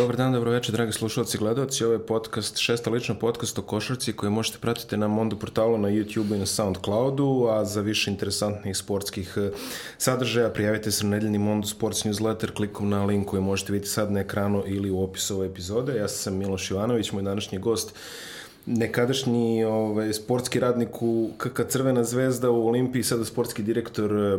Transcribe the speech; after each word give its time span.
Dobar 0.00 0.16
dan, 0.16 0.32
dobro 0.32 0.50
večer, 0.50 0.74
dragi 0.74 0.92
slušalci 0.92 1.36
i 1.36 1.40
gledalci. 1.40 1.84
Ovo 1.84 1.92
je 1.92 2.06
podcast, 2.06 2.56
šesta 2.56 2.90
lična 2.90 3.14
podcast 3.14 3.58
o 3.58 3.62
košarci 3.62 4.12
koji 4.12 4.30
možete 4.30 4.58
pratiti 4.58 4.96
na 4.96 5.08
Mondo 5.08 5.36
portalu, 5.36 5.78
na 5.78 5.88
YouTube 5.88 6.34
i 6.36 6.38
na 6.38 6.46
Soundcloudu, 6.46 7.46
a 7.50 7.64
za 7.64 7.80
više 7.80 8.10
interesantnih 8.10 8.76
sportskih 8.76 9.34
eh, 9.36 9.50
sadržaja 9.98 10.50
prijavite 10.50 10.90
se 10.90 11.04
na 11.04 11.10
nedeljni 11.10 11.38
Mondo 11.38 11.66
Sports 11.66 12.04
newsletter 12.04 12.52
klikom 12.52 12.88
na 12.88 13.04
link 13.04 13.28
koji 13.28 13.42
možete 13.42 13.72
vidjeti 13.72 13.90
sad 13.90 14.12
na 14.12 14.20
ekranu 14.20 14.62
ili 14.66 14.90
u 14.90 15.02
opisu 15.02 15.36
ove 15.36 15.46
epizode. 15.46 15.96
Ja 15.96 16.08
sam 16.08 16.36
Miloš 16.36 16.70
Ivanović, 16.70 17.12
moj 17.12 17.22
današnji 17.22 17.58
gost 17.58 17.94
nekadašnji 18.66 19.64
ovaj, 19.64 20.12
sportski 20.12 20.60
radnik 20.60 21.02
u 21.02 21.30
KK 21.38 21.60
Crvena 21.68 22.04
zvezda 22.04 22.50
u 22.50 22.68
Olimpiji, 22.68 23.02
sada 23.02 23.24
sportski 23.24 23.62
direktor 23.62 24.38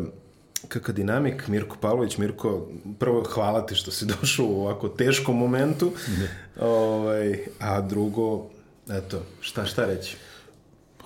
KK 0.68 0.92
Dinamik, 0.92 1.48
Mirko 1.48 1.78
Pavlović. 1.82 2.18
Mirko, 2.18 2.68
prvo 3.00 3.24
hvala 3.24 3.66
ti 3.66 3.76
što 3.76 3.92
si 3.92 4.06
došao 4.22 4.46
u 4.46 4.62
ovako 4.62 4.90
teškom 4.90 5.38
momentu, 5.38 5.92
ovaj, 6.60 7.40
a 7.60 7.82
drugo, 7.82 8.50
eto, 8.90 9.24
šta, 9.42 9.66
šta 9.66 9.86
reći? 9.86 10.18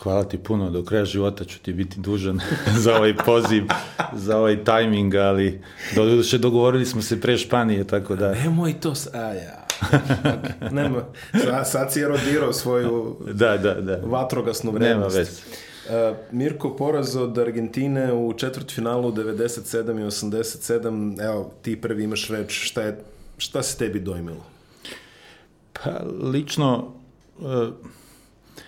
Hvala 0.04 0.24
ti 0.24 0.38
puno, 0.38 0.70
do 0.70 0.84
kraja 0.84 1.06
života 1.06 1.46
ću 1.46 1.60
ti 1.60 1.74
biti 1.74 2.00
dužan 2.00 2.40
za 2.84 2.96
ovaj 2.96 3.16
poziv, 3.16 3.64
za 4.14 4.38
ovaj 4.38 4.64
tajming, 4.64 5.16
ali 5.16 5.62
doduše 5.96 6.38
dogovorili 6.38 6.86
smo 6.86 7.02
se 7.02 7.22
pre 7.22 7.38
Španije, 7.38 7.88
tako 7.88 8.16
da... 8.16 8.34
Nemoj 8.34 8.80
to, 8.80 8.94
a 9.14 9.20
ja, 9.20 9.66
nema, 10.72 11.04
sad, 11.46 11.70
sad 11.70 11.94
si 11.94 12.02
erodirao 12.02 12.54
svoju 12.54 13.18
da, 13.34 13.58
da, 13.58 13.74
da. 13.74 14.00
vatrogasnu 14.04 14.72
vrednost. 14.72 15.16
Nema 15.16 15.20
veze. 15.20 15.42
Uh, 15.86 16.18
Mirko 16.32 16.76
poraz 16.76 17.16
od 17.16 17.38
Argentine 17.38 18.14
u 18.14 18.34
četvrtfinalu 18.34 19.12
97 19.12 20.00
i 20.00 20.04
87. 20.04 21.26
Evo, 21.26 21.52
ti 21.62 21.82
prvi 21.82 22.04
imaš 22.04 22.30
reč, 22.30 22.52
šta, 22.52 22.82
je, 22.82 23.00
šta 23.38 23.64
se 23.64 23.78
tebi 23.78 24.00
dojmilo? 24.00 24.46
Pa, 25.74 25.92
lično 26.24 26.94
uh, 27.40 27.68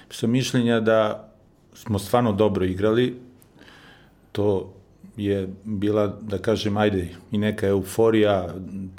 sam 0.09 0.31
mišljenja 0.31 0.79
da 0.79 1.29
smo 1.73 1.99
stvarno 1.99 2.31
dobro 2.31 2.65
igrali. 2.65 3.19
To 4.31 4.73
je 5.15 5.49
bila, 5.63 6.07
da 6.21 6.37
kažem, 6.37 6.77
ajde, 6.77 7.09
i 7.31 7.37
neka 7.37 7.67
euforija, 7.67 8.55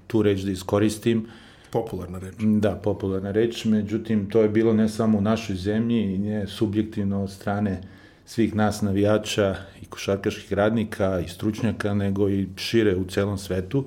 tu 0.06 0.22
reč 0.22 0.40
da 0.40 0.50
iskoristim. 0.50 1.26
Popularna 1.70 2.18
reč. 2.18 2.34
Da, 2.38 2.74
popularna 2.74 3.30
reč, 3.30 3.64
međutim, 3.64 4.30
to 4.30 4.42
je 4.42 4.48
bilo 4.48 4.72
ne 4.72 4.88
samo 4.88 5.18
u 5.18 5.20
našoj 5.20 5.56
zemlji, 5.56 6.14
i 6.14 6.18
ne 6.18 6.46
subjektivno 6.46 7.22
od 7.22 7.30
strane 7.30 7.80
uh, 7.82 7.97
svih 8.28 8.54
nas 8.54 8.82
navijača 8.82 9.54
i 9.82 9.86
košarkaških 9.86 10.52
radnika 10.52 11.20
i 11.20 11.28
stručnjaka, 11.28 11.94
nego 11.94 12.28
i 12.28 12.48
šire 12.56 12.96
u 12.96 13.04
celom 13.04 13.38
svetu. 13.38 13.84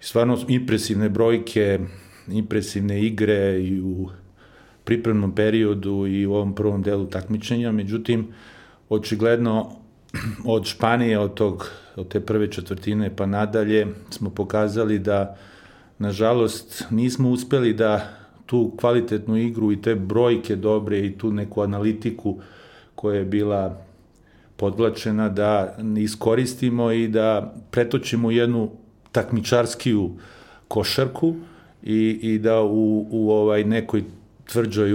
Stvarno 0.00 0.38
impresivne 0.48 1.08
brojke, 1.08 1.78
impresivne 2.28 3.02
igre 3.02 3.62
i 3.62 3.80
u 3.80 4.08
pripremnom 4.84 5.34
periodu 5.34 6.06
i 6.06 6.26
u 6.26 6.34
ovom 6.34 6.54
prvom 6.54 6.82
delu 6.82 7.06
takmičenja, 7.06 7.72
međutim, 7.72 8.26
očigledno 8.88 9.70
od 10.56 10.66
Španije, 10.66 11.18
od, 11.18 11.34
tog, 11.34 11.70
od 11.96 12.08
te 12.08 12.20
prve 12.20 12.50
četvrtine 12.50 13.16
pa 13.16 13.26
nadalje, 13.26 13.86
smo 14.10 14.30
pokazali 14.30 14.98
da, 14.98 15.36
nažalost, 15.98 16.84
nismo 16.90 17.30
uspeli 17.30 17.72
da 17.74 18.10
tu 18.46 18.72
kvalitetnu 18.76 19.36
igru 19.36 19.72
i 19.72 19.82
te 19.82 19.94
brojke 19.94 20.56
dobre 20.56 20.98
i 20.98 21.18
tu 21.18 21.32
neku 21.32 21.62
analitiku 21.62 22.30
uh, 22.30 22.42
koja 22.98 23.18
je 23.18 23.24
bila 23.24 23.78
podvlačena 24.56 25.28
da 25.28 25.76
iskoristimo 25.98 26.90
i 26.92 27.08
da 27.08 27.54
pretočimo 27.70 28.30
jednu 28.30 28.70
takmičarskiju 29.12 30.10
košarku 30.68 31.34
i, 31.82 32.18
i 32.22 32.38
da 32.38 32.62
u, 32.62 33.06
u 33.10 33.30
ovaj 33.30 33.64
nekoj 33.64 34.04
tvrđoj 34.52 34.94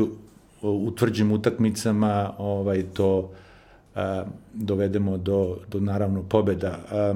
u 0.61 0.91
tvrđim 0.91 1.31
utakmicama 1.31 2.33
ovaj 2.37 2.83
to 2.93 3.31
a, 3.95 4.25
dovedemo 4.53 5.17
do, 5.17 5.57
do 5.71 5.79
naravno 5.79 6.23
pobeda. 6.23 6.79
A, 6.91 7.15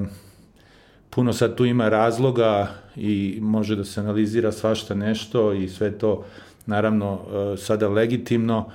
puno 1.10 1.32
sad 1.32 1.54
tu 1.54 1.64
ima 1.64 1.88
razloga 1.88 2.68
i 2.96 3.38
može 3.42 3.76
da 3.76 3.84
se 3.84 4.00
analizira 4.00 4.52
svašta 4.52 4.94
nešto 4.94 5.52
i 5.52 5.68
sve 5.68 5.98
to 5.98 6.24
naravno 6.66 7.20
sada 7.56 7.88
legitimno, 7.88 8.70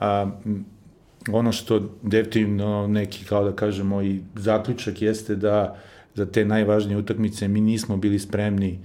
a 0.00 0.30
ono 1.32 1.52
što 1.52 1.80
definitivno 2.02 2.86
neki, 2.86 3.24
kao 3.24 3.44
da 3.44 3.56
kažemo, 3.56 4.02
i 4.02 4.20
zaključak 4.34 5.02
jeste 5.02 5.36
da 5.36 5.76
za 6.14 6.26
te 6.26 6.44
najvažnije 6.44 6.98
utakmice 6.98 7.48
mi 7.48 7.60
nismo 7.60 7.96
bili 7.96 8.18
spremni 8.18 8.78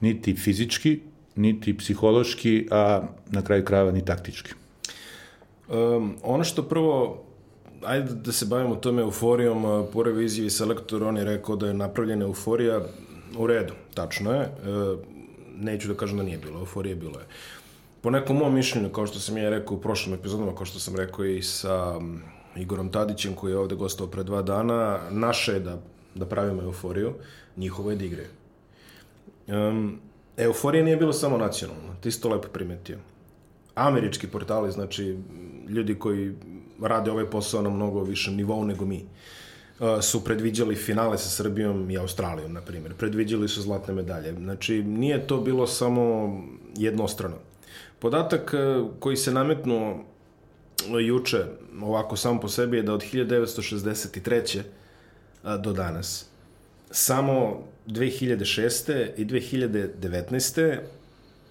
niti 0.00 0.34
fizički, 0.34 1.00
niti 1.36 1.76
psihološki, 1.76 2.68
a 2.70 3.02
na 3.30 3.42
kraju 3.42 3.64
krajeva 3.64 3.92
ni 3.92 4.04
taktički. 4.04 4.50
Um, 5.68 6.16
ono 6.22 6.44
što 6.44 6.62
prvo, 6.62 7.22
ajde 7.84 8.14
da 8.14 8.32
se 8.32 8.46
bavimo 8.46 8.76
tome 8.76 9.02
euforijom, 9.02 9.86
po 9.92 10.02
reviziji 10.02 10.50
selektor 10.50 11.02
on 11.02 11.16
je 11.16 11.24
rekao 11.24 11.56
da 11.56 11.66
je 11.66 11.74
napravljena 11.74 12.24
euforija 12.24 12.80
u 13.38 13.46
redu, 13.46 13.72
tačno 13.94 14.32
je, 14.32 14.40
e, 14.40 14.50
neću 15.56 15.88
da 15.88 15.94
kažem 15.94 16.16
da 16.16 16.22
nije 16.22 16.38
bilo, 16.38 16.58
euforije 16.58 16.96
bilo 16.96 17.18
je 17.18 17.26
po 18.02 18.10
nekom 18.10 18.36
mom 18.36 18.54
mišljenju, 18.54 18.90
kao 18.90 19.06
što 19.06 19.18
sam 19.18 19.38
ja 19.38 19.50
rekao 19.50 19.76
u 19.76 19.80
prošlom 19.80 20.14
epizodama, 20.14 20.54
kao 20.54 20.66
što 20.66 20.78
sam 20.78 20.96
rekao 20.96 21.24
i 21.24 21.42
sa 21.42 22.00
Igorom 22.56 22.88
Tadićem, 22.88 23.34
koji 23.34 23.52
je 23.52 23.58
ovde 23.58 23.74
gostao 23.74 24.06
pre 24.06 24.24
dva 24.24 24.42
dana, 24.42 25.00
naše 25.10 25.52
je 25.52 25.60
da, 25.60 25.78
da 26.14 26.26
pravimo 26.26 26.62
euforiju, 26.62 27.14
njihovo 27.56 27.90
je 27.90 27.96
da 27.96 28.04
igre. 28.04 28.26
Um, 29.46 30.00
euforija 30.36 30.84
nije 30.84 30.96
bilo 30.96 31.12
samo 31.12 31.38
nacionalna, 31.38 31.94
ti 32.00 32.10
si 32.10 32.20
to 32.20 32.28
lepo 32.28 32.48
primetio. 32.48 32.98
Američki 33.74 34.26
portali, 34.26 34.72
znači 34.72 35.16
ljudi 35.68 35.94
koji 35.94 36.34
rade 36.82 37.10
ovaj 37.10 37.30
posao 37.30 37.62
na 37.62 37.70
mnogo 37.70 38.02
višem 38.02 38.36
nivou 38.36 38.64
nego 38.64 38.84
mi, 38.84 39.04
uh, 39.80 40.00
su 40.00 40.24
predviđali 40.24 40.76
finale 40.76 41.18
sa 41.18 41.30
Srbijom 41.30 41.90
i 41.90 41.98
Australijom, 41.98 42.52
na 42.52 42.60
primjer. 42.60 42.94
Predviđali 42.94 43.48
su 43.48 43.62
zlatne 43.62 43.94
medalje. 43.94 44.32
Znači, 44.32 44.82
nije 44.82 45.26
to 45.26 45.40
bilo 45.40 45.66
samo 45.66 46.36
jednostrano. 46.76 47.51
Podatak 48.02 48.54
e, 48.54 48.82
koji 49.00 49.16
se 49.16 49.32
nametnuo 49.32 50.04
juče, 51.00 51.44
ovako 51.82 52.16
samo 52.16 52.40
po 52.40 52.48
sebi, 52.48 52.76
je 52.76 52.82
da 52.82 52.94
od 52.94 53.04
1963. 53.12 54.62
do 55.60 55.72
danas, 55.72 56.26
samo 56.90 57.62
2006. 57.86 59.06
i 59.16 59.26
2019. 59.26 60.78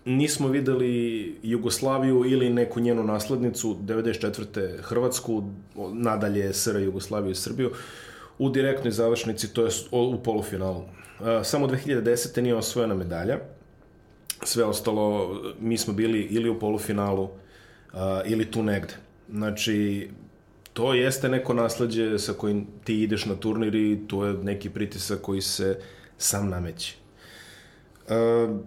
nismo 0.05 0.47
videli 0.47 1.35
Jugoslaviju 1.43 2.23
ili 2.25 2.49
neku 2.49 2.79
njenu 2.79 3.03
naslednicu, 3.03 3.77
94. 3.81 4.81
Hrvatsku, 4.81 5.43
nadalje 5.93 6.53
SR 6.53 6.75
Jugoslaviju 6.75 7.31
i 7.31 7.35
Srbiju, 7.35 7.71
u 8.39 8.49
direktnoj 8.49 8.91
završnici, 8.91 9.53
to 9.53 9.65
je 9.65 9.71
u 9.91 10.23
polufinalu. 10.23 10.83
Samo 11.43 11.67
2010. 11.67 12.41
nije 12.41 12.55
osvojena 12.55 12.95
medalja, 12.95 13.39
sve 14.43 14.63
ostalo, 14.63 15.35
mi 15.59 15.77
smo 15.77 15.93
bili 15.93 16.21
ili 16.21 16.49
u 16.49 16.59
polufinalu 16.59 17.23
uh, 17.23 17.99
ili 18.25 18.51
tu 18.51 18.63
negde. 18.63 18.93
Znači, 19.29 20.09
to 20.73 20.93
jeste 20.93 21.29
neko 21.29 21.53
nasledđe 21.53 22.19
sa 22.19 22.33
kojim 22.33 22.67
ti 22.83 23.03
ideš 23.03 23.25
na 23.25 23.35
turnir 23.35 23.75
i 23.75 23.99
to 24.07 24.25
je 24.25 24.33
neki 24.33 24.69
pritisak 24.69 25.21
koji 25.21 25.41
se 25.41 25.79
sam 26.17 26.49
nameće. 26.49 26.95
Uh, 28.07 28.59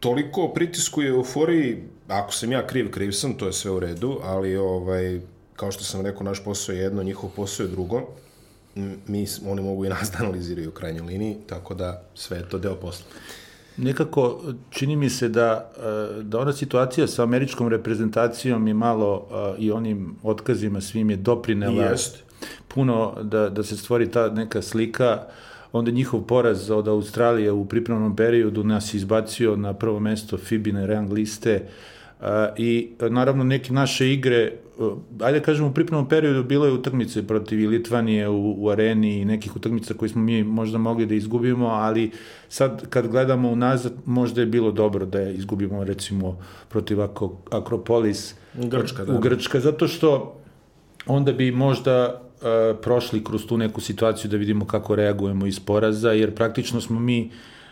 toliko 0.00 0.42
o 0.42 0.54
pritisku 0.54 1.02
i 1.02 1.08
euforiji, 1.08 1.82
ako 2.08 2.32
sam 2.32 2.52
ja 2.52 2.66
kriv, 2.66 2.90
kriv 2.90 3.12
sam, 3.12 3.34
to 3.34 3.46
je 3.46 3.52
sve 3.52 3.70
u 3.70 3.80
redu, 3.80 4.20
ali 4.22 4.56
ovaj, 4.56 5.20
kao 5.56 5.72
što 5.72 5.84
sam 5.84 6.00
rekao, 6.00 6.22
naš 6.22 6.44
posao 6.44 6.72
je 6.72 6.82
jedno, 6.82 7.02
njihov 7.02 7.30
posao 7.36 7.64
je 7.64 7.70
drugo. 7.70 8.08
Mi, 9.06 9.26
oni 9.46 9.62
mogu 9.62 9.84
i 9.84 9.88
nas 9.88 10.10
da 10.10 10.18
analiziraju 10.24 10.68
u 10.68 10.72
krajnjoj 10.72 11.06
liniji, 11.06 11.36
tako 11.46 11.74
da 11.74 12.02
sve 12.14 12.38
je 12.38 12.48
to 12.48 12.58
deo 12.58 12.74
posla 12.74 13.06
nekako 13.76 14.42
čini 14.70 14.96
mi 14.96 15.10
se 15.10 15.28
da, 15.28 15.72
e, 16.18 16.22
da 16.22 16.38
ona 16.38 16.52
situacija 16.52 17.06
sa 17.06 17.22
američkom 17.22 17.68
reprezentacijom 17.68 18.68
i 18.68 18.74
malo 18.74 19.26
e, 19.30 19.62
i 19.62 19.72
onim 19.72 20.16
otkazima 20.22 20.80
svim 20.80 21.10
je 21.10 21.16
doprinela 21.16 21.84
Jest. 21.84 22.24
puno 22.68 23.14
da, 23.22 23.48
da 23.48 23.62
se 23.62 23.76
stvori 23.76 24.10
ta 24.10 24.30
neka 24.30 24.62
slika 24.62 25.26
onda 25.72 25.90
njihov 25.90 26.22
poraz 26.22 26.70
od 26.70 26.88
Australije 26.88 27.52
u 27.52 27.64
pripremnom 27.64 28.16
periodu 28.16 28.64
nas 28.64 28.94
izbacio 28.94 29.56
na 29.56 29.74
prvo 29.74 30.00
mesto 30.00 30.38
Fibine 30.38 30.86
rang 30.86 31.12
liste 31.12 31.68
uh, 32.20 32.26
i 32.56 32.90
naravno 33.10 33.44
neke 33.44 33.72
naše 33.72 34.12
igre 34.12 34.52
ajde 35.20 35.38
da 35.38 35.44
kažemo 35.44 35.68
u 35.68 35.72
pripremnom 35.72 36.08
periodu 36.08 36.42
bilo 36.42 36.66
je 36.66 36.72
utakmice 36.72 37.26
protiv 37.26 37.70
Litvanije 37.70 38.28
u, 38.28 38.54
u 38.58 38.70
areni 38.70 39.20
i 39.20 39.24
nekih 39.24 39.56
utakmica 39.56 39.94
koje 39.94 40.08
smo 40.08 40.22
mi 40.22 40.44
možda 40.44 40.78
mogli 40.78 41.06
da 41.06 41.14
izgubimo, 41.14 41.66
ali 41.66 42.10
sad 42.48 42.88
kad 42.88 43.08
gledamo 43.08 43.50
unazad 43.50 43.92
možda 44.04 44.40
je 44.40 44.46
bilo 44.46 44.72
dobro 44.72 45.06
da 45.06 45.20
je 45.20 45.34
izgubimo 45.34 45.84
recimo 45.84 46.38
protiv 46.68 46.98
Akropolis 47.50 48.34
Grčka, 48.54 49.04
da. 49.04 49.16
u 49.16 49.20
Grčka, 49.20 49.60
zato 49.60 49.88
što 49.88 50.36
onda 51.06 51.32
bi 51.32 51.50
možda 51.52 52.22
uh, 52.22 52.78
prošli 52.82 53.24
kroz 53.24 53.46
tu 53.46 53.58
neku 53.58 53.80
situaciju 53.80 54.30
da 54.30 54.36
vidimo 54.36 54.64
kako 54.64 54.94
reagujemo 54.94 55.46
iz 55.46 55.60
poraza, 55.60 56.12
jer 56.12 56.34
praktično 56.34 56.80
smo 56.80 57.00
mi 57.00 57.30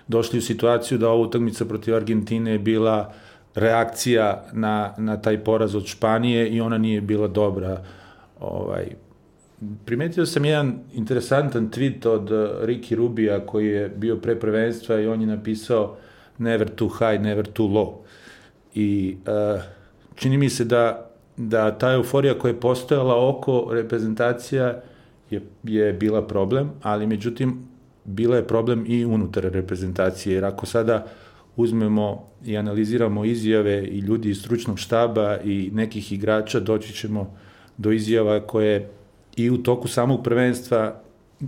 došli 0.08 0.38
u 0.38 0.42
situaciju 0.42 0.98
da 0.98 1.08
ova 1.08 1.26
utakmica 1.26 1.64
protiv 1.64 1.94
Argentine 1.94 2.52
je 2.52 2.58
bila 2.58 3.12
reakcija 3.54 4.44
na, 4.52 4.94
na 4.98 5.16
taj 5.16 5.44
poraz 5.44 5.74
od 5.74 5.86
Španije 5.86 6.48
i 6.48 6.60
ona 6.60 6.78
nije 6.78 7.00
bila 7.00 7.28
dobra. 7.28 7.82
Ovaj, 8.40 8.86
primetio 9.84 10.26
sam 10.26 10.44
jedan 10.44 10.78
interesantan 10.92 11.70
tweet 11.70 12.08
od 12.08 12.30
uh, 12.30 12.38
Ricky 12.62 12.94
Rubija 12.94 13.46
koji 13.46 13.66
je 13.66 13.88
bio 13.88 14.16
pre 14.16 14.40
prvenstva 14.40 15.00
i 15.00 15.06
on 15.06 15.20
je 15.20 15.26
napisao 15.26 15.96
never 16.38 16.68
too 16.68 16.88
high, 16.88 17.22
never 17.22 17.46
too 17.46 17.66
low. 17.66 17.92
I 18.74 19.16
uh, 19.26 19.62
čini 20.14 20.38
mi 20.38 20.50
se 20.50 20.64
da, 20.64 21.10
da 21.36 21.78
ta 21.78 21.92
euforija 21.92 22.38
koja 22.38 22.52
je 22.52 22.60
postojala 22.60 23.28
oko 23.28 23.68
reprezentacija 23.72 24.80
je, 25.30 25.42
je 25.62 25.92
bila 25.92 26.26
problem, 26.26 26.70
ali 26.82 27.06
međutim 27.06 27.68
bila 28.04 28.36
je 28.36 28.46
problem 28.46 28.84
i 28.88 29.04
unutar 29.04 29.42
reprezentacije, 29.42 30.34
jer 30.34 30.44
ako 30.44 30.66
sada 30.66 31.06
uzmemo 31.56 32.28
i 32.44 32.56
analiziramo 32.56 33.24
izjave 33.24 33.84
i 33.84 33.98
ljudi 33.98 34.30
iz 34.30 34.40
stručnog 34.40 34.78
štaba 34.78 35.38
i 35.44 35.70
nekih 35.72 36.12
igrača, 36.12 36.60
doći 36.60 36.92
ćemo 36.92 37.34
do 37.76 37.92
izjava 37.92 38.40
koje 38.40 38.90
i 39.36 39.50
u 39.50 39.62
toku 39.62 39.88
samog 39.88 40.24
prvenstva 40.24 41.00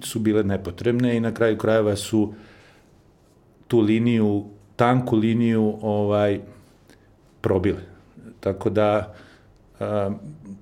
su 0.02 0.18
bile 0.18 0.44
nepotrebne 0.44 1.16
i 1.16 1.20
na 1.20 1.34
kraju 1.34 1.58
krajeva 1.58 1.96
su 1.96 2.34
tu 3.68 3.80
liniju, 3.80 4.44
tanku 4.76 5.16
liniju 5.16 5.74
ovaj 5.82 6.40
probile. 7.40 7.80
Tako 8.40 8.70
da 8.70 9.14
a, 9.80 10.10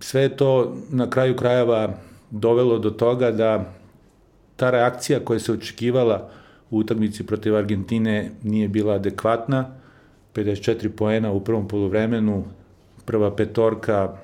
sve 0.01 0.23
je 0.23 0.37
to 0.37 0.77
na 0.91 1.11
kraju 1.11 1.37
krajeva 1.37 1.95
dovelo 2.31 2.79
do 2.79 2.91
toga 2.91 3.31
da 3.31 3.73
ta 4.57 4.71
reakcija 4.71 5.21
koja 5.21 5.39
se 5.39 5.53
očekivala 5.53 6.31
u 6.75 6.79
utakmici 6.79 7.27
protiv 7.27 7.57
Argentine 7.57 8.31
nije 8.43 8.69
bila 8.69 8.95
adekvatna. 8.95 9.71
54 10.35 10.89
poena 10.89 11.33
u 11.33 11.41
prvom 11.45 11.69
polovremenu, 11.69 12.45
prva 13.05 13.37
petorka 13.37 14.17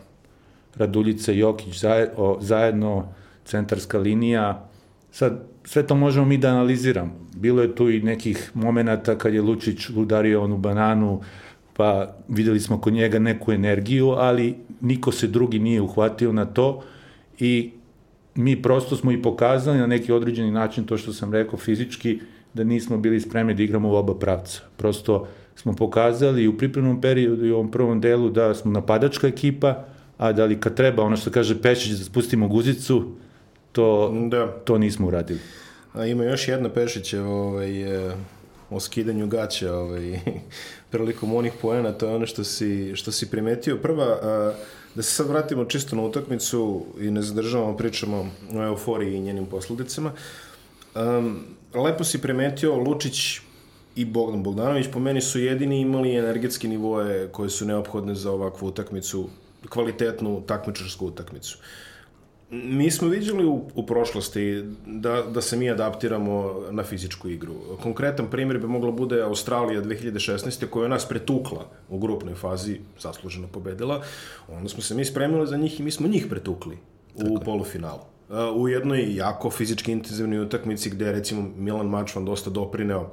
Raduljica 0.77 1.33
Jokić 1.33 1.85
zajedno, 2.41 3.09
centarska 3.45 3.99
linija. 3.99 4.69
Sad, 5.11 5.43
sve 5.65 5.87
to 5.87 5.95
možemo 5.95 6.27
mi 6.27 6.39
da 6.39 6.49
analiziramo. 6.49 7.13
Bilo 7.37 7.63
je 7.63 7.75
tu 7.75 7.91
i 7.91 8.03
nekih 8.03 8.51
momenata 8.55 9.19
kad 9.19 9.35
je 9.35 9.43
Lučić 9.43 9.91
udario 9.97 10.43
onu 10.43 10.59
bananu, 10.59 11.21
pa 11.77 12.15
videli 12.29 12.61
smo 12.61 12.81
kod 12.81 12.93
njega 12.93 13.19
neku 13.19 13.53
energiju, 13.53 14.11
ali 14.11 14.57
niko 14.81 15.13
se 15.13 15.27
drugi 15.27 15.59
nije 15.59 15.81
uhvatio 15.81 16.33
na 16.33 16.45
to 16.45 16.83
i 17.39 17.71
mi 18.35 18.63
prosto 18.63 18.97
smo 18.97 19.13
i 19.13 19.23
pokazali 19.23 19.79
na 19.79 19.87
neki 19.87 20.13
određeni 20.13 20.51
način 20.51 20.85
to 20.85 20.99
što 20.99 21.13
sam 21.13 21.33
rekao 21.33 21.59
fizički, 21.59 22.21
da 22.55 22.65
nismo 22.65 22.99
bili 22.99 23.21
spremni 23.21 23.55
da 23.55 23.63
igramo 23.63 23.89
u 23.89 23.95
oba 23.95 24.15
pravca. 24.15 24.61
Prosto 24.77 25.27
smo 25.57 25.73
pokazali 25.77 26.49
u 26.49 26.59
pripremnom 26.59 27.01
periodu 27.01 27.47
i 27.47 27.51
u 27.51 27.55
ovom 27.55 27.71
prvom 27.71 28.01
delu 28.01 28.31
da 28.31 28.55
smo 28.55 28.73
napadačka 28.73 29.27
ekipa, 29.27 29.85
a 30.19 30.33
da 30.33 30.45
li 30.45 30.61
kad 30.61 30.75
treba, 30.75 31.03
ono 31.03 31.17
što 31.17 31.31
kaže 31.31 31.63
Pešić, 31.63 31.93
da 31.93 32.05
spustimo 32.05 32.49
guzicu, 32.49 33.13
to, 33.73 34.13
da. 34.29 34.47
to 34.65 34.79
nismo 34.79 35.07
uradili. 35.07 35.41
A 35.93 36.07
ima 36.07 36.25
još 36.25 36.49
jedna 36.49 36.69
Pešića 36.69 37.25
ovaj, 37.25 38.09
e, 38.09 38.13
o 38.71 38.81
skidanju 38.81 39.27
gaća 39.27 39.75
ovaj, 39.75 40.21
prilikom 40.91 41.35
onih 41.35 41.53
poena, 41.63 41.93
to 41.93 42.07
je 42.07 42.15
ono 42.15 42.27
što 42.27 42.45
si, 42.45 42.93
što 42.97 43.13
si 43.13 43.31
primetio. 43.31 43.77
Prva, 43.77 44.05
a, 44.05 44.53
da 44.95 45.03
se 45.03 45.15
sad 45.15 45.29
vratimo 45.29 45.65
čisto 45.65 45.97
na 45.97 46.03
utakmicu 46.03 46.85
i 47.01 47.11
ne 47.11 47.23
zadržavamo, 47.23 47.77
pričamo 47.77 48.31
o 48.55 48.65
euforiji 48.65 49.17
i 49.17 49.21
njenim 49.21 49.47
posledicama. 49.47 50.13
Um, 50.95 51.45
lepo 51.75 52.05
si 52.05 52.21
primetio, 52.23 52.77
Lučić 52.77 53.41
i 53.97 54.05
Bogdan 54.05 54.43
Bogdanović 54.43 54.87
po 54.93 54.99
meni 54.99 55.21
su 55.21 55.41
jedini 55.41 55.81
imali 55.81 56.17
energetske 56.17 56.69
nivoje 56.69 57.29
koje 57.29 57.51
su 57.51 57.67
neophodne 57.67 58.15
za 58.15 58.33
ovakvu 58.33 58.67
utakmicu 58.67 59.29
kvalitetnu 59.69 60.43
takmičarsku 60.47 61.07
utakmicu. 61.07 61.59
Mi 62.51 62.91
smo 62.91 63.09
vidjeli 63.09 63.45
u, 63.45 63.63
u 63.75 63.87
prošlosti 63.87 64.65
da, 64.87 65.23
da 65.23 65.41
se 65.41 65.57
mi 65.57 65.71
adaptiramo 65.71 66.61
na 66.71 66.83
fizičku 66.83 67.29
igru. 67.29 67.55
Konkretan 67.83 68.31
primjer 68.31 68.59
bi 68.59 68.67
mogla 68.67 68.91
bude 68.91 69.23
Australija 69.23 69.83
2016. 69.83 70.67
koja 70.67 70.83
je 70.83 70.89
nas 70.89 71.09
pretukla 71.09 71.67
u 71.89 71.99
grupnoj 71.99 72.35
fazi, 72.35 72.81
zasluženo 73.01 73.49
pobedila. 73.49 74.03
Onda 74.49 74.69
smo 74.69 74.83
se 74.83 74.95
mi 74.95 75.05
spremili 75.05 75.47
za 75.47 75.57
njih 75.57 75.81
i 75.81 75.83
mi 75.83 75.91
smo 75.91 76.09
njih 76.09 76.27
pretukli 76.31 76.79
u 77.15 77.23
Tako. 77.23 77.45
polufinalu. 77.45 78.01
U 78.57 78.69
jednoj 78.69 79.17
jako 79.17 79.51
fizički 79.51 79.93
intenzivnoj 79.93 80.41
utakmici 80.41 80.91
gde 80.91 81.05
je 81.05 81.13
recimo 81.13 81.51
Milan 81.57 81.89
Mačvan 81.89 82.25
dosta 82.25 82.51
doprineo 82.51 83.11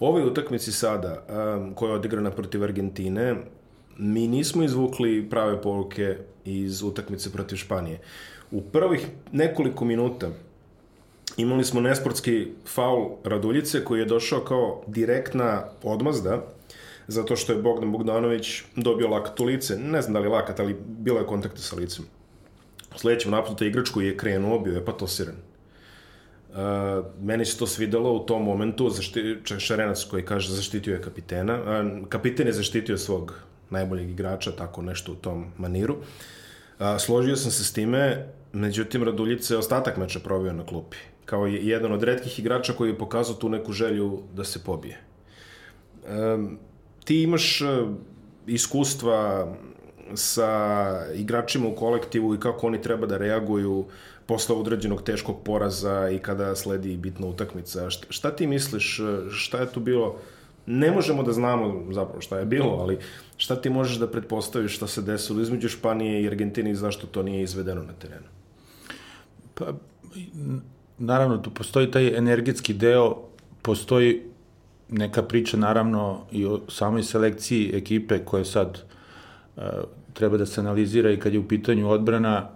ovoj 0.00 0.26
utakmici 0.26 0.72
sada, 0.72 1.22
um, 1.28 1.74
koja 1.74 1.90
je 1.90 1.96
odigrana 1.96 2.30
protiv 2.30 2.62
Argentine, 2.62 3.36
mi 3.98 4.26
nismo 4.28 4.64
izvukli 4.64 5.30
prave 5.30 5.62
poruke 5.62 6.16
iz 6.44 6.82
utakmice 6.82 7.32
protiv 7.32 7.56
Španije. 7.56 8.00
U 8.50 8.60
prvih 8.60 9.06
nekoliko 9.32 9.84
minuta 9.84 10.30
imali 11.36 11.64
smo 11.64 11.80
nesportski 11.80 12.48
faul 12.66 13.10
Raduljice 13.24 13.84
koji 13.84 14.00
je 14.00 14.04
došao 14.04 14.40
kao 14.40 14.82
direktna 14.86 15.64
odmazda 15.82 16.42
zato 17.08 17.36
što 17.36 17.52
je 17.52 17.62
Bogdan 17.62 17.92
Bogdanović 17.92 18.62
dobio 18.76 19.08
lakat 19.08 19.40
u 19.40 19.44
lice. 19.44 19.76
Ne 19.76 20.02
znam 20.02 20.14
da 20.14 20.20
li 20.20 20.28
lakat, 20.28 20.60
ali 20.60 20.76
bilo 20.86 21.18
je 21.18 21.26
kontakta 21.26 21.58
sa 21.58 21.76
licem. 21.76 22.04
U 22.94 22.98
sledećem 22.98 23.30
napadu 23.30 23.64
igrač 23.64 23.90
koji 23.90 24.06
je 24.06 24.16
krenuo, 24.16 24.58
bio 24.58 24.74
je 24.74 24.84
patosiran. 24.84 25.34
Uh, 25.34 26.56
meni 27.22 27.44
se 27.44 27.58
to 27.58 27.66
svidelo 27.66 28.12
u 28.12 28.26
tom 28.26 28.44
momentu, 28.44 28.90
zašti, 28.90 29.36
Šarenac 29.58 30.04
koji 30.04 30.24
kaže 30.24 30.52
zaštitio 30.52 30.94
je 30.94 31.02
kapitena. 31.02 31.54
Uh, 31.54 32.08
kapiten 32.08 32.46
je 32.46 32.52
zaštitio 32.52 32.98
svog 32.98 33.34
najboljeg 33.70 34.10
igrača, 34.10 34.52
tako 34.56 34.82
nešto 34.82 35.12
u 35.12 35.14
tom 35.14 35.46
maniru. 35.58 35.96
A, 36.78 36.98
složio 36.98 37.36
sam 37.36 37.50
se 37.50 37.64
s 37.64 37.72
time, 37.72 38.26
međutim 38.52 39.02
Raduljica 39.02 39.54
je 39.54 39.58
ostatak 39.58 39.96
meča 39.96 40.20
provio 40.20 40.52
na 40.52 40.66
klupi. 40.66 40.96
Kao 41.24 41.46
je 41.46 41.66
jedan 41.66 41.92
od 41.92 42.02
redkih 42.02 42.38
igrača 42.38 42.72
koji 42.72 42.90
je 42.90 42.98
pokazao 42.98 43.34
tu 43.34 43.48
neku 43.48 43.72
želju 43.72 44.22
da 44.34 44.44
se 44.44 44.64
pobije. 44.64 45.00
E, 46.06 46.38
ti 47.04 47.22
imaš 47.22 47.60
e, 47.60 47.64
iskustva 48.46 49.48
sa 50.14 51.00
igračima 51.14 51.68
u 51.68 51.74
kolektivu 51.74 52.34
i 52.34 52.40
kako 52.40 52.66
oni 52.66 52.82
treba 52.82 53.06
da 53.06 53.16
reaguju 53.16 53.84
posle 54.26 54.56
određenog 54.56 55.02
teškog 55.02 55.36
poraza 55.44 56.10
i 56.10 56.18
kada 56.18 56.56
sledi 56.56 56.96
bitna 56.96 57.26
utakmica. 57.26 57.90
Šta, 57.90 58.06
šta 58.10 58.30
ti 58.30 58.46
misliš, 58.46 59.00
šta 59.30 59.58
je 59.58 59.72
tu 59.72 59.80
bilo 59.80 60.16
ne 60.66 60.90
možemo 60.90 61.22
da 61.22 61.32
znamo 61.32 61.92
zapravo 61.92 62.20
šta 62.20 62.38
je 62.38 62.44
bilo, 62.44 62.76
ali 62.80 62.98
šta 63.36 63.56
ti 63.56 63.70
možeš 63.70 63.96
da 63.96 64.10
pretpostaviš 64.10 64.76
šta 64.76 64.86
se 64.86 65.02
desilo 65.02 65.42
između 65.42 65.68
Španije 65.68 66.22
i 66.22 66.28
Argentine 66.28 66.70
i 66.70 66.74
zašto 66.74 67.06
to 67.06 67.22
nije 67.22 67.42
izvedeno 67.42 67.82
na 67.82 67.92
terenu? 67.92 68.26
Pa, 69.54 69.72
naravno, 70.98 71.38
tu 71.38 71.50
postoji 71.50 71.90
taj 71.90 72.16
energetski 72.16 72.74
deo, 72.74 73.16
postoji 73.62 74.22
neka 74.88 75.22
priča 75.22 75.56
naravno 75.56 76.26
i 76.32 76.46
o 76.46 76.60
samoj 76.68 77.02
selekciji 77.02 77.70
ekipe 77.74 78.18
koje 78.18 78.44
sad 78.44 78.82
treba 80.12 80.36
da 80.36 80.46
se 80.46 80.60
analizira 80.60 81.10
i 81.10 81.18
kad 81.18 81.32
je 81.32 81.38
u 81.38 81.48
pitanju 81.48 81.90
odbrana, 81.90 82.48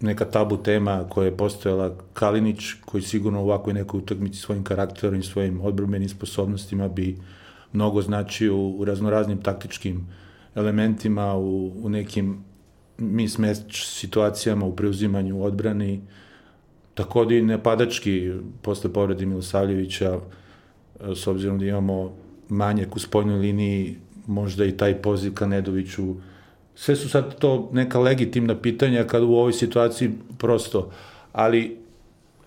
neka 0.00 0.24
tabu 0.24 0.56
tema 0.56 1.04
koja 1.08 1.24
je 1.24 1.36
postojala 1.36 1.96
Kalinić, 2.12 2.72
koji 2.84 3.02
sigurno 3.02 3.40
u 3.40 3.44
ovakvoj 3.44 3.74
nekoj 3.74 3.98
utakmici 3.98 4.38
svojim 4.38 4.64
karakterom 4.64 5.20
i 5.20 5.22
svojim 5.22 5.60
odbrbenim 5.60 6.08
sposobnostima 6.08 6.88
bi 6.88 7.18
mnogo 7.72 8.02
značio 8.02 8.56
u 8.56 8.84
raznoraznim 8.84 9.42
taktičkim 9.42 10.06
elementima, 10.54 11.34
u, 11.36 11.72
u 11.84 11.88
nekim 11.88 12.44
mismatch 12.98 13.84
situacijama, 13.84 14.66
u 14.66 14.76
preuzimanju 14.76 15.44
odbrani, 15.44 16.00
takođe 16.94 17.38
i 17.38 17.42
nepadački 17.42 18.32
posle 18.62 18.92
povredi 18.92 19.26
Milosavljevića, 19.26 20.20
s 21.14 21.26
obzirom 21.26 21.58
da 21.58 21.64
imamo 21.64 22.12
manjak 22.48 22.96
u 22.96 22.98
spoljnoj 22.98 23.38
liniji, 23.38 23.96
možda 24.26 24.64
i 24.64 24.76
taj 24.76 25.02
poziv 25.02 25.34
ka 25.34 25.46
Nedoviću, 25.46 26.14
sve 26.74 26.96
su 26.96 27.08
sad 27.08 27.38
to 27.38 27.70
neka 27.72 28.00
legitimna 28.00 28.60
pitanja 28.60 29.04
kada 29.04 29.24
u 29.24 29.34
ovoj 29.34 29.52
situaciji 29.52 30.10
prosto, 30.38 30.90
ali 31.32 31.78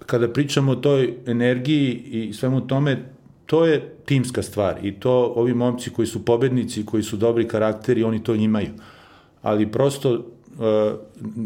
kada 0.06 0.34
pričamo 0.34 0.72
o 0.72 0.76
toj 0.76 1.14
energiji 1.26 1.92
i 1.94 2.34
svemu 2.34 2.68
tome, 2.68 3.04
to 3.46 3.66
je 3.66 3.96
timska 4.06 4.42
stvar 4.42 4.86
i 4.86 4.92
to 4.92 5.34
ovi 5.36 5.54
momci 5.54 5.90
koji 5.90 6.08
su 6.08 6.26
pobednici, 6.26 6.86
koji 6.86 7.04
su 7.04 7.18
dobri 7.18 7.48
karakteri, 7.48 8.04
oni 8.04 8.24
to 8.24 8.36
imaju. 8.36 8.70
Ali 9.42 9.72
prosto 9.72 10.12
uh, 10.14 10.24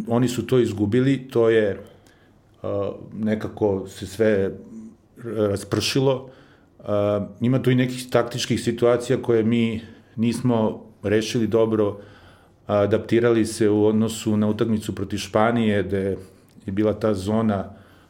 oni 0.07 0.27
su 0.27 0.47
to 0.47 0.59
izgubili, 0.59 1.27
to 1.27 1.49
je 1.49 1.79
uh, 2.63 2.69
nekako 3.13 3.87
se 3.87 4.07
sve 4.07 4.51
raspršilo. 5.23 6.29
Uh, 6.79 6.85
ima 7.41 7.61
tu 7.61 7.71
i 7.71 7.75
nekih 7.75 8.09
taktičkih 8.09 8.61
situacija 8.61 9.21
koje 9.21 9.43
mi 9.43 9.81
nismo 10.19 10.85
rešili 11.03 11.47
dobro 11.47 11.97
adaptirali 12.67 13.45
se 13.45 13.69
u 13.69 13.85
odnosu 13.85 14.37
na 14.37 14.47
utakmicu 14.47 14.95
protiv 14.95 15.17
Španije, 15.17 15.83
gde 15.83 16.17
je 16.65 16.71
bila 16.71 16.93
ta 16.93 17.13
zona 17.13 17.69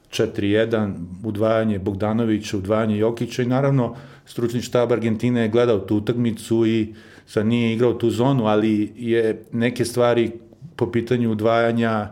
4-1, 0.10 0.94
udvajanje 1.24 1.80
Bogdanovića, 1.80 2.58
udvajanje 2.58 2.98
Jokića 2.98 3.44
i 3.44 3.46
naravno 3.46 3.96
stručni 4.26 4.62
štab 4.62 4.92
Argentine 4.92 5.42
je 5.42 5.50
gledao 5.50 5.80
tu 5.80 5.98
utakmicu 5.98 6.66
i 6.66 6.94
sad 7.26 7.46
nije 7.46 7.74
igrao 7.74 7.94
tu 7.94 8.10
zonu, 8.10 8.46
ali 8.46 8.94
je 8.96 9.46
neke 9.52 9.86
stvari 9.86 10.32
po 10.76 10.92
pitanju 10.92 11.32
udvajanja 11.32 12.10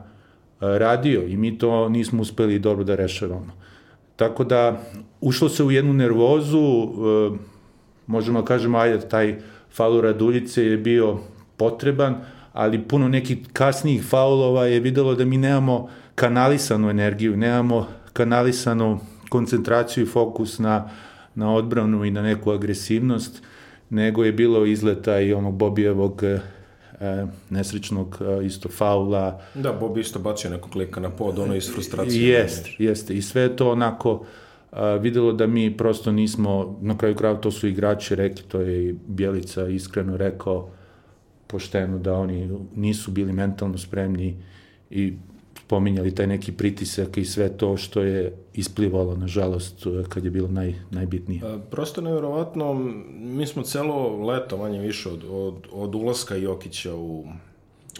radio 0.59 1.23
i 1.23 1.37
mi 1.37 1.57
to 1.57 1.89
nismo 1.89 2.21
uspeli 2.21 2.59
dobro 2.59 2.83
da 2.83 2.95
rešavamo. 2.95 3.53
Tako 4.15 4.43
da 4.43 4.81
ušlo 5.21 5.49
se 5.49 5.63
u 5.63 5.71
jednu 5.71 5.93
nervozu, 5.93 6.87
možemo 8.07 8.41
da 8.41 8.45
kažemo, 8.45 8.77
ajde, 8.77 9.09
taj 9.09 9.39
faul 9.77 10.01
Raduljice 10.01 10.63
je 10.63 10.77
bio 10.77 11.17
potreban, 11.57 12.15
ali 12.53 12.83
puno 12.87 13.07
nekih 13.07 13.37
kasnijih 13.53 14.03
faulova 14.03 14.65
je 14.65 14.79
videlo 14.79 15.15
da 15.15 15.25
mi 15.25 15.37
nemamo 15.37 15.89
kanalisanu 16.15 16.89
energiju, 16.89 17.37
nemamo 17.37 17.87
kanalisanu 18.13 18.99
koncentraciju 19.29 20.03
i 20.03 20.07
fokus 20.07 20.59
na, 20.59 20.89
na 21.35 21.53
odbranu 21.53 22.05
i 22.05 22.11
na 22.11 22.21
neku 22.21 22.51
agresivnost, 22.51 23.41
nego 23.89 24.23
je 24.23 24.31
bilo 24.31 24.65
izleta 24.65 25.19
i 25.19 25.33
onog 25.33 25.53
Bobijevog 25.53 26.23
e, 26.23 26.39
nesrećnog 27.49 28.17
e, 28.21 28.45
isto 28.45 28.69
faula. 28.69 29.41
Da, 29.55 29.73
Bobi 29.73 30.01
isto 30.01 30.19
bacio 30.19 30.49
nekog 30.49 30.75
lika 30.75 30.99
na 30.99 31.09
pod, 31.09 31.39
ono 31.39 31.55
iz 31.55 31.71
frustracije. 31.73 32.29
Jeste, 32.29 32.75
jeste. 32.79 33.13
I 33.13 33.21
sve 33.21 33.55
to 33.55 33.71
onako 33.71 34.25
videlo 34.99 35.33
da 35.33 35.47
mi 35.47 35.77
prosto 35.77 36.11
nismo, 36.11 36.79
na 36.81 36.97
kraju 36.97 37.15
kraja 37.15 37.35
to 37.35 37.51
su 37.51 37.67
igrači 37.67 38.15
rekli, 38.15 38.43
to 38.47 38.61
je 38.61 38.89
i 38.89 38.95
Bjelica 39.07 39.67
iskreno 39.67 40.17
rekao 40.17 40.69
pošteno 41.47 41.97
da 41.97 42.13
oni 42.13 42.49
nisu 42.75 43.11
bili 43.11 43.33
mentalno 43.33 43.77
spremni 43.77 44.35
i 44.89 45.13
spominjali 45.67 46.15
taj 46.15 46.27
neki 46.27 46.51
pritisak 46.51 47.17
i 47.17 47.25
sve 47.25 47.57
to 47.57 47.77
što 47.77 48.01
je 48.01 48.35
isplivalo, 48.53 49.15
nažalost, 49.15 49.87
kad 50.09 50.25
je 50.25 50.31
bilo 50.31 50.47
naj, 50.47 50.73
najbitnije. 50.91 51.41
Prosto 51.71 52.01
nevjerovatno, 52.01 52.73
mi 53.19 53.47
smo 53.47 53.63
celo 53.63 54.25
leto 54.25 54.57
manje 54.57 54.79
više 54.79 55.09
od, 55.09 55.23
od, 55.29 55.55
od 55.71 55.95
ulaska 55.95 56.35
Jokića 56.35 56.95
u, 56.95 57.25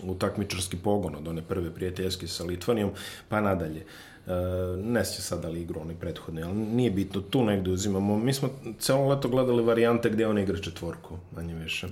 u 0.04 0.16
takmičarski 0.16 0.78
pogon 0.78 1.16
od 1.16 1.28
one 1.28 1.42
prve 1.42 1.74
prijateljske 1.74 2.28
sa 2.28 2.44
Litvanijom, 2.44 2.90
pa 3.30 3.42
nadalje. 3.42 3.82
Uh, 3.82 4.17
ne 4.84 5.06
će 5.06 5.22
sad 5.22 5.42
da 5.42 5.50
li 5.50 5.62
igru 5.62 5.82
onaj 5.82 5.96
prethodni, 5.96 6.44
ali 6.44 6.54
nije 6.56 6.92
bitno, 6.92 7.22
tu 7.22 7.44
negde 7.46 7.72
uzimamo. 7.72 8.20
Mi 8.20 8.34
smo 8.34 8.50
celo 8.80 9.08
leto 9.08 9.28
gledali 9.28 9.64
varijante 9.64 10.10
gde 10.10 10.28
on 10.28 10.40
igra 10.40 10.58
četvorku, 10.58 11.18
manje 11.36 11.56
više. 11.56 11.88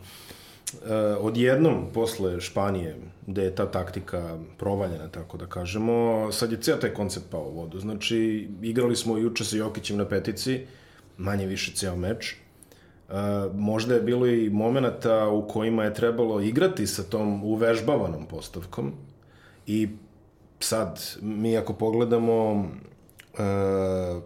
Uh, 0.73 0.79
odjednom, 1.19 1.85
posle 1.93 2.41
Španije, 2.41 2.95
gde 3.27 3.43
je 3.43 3.55
ta 3.55 3.71
taktika 3.71 4.37
provaljena, 4.57 5.07
tako 5.07 5.37
da 5.37 5.45
kažemo, 5.45 6.27
sad 6.31 6.51
je 6.51 6.61
ceo 6.61 6.75
taj 6.75 6.93
koncept 6.93 7.25
pao 7.31 7.43
u 7.43 7.59
vodu. 7.59 7.79
Znači, 7.79 8.49
igrali 8.61 8.95
smo 8.95 9.17
juče 9.17 9.45
sa 9.45 9.57
Jokićem 9.57 9.97
na 9.97 10.05
petici, 10.05 10.65
manje 11.17 11.45
više 11.45 11.71
ceo 11.71 11.95
meč. 11.95 12.35
Uh, 13.09 13.15
možda 13.53 13.95
je 13.95 14.01
bilo 14.01 14.27
i 14.27 14.49
momenta 14.49 15.27
u 15.27 15.47
kojima 15.47 15.83
je 15.83 15.93
trebalo 15.93 16.41
igrati 16.41 16.87
sa 16.87 17.03
tom 17.03 17.43
uvežbavanom 17.43 18.25
postavkom 18.25 18.93
i 19.67 19.89
sad, 20.59 21.01
mi 21.21 21.57
ako 21.57 21.73
pogledamo, 21.73 22.51
uh, 22.53 24.23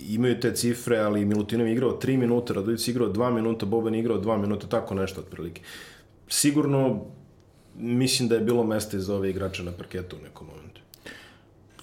imaju 0.00 0.40
te 0.40 0.54
cifre, 0.54 0.98
ali 0.98 1.24
Milutinov 1.24 1.66
je 1.66 1.72
igrao 1.72 1.98
3 2.02 2.16
minuta, 2.16 2.54
Radović 2.54 2.88
igrao 2.88 3.08
2 3.08 3.32
minuta, 3.34 3.66
Boban 3.66 3.94
igrao 3.94 4.20
2 4.20 4.40
minuta, 4.40 4.66
tako 4.66 4.94
nešto 4.94 5.20
otprilike. 5.20 5.62
Sigurno, 6.28 7.04
mislim 7.78 8.28
da 8.28 8.34
je 8.34 8.40
bilo 8.40 8.64
mesta 8.64 8.98
za 8.98 9.14
ove 9.14 9.30
igrače 9.30 9.62
na 9.62 9.72
parketu 9.72 10.16
u 10.16 10.24
nekom 10.24 10.46
momentu. 10.46 10.80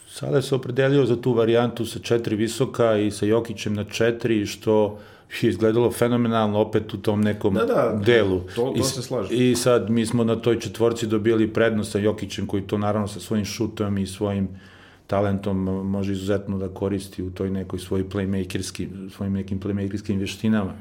Sada 0.08 0.42
se 0.42 0.56
opredelio 0.56 1.06
za 1.06 1.22
tu 1.22 1.34
varijantu 1.34 1.86
sa 1.86 2.00
četiri 2.00 2.36
visoka 2.36 2.98
i 2.98 3.12
sa 3.12 3.26
Jokićem 3.26 3.74
na 3.74 3.84
četiri, 3.84 4.46
što 4.46 5.00
je 5.42 5.50
izgledalo 5.50 5.92
fenomenalno 5.92 6.60
opet 6.60 6.94
u 6.94 6.98
tom 6.98 7.22
nekom 7.22 7.54
da, 7.54 7.66
da, 7.66 8.00
delu. 8.06 8.40
To, 8.56 8.62
to 8.62 8.74
I, 8.76 8.84
se 8.84 9.02
slaže. 9.02 9.36
I 9.36 9.56
sad 9.56 9.90
mi 9.90 10.06
smo 10.06 10.24
na 10.24 10.36
toj 10.36 10.60
četvorci 10.60 11.08
dobili 11.08 11.54
prednost 11.54 11.92
sa 11.92 12.00
Jokićem 12.00 12.48
koji 12.48 12.64
to 12.64 12.78
naravno 12.78 13.08
sa 13.08 13.20
svojim 13.20 13.46
šutom 13.46 13.98
i 13.98 14.08
svojim 14.08 14.50
talentom 15.08 15.58
može 15.90 16.12
izuzetno 16.12 16.58
da 16.58 16.68
koristi 16.68 17.24
u 17.24 17.32
toj 17.32 17.50
nekoj 17.50 17.80
svoj 17.80 18.10
playmakerski, 18.10 19.10
svojim 19.10 19.34
nekim 19.34 19.60
playmakerskim 19.60 20.18
vještinama. 20.18 20.74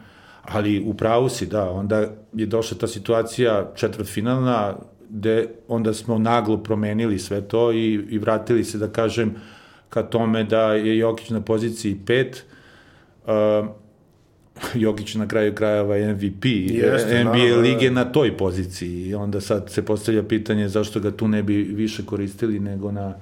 Ali 0.43 0.85
u 0.87 0.95
pravu 0.95 1.29
si, 1.29 1.47
da, 1.47 1.71
onda 1.71 2.07
je 2.33 2.47
došla 2.47 2.79
ta 2.79 2.87
situacija 2.87 3.73
četvrtfinalna, 3.77 4.77
gde 5.09 5.47
onda 5.69 5.95
smo 5.95 6.19
naglo 6.19 6.57
promenili 6.57 7.19
sve 7.19 7.41
to 7.41 7.73
i, 7.73 7.93
i 8.11 8.19
vratili 8.19 8.65
se, 8.65 8.79
da 8.79 8.89
kažem, 8.89 9.35
ka 9.89 10.03
tome 10.03 10.45
da 10.45 10.73
je 10.73 10.99
Jokić 10.99 11.31
na 11.31 11.41
poziciji 11.41 12.01
5, 12.05 12.37
uh, 13.27 13.69
Jokić 14.75 15.15
na 15.15 15.29
kraju 15.29 15.55
krajeva 15.55 15.97
je 15.97 16.15
MVP 16.15 16.45
Jeste, 16.45 17.25
NBA 17.25 17.37
naravno, 17.37 17.61
lige 17.61 17.91
na 17.91 18.05
toj 18.05 18.37
poziciji. 18.37 19.09
I 19.09 19.15
onda 19.15 19.41
sad 19.41 19.71
se 19.71 19.85
postavlja 19.85 20.23
pitanje 20.23 20.69
zašto 20.69 21.01
ga 21.01 21.11
tu 21.11 21.29
ne 21.29 21.43
bi 21.43 21.55
više 21.55 22.05
koristili 22.07 22.61
nego 22.61 22.93
na, 22.93 23.15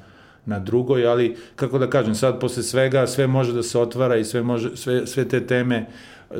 na 0.46 0.58
drugoj, 0.58 1.06
ali 1.06 1.36
kako 1.56 1.78
da 1.78 1.90
kažem, 1.90 2.14
sad 2.14 2.40
posle 2.40 2.62
svega 2.62 3.06
sve 3.06 3.26
može 3.26 3.52
da 3.52 3.62
se 3.62 3.78
otvara 3.78 4.16
i 4.16 4.24
sve, 4.24 4.42
može, 4.42 4.76
sve, 4.76 5.06
sve 5.06 5.28
te 5.28 5.46
teme 5.46 5.86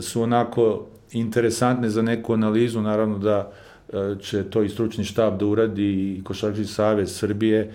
su 0.00 0.23
onako 0.23 0.87
interesantne 1.12 1.91
za 1.91 2.03
neku 2.03 2.33
analizu, 2.33 2.81
naravno 2.81 3.19
da 3.19 3.53
e, 3.93 4.17
će 4.21 4.45
to 4.45 4.62
i 4.62 4.69
stručni 4.69 5.05
štab 5.05 5.38
da 5.38 5.47
uradi 5.47 6.17
i 6.19 6.25
Košarkaški 6.25 6.65
savez 6.65 7.17
Srbije 7.17 7.73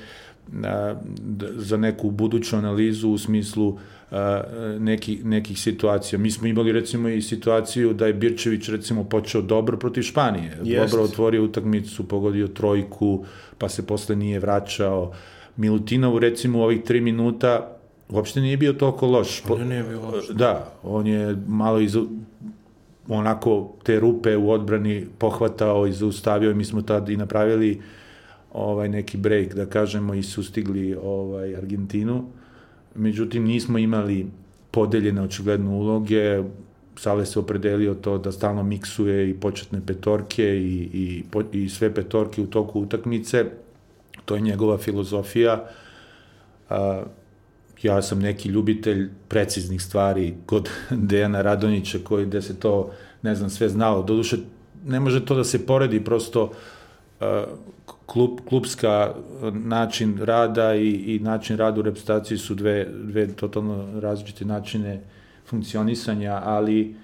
za 1.55 1.77
neku 1.77 2.11
buduću 2.11 2.55
analizu 2.55 3.09
u 3.09 3.17
smislu 3.17 3.77
nekih, 4.79 5.25
nekih 5.25 5.59
situacija. 5.59 6.19
Mi 6.19 6.31
smo 6.31 6.47
imali 6.47 6.71
recimo 6.71 7.09
i 7.09 7.21
situaciju 7.21 7.93
da 7.93 8.07
je 8.07 8.13
Birčević 8.13 8.69
recimo 8.69 9.03
počeo 9.03 9.41
dobro 9.41 9.77
protiv 9.77 10.01
Španije. 10.01 10.57
Jest. 10.63 10.91
Dobro 10.91 11.05
otvorio 11.05 11.43
utakmicu, 11.43 12.07
pogodio 12.07 12.47
trojku, 12.47 13.25
pa 13.57 13.69
se 13.69 13.87
posle 13.87 14.15
nije 14.15 14.39
vraćao. 14.39 15.11
Milutinov 15.57 16.17
recimo 16.17 16.59
u 16.59 16.61
ovih 16.61 16.81
tri 16.81 17.01
minuta 17.01 17.77
uopšte 18.09 18.41
nije 18.41 18.57
bio 18.57 18.73
toliko 18.73 19.07
loš. 19.07 19.43
On 19.49 19.67
nije 19.67 19.83
bio 19.83 20.01
loš. 20.01 20.27
Da, 20.27 20.73
on 20.83 21.07
je 21.07 21.37
malo 21.47 21.79
iz, 21.79 21.97
onako 23.07 23.73
te 23.83 23.99
rupe 23.99 24.37
u 24.37 24.51
odbrani 24.51 25.05
pohvatao 25.17 25.87
i 25.87 25.93
zaustavio 25.93 26.51
i 26.51 26.55
mi 26.55 26.65
smo 26.65 26.81
tad 26.81 27.09
i 27.09 27.17
napravili 27.17 27.81
ovaj 28.53 28.89
neki 28.89 29.17
break 29.17 29.53
da 29.53 29.65
kažemo 29.65 30.13
i 30.13 30.23
sustigli 30.23 30.97
ovaj 31.03 31.55
Argentinu 31.55 32.25
međutim 32.95 33.43
nismo 33.43 33.77
imali 33.77 34.27
podeljene 34.71 35.21
očigledno 35.21 35.71
uloge, 35.71 36.43
Sale 36.95 37.25
se 37.25 37.39
opredelio 37.39 37.93
to 37.93 38.17
da 38.17 38.31
stalno 38.31 38.63
miksuje 38.63 39.29
i 39.29 39.33
početne 39.33 39.81
petorke 39.85 40.43
i, 40.43 40.89
i, 40.93 41.23
i 41.51 41.69
sve 41.69 41.93
petorke 41.93 42.41
u 42.41 42.47
toku 42.47 42.81
utakmice, 42.81 43.45
to 44.25 44.35
je 44.35 44.41
njegova 44.41 44.77
filozofija. 44.77 45.65
A, 46.69 47.03
ja 47.83 48.01
sam 48.01 48.19
neki 48.19 48.49
ljubitelj 48.49 49.09
preciznih 49.27 49.81
stvari 49.81 50.33
kod 50.45 50.69
Dejana 51.09 51.41
Radonjića 51.41 51.99
koji 52.03 52.25
gde 52.25 52.41
se 52.41 52.59
to, 52.59 52.91
ne 53.21 53.35
znam, 53.35 53.49
sve 53.49 53.69
znalo. 53.69 54.03
Doduše, 54.03 54.37
ne 54.85 54.99
može 54.99 55.25
to 55.25 55.35
da 55.35 55.43
se 55.43 55.65
poredi, 55.65 56.03
prosto 56.03 56.51
klub, 58.11 58.39
klubska 58.49 59.13
način 59.51 60.17
rada 60.21 60.75
i, 60.75 60.89
i 60.89 61.19
način 61.19 61.57
rada 61.57 61.79
u 61.79 61.83
reprezentaciji 61.83 62.37
su 62.37 62.55
dve, 62.55 62.87
dve 63.03 63.27
totalno 63.27 63.99
različite 63.99 64.45
načine 64.45 65.01
funkcionisanja, 65.49 66.41
ali 66.43 66.95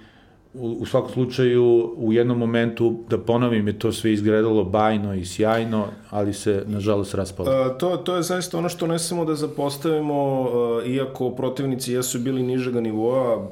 u, 0.53 0.67
u 0.79 0.85
svakom 0.85 1.11
slučaju 1.11 1.93
u 1.97 2.13
jednom 2.13 2.37
momentu, 2.37 3.03
da 3.09 3.17
ponovim, 3.17 3.67
je 3.67 3.79
to 3.79 3.91
sve 3.91 4.13
izgledalo 4.13 4.63
bajno 4.63 5.13
i 5.13 5.25
sjajno, 5.25 5.85
ali 6.09 6.33
se 6.33 6.63
nažalost 6.65 7.13
raspalo. 7.13 7.51
A, 7.51 7.77
to, 7.77 7.97
to 7.97 8.15
je 8.15 8.23
zaista 8.23 8.57
ono 8.57 8.69
što 8.69 8.87
ne 8.87 8.99
samo 8.99 9.25
da 9.25 9.35
zapostavimo, 9.35 10.49
a, 10.49 10.85
iako 10.85 11.29
protivnici 11.31 11.93
jesu 11.93 12.19
bili 12.19 12.43
nižega 12.43 12.81
nivoa, 12.81 13.47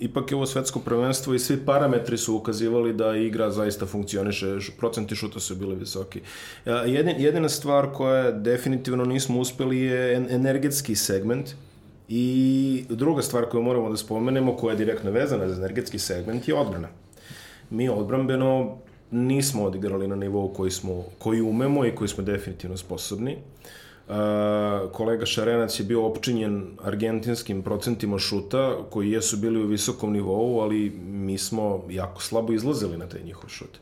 ipak 0.00 0.30
je 0.30 0.36
ovo 0.36 0.46
svetsko 0.46 0.80
prvenstvo 0.80 1.34
i 1.34 1.38
svi 1.38 1.56
parametri 1.66 2.18
su 2.18 2.36
ukazivali 2.36 2.92
da 2.92 3.16
igra 3.16 3.50
zaista 3.50 3.86
funkcioniše, 3.86 4.46
procenti 4.78 5.16
šuta 5.16 5.40
su 5.40 5.56
bili 5.56 5.76
visoki. 5.76 6.20
Jedin, 6.86 7.14
jedina 7.18 7.48
stvar 7.48 7.92
koja 7.94 8.30
definitivno 8.30 9.04
nismo 9.04 9.40
uspeli 9.40 9.78
je 9.78 10.26
energetski 10.30 10.94
segment, 10.94 11.54
I 12.10 12.84
druga 12.88 13.22
stvar 13.22 13.44
koju 13.52 13.62
moramo 13.62 13.90
da 13.90 13.96
spomenemo, 13.96 14.54
koja 14.56 14.72
je 14.72 14.78
direktno 14.78 15.10
vezana 15.10 15.48
za 15.48 15.56
energetski 15.56 15.98
segment, 15.98 16.48
je 16.48 16.54
odbrana. 16.54 16.88
Mi 17.70 17.88
odbrambeno 17.88 18.78
nismo 19.10 19.64
odigrali 19.64 20.08
na 20.08 20.16
nivou 20.16 20.48
koji, 20.52 20.70
smo, 20.70 21.04
koji 21.18 21.40
umemo 21.40 21.84
i 21.86 21.92
koji 21.94 22.08
smo 22.08 22.24
definitivno 22.24 22.76
sposobni. 22.76 23.32
Uh, 23.36 23.42
kolega 24.92 25.26
Šarenac 25.26 25.80
je 25.80 25.84
bio 25.84 26.06
opčinjen 26.06 26.66
argentinskim 26.84 27.62
procentima 27.62 28.18
šuta 28.18 28.76
koji 28.90 29.10
jesu 29.10 29.36
bili 29.36 29.62
u 29.62 29.66
visokom 29.66 30.12
nivou, 30.12 30.60
ali 30.60 30.90
mi 31.08 31.38
smo 31.38 31.84
jako 31.90 32.22
slabo 32.22 32.52
izlazili 32.52 32.96
na 32.98 33.06
taj 33.06 33.22
njihov 33.22 33.50
šut. 33.50 33.78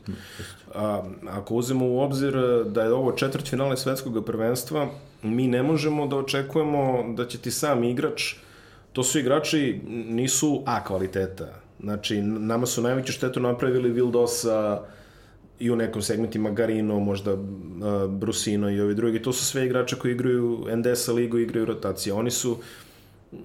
A, 0.75 1.03
ako 1.29 1.55
uzemo 1.55 1.87
u 1.87 1.99
obzir 1.99 2.33
da 2.65 2.83
je 2.83 2.93
ovo 2.93 3.11
četvrt 3.11 3.49
finale 3.49 3.77
svetskog 3.77 4.25
prvenstva, 4.25 4.87
mi 5.21 5.47
ne 5.47 5.63
možemo 5.63 6.07
da 6.07 6.15
očekujemo 6.15 7.13
da 7.15 7.27
će 7.27 7.37
ti 7.37 7.51
sam 7.51 7.83
igrač, 7.83 8.35
to 8.93 9.03
su 9.03 9.19
igrači, 9.19 9.81
nisu 9.87 10.63
A 10.65 10.83
kvaliteta. 10.83 11.47
Znači, 11.79 12.21
nama 12.21 12.65
su 12.65 12.81
najveću 12.81 13.13
štetu 13.13 13.39
napravili 13.39 13.91
Vildosa 13.91 14.81
i 15.59 15.71
u 15.71 15.75
nekom 15.75 16.01
segmentima 16.01 16.49
Garino, 16.51 16.99
možda 16.99 17.33
uh, 17.33 17.39
Brusino 18.09 18.69
i 18.69 18.81
ovi 18.81 18.95
drugi. 18.95 19.21
To 19.21 19.33
su 19.33 19.45
sve 19.45 19.65
igrače 19.65 19.95
koji 19.95 20.11
igraju 20.11 20.67
NDS-a 20.75 21.13
ligu, 21.13 21.37
igraju 21.37 21.65
rotacije. 21.65 22.13
Oni 22.13 22.31
su 22.31 22.57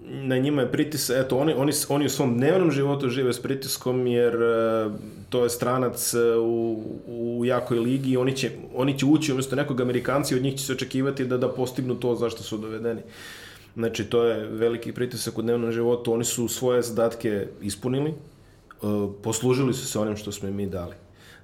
na 0.06 0.38
njima 0.38 0.62
je 0.62 0.72
pritisak, 0.72 1.16
eto, 1.26 1.38
oni, 1.38 1.52
oni, 1.52 1.72
oni 1.88 2.06
u 2.06 2.08
svom 2.08 2.36
dnevnom 2.36 2.70
životu 2.70 3.08
žive 3.08 3.32
s 3.32 3.42
pritiskom, 3.42 4.06
jer 4.06 4.36
uh, 4.36 4.92
to 5.28 5.44
je 5.44 5.50
stranac 5.50 6.14
uh, 6.14 6.20
u, 6.42 6.84
u 7.06 7.44
jakoj 7.44 7.78
ligi 7.78 8.10
i 8.10 8.16
oni 8.16 8.36
će, 8.36 8.50
oni 8.74 8.98
će 8.98 9.06
ući 9.06 9.32
umjesto 9.32 9.56
nekog 9.56 9.80
Amerikanca 9.80 10.34
i 10.34 10.38
od 10.38 10.42
njih 10.44 10.54
će 10.54 10.64
se 10.64 10.72
očekivati 10.72 11.24
da, 11.24 11.36
da 11.36 11.48
postignu 11.48 11.94
to 11.94 12.14
zašto 12.14 12.42
su 12.42 12.58
dovedeni. 12.58 13.00
Znači, 13.74 14.04
to 14.04 14.24
je 14.24 14.46
veliki 14.46 14.92
pritisak 14.92 15.38
u 15.38 15.42
dnevnom 15.42 15.72
životu. 15.72 16.12
Oni 16.12 16.24
su 16.24 16.48
svoje 16.48 16.82
zadatke 16.82 17.46
ispunili, 17.62 18.14
uh, 18.82 19.10
poslužili 19.22 19.74
su 19.74 19.86
se 19.86 19.98
onim 19.98 20.16
što 20.16 20.32
smo 20.32 20.48
im 20.48 20.56
mi 20.56 20.66
dali. 20.66 20.94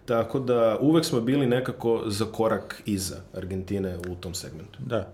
Tako 0.09 0.39
da 0.39 0.79
uvek 0.81 1.05
smo 1.05 1.21
bili 1.21 1.47
nekako 1.47 2.03
za 2.07 2.25
korak 2.25 2.83
iza 2.87 3.17
Argentine 3.35 3.99
u 4.11 4.15
tom 4.15 4.35
segmentu. 4.35 4.79
Da. 4.87 5.09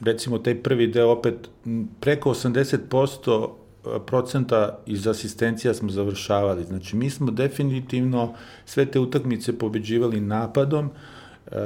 Recimo, 0.00 0.38
taj 0.38 0.62
prvi 0.62 0.86
deo 0.86 1.10
opet, 1.10 1.34
preko 2.00 2.30
80% 2.30 3.48
procenta 4.06 4.78
iz 4.86 5.06
asistencija 5.06 5.74
smo 5.74 5.90
završavali. 5.90 6.64
Znači, 6.64 6.96
mi 6.96 7.10
smo 7.10 7.30
definitivno 7.30 8.34
sve 8.64 8.86
te 8.86 9.00
utakmice 9.00 9.58
pobeđivali 9.58 10.20
napadom, 10.20 10.90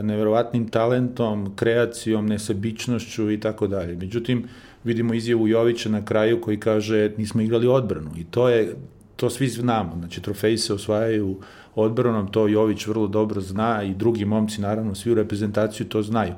neverovatnim 0.03 0.69
talentom, 0.69 1.57
kreacijom, 1.57 2.27
nesebičnošću 2.27 3.31
i 3.31 3.41
tako 3.41 3.67
dalje. 3.67 3.97
Međutim, 3.97 4.49
vidimo 4.85 5.15
izjavu 5.15 5.49
Jovića 5.49 5.89
na 5.89 6.05
kraju 6.05 6.41
koji 6.41 6.61
kaže 6.61 7.13
nismo 7.17 7.41
igrali 7.41 7.67
odbranu 7.67 8.11
i 8.17 8.25
to 8.25 8.49
je 8.49 8.77
to 9.23 9.31
svi 9.31 9.49
znamo. 9.49 9.93
Znači, 9.99 10.21
trofeji 10.21 10.59
se 10.59 10.75
osvajaju 10.75 11.37
odbranom, 11.75 12.27
to 12.33 12.49
Jović 12.49 12.87
vrlo 12.87 13.07
dobro 13.07 13.41
zna 13.41 13.83
i 13.83 13.95
drugi 13.95 14.25
momci, 14.25 14.61
naravno, 14.61 14.95
svi 14.95 15.13
u 15.13 15.15
reprezentaciju 15.15 15.87
to 15.87 16.03
znaju. 16.03 16.35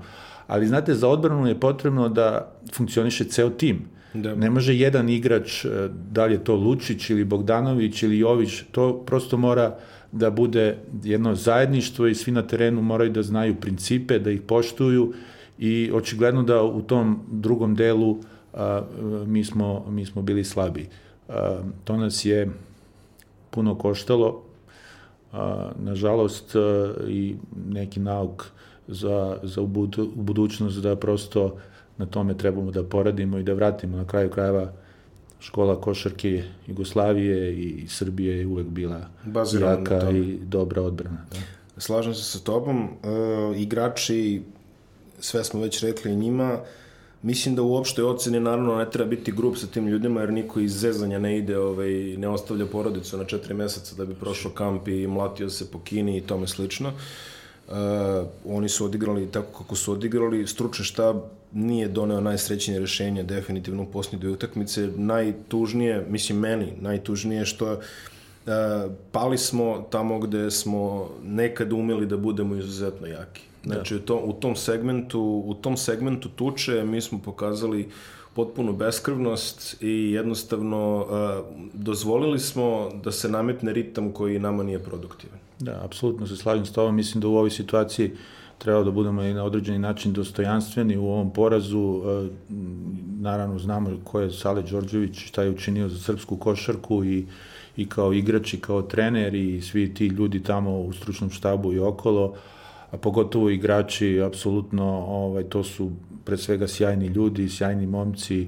Ali, 0.47 0.67
znate, 0.67 0.95
za 0.95 1.09
odbranu 1.09 1.47
je 1.49 1.61
potrebno 1.61 2.09
da 2.09 2.53
funkcioniše 2.75 3.25
ceo 3.25 3.50
tim. 3.50 3.79
Da. 4.14 4.35
Ne 4.35 4.50
može 4.50 4.75
jedan 4.76 5.09
igrač, 5.09 5.64
e, 5.64 5.88
da 6.12 6.26
li 6.26 6.35
je 6.35 6.45
to 6.45 6.57
Lučić 6.57 7.11
ili 7.11 7.25
Bogdanović 7.25 8.03
ili 8.03 8.19
Jović, 8.19 8.62
to 8.73 8.99
prosto 9.07 9.37
mora 9.37 9.79
da 10.12 10.31
bude 10.31 10.76
jedno 11.05 11.35
zajedništvo 11.35 12.07
i 12.07 12.14
svi 12.14 12.33
na 12.33 12.43
terenu 12.43 12.83
moraju 12.83 13.11
da 13.11 13.23
znaju 13.23 13.55
principe, 13.55 14.19
da 14.19 14.31
ih 14.31 14.43
poštuju 14.43 15.12
i 15.59 15.91
očigledno 15.95 16.43
da 16.43 16.62
u 16.62 16.83
tom 16.83 17.21
drugom 17.33 17.75
delu 17.75 18.19
a, 18.53 18.83
mi, 19.26 19.45
smo, 19.45 19.87
mi 19.88 20.07
smo 20.07 20.23
bili 20.23 20.45
slabi. 20.45 20.87
A, 21.29 21.59
to 21.85 21.97
nas 21.97 22.25
je 22.25 22.50
puno 23.55 23.79
koštalo, 23.79 24.43
a, 25.33 25.71
nažalost 25.79 26.57
a, 26.57 26.95
i 27.09 27.37
neki 27.67 28.01
nauk 28.01 28.45
za, 28.89 29.39
za 29.43 29.61
u, 29.61 29.67
budu, 29.67 30.03
u 30.17 30.23
budućnost 30.23 30.83
da 30.83 30.97
prosto 30.97 31.57
na 31.97 32.07
tome 32.07 32.37
trebamo 32.37 32.71
da 32.71 32.83
poradimo 32.85 33.39
i 33.39 33.43
da 33.43 33.55
vratimo 33.55 33.97
na 33.97 34.07
kraju 34.07 34.31
krajeva 34.31 34.73
škola 35.41 35.81
košarke 35.81 36.43
Jugoslavije 36.67 37.55
i 37.59 37.89
Srbije 37.89 38.39
je 38.39 38.47
uvek 38.47 38.67
bila 38.67 39.09
Bazirano 39.25 39.79
jaka 39.79 40.11
i 40.11 40.39
dobra 40.43 40.83
odbrana. 40.83 41.25
Da. 41.31 41.39
Slažem 41.81 42.15
se 42.15 42.23
sa 42.23 42.39
tobom. 42.39 42.85
E, 42.85 42.89
igrači, 43.61 44.43
sve 45.21 45.45
smo 45.45 45.61
već 45.61 45.83
rekli 45.83 46.17
njima, 46.17 46.59
Mislim 47.25 47.54
da 47.54 47.62
u 47.62 47.75
opštoj 47.75 48.04
oceni 48.04 48.40
naravno 48.40 48.76
ne 48.76 48.90
treba 48.90 49.11
biti 49.11 49.33
grup 49.33 49.57
sa 49.57 49.66
tim 49.66 49.87
ljudima 49.87 50.21
jer 50.21 50.33
niko 50.33 50.61
iz 50.61 50.81
zezanja 50.81 51.19
ne 51.19 51.38
ide, 51.38 51.59
ovaj, 51.59 51.93
ne 52.16 52.28
ostavlja 52.28 52.66
porodicu 52.66 53.19
na 53.19 53.25
četiri 53.25 53.54
meseca 53.54 53.94
da 53.96 54.05
bi 54.05 54.14
prošao 54.14 54.51
kamp 54.51 54.88
i 54.88 55.07
mlatio 55.07 55.51
se 55.51 55.70
po 55.70 55.79
kini 55.81 56.18
i 56.18 56.20
tome 56.20 56.46
slično. 56.46 56.88
Uh, 56.88 57.75
oni 58.49 58.68
su 58.68 58.85
odigrali 58.85 59.31
tako 59.31 59.62
kako 59.62 59.77
su 59.77 59.92
odigrali. 59.92 60.46
Stručni 60.46 60.85
štab 60.85 61.16
nije 61.53 61.88
doneo 61.88 62.20
najsrećnije 62.20 62.81
rešenje 62.81 63.22
definitivno 63.22 63.83
u 63.83 63.87
posljednje 63.87 64.18
dve 64.18 64.31
utakmice. 64.31 64.88
Najtužnije, 64.96 66.07
mislim 66.09 66.38
meni, 66.38 66.72
najtužnije 66.81 67.44
što 67.44 67.72
uh, 67.72 67.83
pali 69.12 69.38
smo 69.38 69.87
tamo 69.90 70.18
gde 70.18 70.51
smo 70.51 71.11
nekad 71.22 71.72
umeli 71.72 72.07
da 72.07 72.16
budemo 72.16 72.57
izuzetno 72.57 73.07
jaki. 73.07 73.54
Znači, 73.66 73.94
da. 73.94 74.00
to, 74.00 74.16
u 74.24 74.33
tom 74.33 74.57
segmentu, 74.57 75.42
u 75.46 75.55
tom 75.55 75.77
segmentu 75.77 76.29
tuče 76.29 76.85
mi 76.85 77.00
smo 77.00 77.18
pokazali 77.24 77.88
potpunu 78.35 78.72
beskrvnost 78.72 79.83
i 79.83 80.12
jednostavno 80.12 80.96
uh, 80.96 81.44
dozvolili 81.74 82.38
smo 82.38 82.90
da 83.05 83.12
se 83.12 83.29
nametne 83.29 83.72
ritam 83.72 84.12
koji 84.12 84.38
nama 84.38 84.62
nije 84.62 84.79
produktivan. 84.79 85.38
Da, 85.59 85.81
apsolutno 85.85 86.27
se 86.27 86.37
slažem 86.37 86.66
s 86.66 86.72
tobom. 86.72 86.94
Mislim 86.94 87.20
da 87.20 87.29
u 87.29 87.37
ovoj 87.37 87.50
situaciji 87.50 88.11
treba 88.59 88.83
da 88.85 88.90
budemo 88.90 89.22
i 89.22 89.35
na 89.35 89.44
određeni 89.44 89.79
način 89.79 90.12
dostojanstveni 90.12 90.96
u 90.96 91.07
ovom 91.07 91.33
porazu. 91.33 91.81
Uh, 91.81 92.29
naravno, 93.20 93.59
znamo 93.59 93.90
ko 94.05 94.20
je 94.20 94.31
Sale 94.31 94.62
Đorđević, 94.62 95.18
šta 95.18 95.42
je 95.42 95.50
učinio 95.50 95.88
za 95.88 95.98
srpsku 95.98 96.37
košarku 96.37 97.05
i, 97.05 97.27
i 97.77 97.88
kao 97.88 98.12
igrač 98.12 98.55
i 98.55 98.61
kao 98.61 98.83
trener 98.83 99.35
i 99.35 99.61
svi 99.61 99.94
ti 99.94 100.07
ljudi 100.07 100.42
tamo 100.42 100.81
u 100.81 100.92
stručnom 100.92 101.31
štabu 101.31 101.72
i 101.72 101.79
okolo. 101.79 102.35
A 102.94 102.96
pogotovo 102.96 103.50
igrači, 103.50 104.20
apsolutno, 104.22 104.85
ovaj, 105.09 105.44
to 105.44 105.64
su 105.64 105.90
pre 106.24 106.37
svega 106.37 106.68
sjajni 106.68 107.07
ljudi, 107.07 107.48
sjajni 107.48 107.87
momci, 107.87 108.46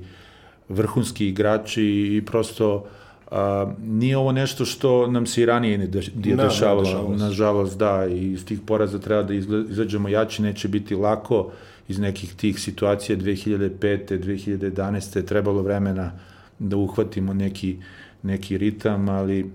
vrhunski 0.69 1.29
igrači 1.29 1.83
i 2.17 2.23
prosto 2.27 2.87
a, 3.31 3.73
nije 3.83 4.17
ovo 4.17 4.33
nešto 4.33 4.65
što 4.65 5.07
nam 5.07 5.27
se 5.27 5.43
i 5.43 5.47
ranije 5.47 5.79
ne 5.79 5.87
da, 5.87 6.01
dešavalo, 6.45 7.09
ne, 7.11 7.17
nažalost 7.17 7.79
da, 7.79 8.07
i 8.07 8.33
iz 8.33 8.45
tih 8.45 8.61
poraza 8.67 8.99
treba 8.99 9.23
da 9.23 9.35
izađemo 9.71 10.09
jači, 10.09 10.43
neće 10.43 10.69
biti 10.69 10.95
lako 10.95 11.51
iz 11.89 11.99
nekih 11.99 12.35
tih 12.35 12.61
situacija 12.61 13.19
2005. 13.19 13.71
2011. 13.79 15.25
trebalo 15.25 15.63
vremena 15.63 16.13
da 16.59 16.77
uhvatimo 16.77 17.35
neki, 17.35 17.77
neki 18.23 18.59
ritam, 18.59 19.09
ali 19.09 19.51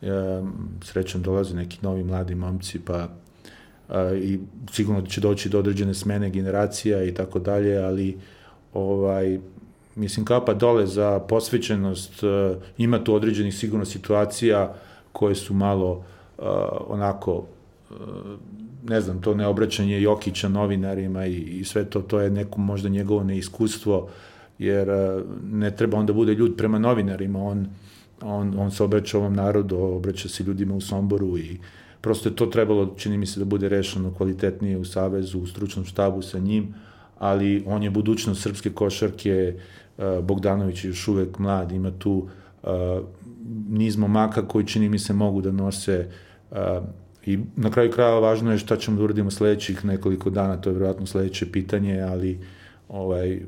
ja, 0.00 0.42
srećom 0.82 1.22
dolaze 1.22 1.56
neki 1.56 1.78
novi 1.82 2.04
mladi 2.04 2.34
momci, 2.34 2.78
pa 2.78 3.08
i 4.22 4.38
sigurno 4.72 5.02
će 5.02 5.20
doći 5.20 5.48
do 5.48 5.58
određene 5.58 5.94
smene 5.94 6.30
generacija 6.30 7.04
i 7.04 7.14
tako 7.14 7.38
dalje, 7.38 7.78
ali 7.78 8.18
ovaj, 8.74 9.38
mislim 9.96 10.26
kapa 10.26 10.54
dole 10.54 10.86
za 10.86 11.20
posvećenost, 11.20 12.22
e, 12.22 12.54
ima 12.78 13.04
tu 13.04 13.14
određenih 13.14 13.54
sigurno 13.54 13.84
situacija 13.84 14.74
koje 15.12 15.34
su 15.34 15.54
malo 15.54 16.04
uh, 16.38 16.44
onako 16.88 17.34
uh, 17.90 17.96
ne 18.88 19.00
znam, 19.00 19.22
to 19.22 19.34
neobraćanje 19.34 20.00
Jokića 20.00 20.48
novinarima 20.48 21.26
i, 21.26 21.36
i 21.36 21.64
sve 21.64 21.84
to, 21.84 22.00
to 22.00 22.20
je 22.20 22.30
neko 22.30 22.60
možda 22.60 22.88
njegovo 22.88 23.24
neiskustvo, 23.24 24.08
jer 24.58 24.88
ne 25.50 25.76
treba 25.76 25.98
onda 25.98 26.12
bude 26.12 26.34
ljud 26.34 26.54
prema 26.56 26.78
novinarima, 26.78 27.42
on, 27.42 27.66
on, 28.22 28.58
on 28.58 28.70
se 28.70 28.82
obraća 28.82 29.18
ovom 29.18 29.34
narodu, 29.34 29.78
obraća 29.78 30.28
se 30.28 30.44
ljudima 30.44 30.74
u 30.74 30.80
Somboru 30.80 31.38
i 31.38 31.58
uh, 31.58 31.81
Prosto 32.02 32.28
je 32.28 32.36
to 32.36 32.46
trebalo, 32.46 32.94
čini 32.96 33.18
mi 33.18 33.26
se, 33.26 33.40
da 33.40 33.44
bude 33.44 33.68
rešeno 33.68 34.14
kvalitetnije 34.14 34.78
u 34.78 34.84
Savezu, 34.84 35.38
u 35.38 35.46
stručnom 35.46 35.84
štabu 35.84 36.22
sa 36.22 36.38
njim, 36.38 36.74
ali 37.18 37.62
on 37.66 37.82
je 37.82 37.90
budućnost 37.90 38.42
srpske 38.42 38.70
košarke, 38.70 39.54
Bogdanović 40.22 40.84
je 40.84 40.88
još 40.88 41.08
uvek 41.08 41.38
mlad, 41.38 41.72
ima 41.72 41.90
tu 41.98 42.28
niz 43.68 43.96
momaka 43.96 44.48
koji 44.48 44.66
čini 44.66 44.88
mi 44.88 44.98
se 44.98 45.12
mogu 45.12 45.40
da 45.40 45.52
nose 45.52 46.08
i 47.26 47.38
na 47.56 47.70
kraju 47.70 47.90
kraja 47.90 48.18
važno 48.18 48.52
je 48.52 48.58
šta 48.58 48.76
ćemo 48.76 48.96
da 48.96 49.04
uradimo 49.04 49.30
sledećih 49.30 49.84
nekoliko 49.84 50.30
dana, 50.30 50.56
to 50.56 50.70
je 50.70 50.74
vjerojatno 50.74 51.06
sledeće 51.06 51.52
pitanje, 51.52 52.00
ali 52.00 52.38
ovaj, 52.88 53.40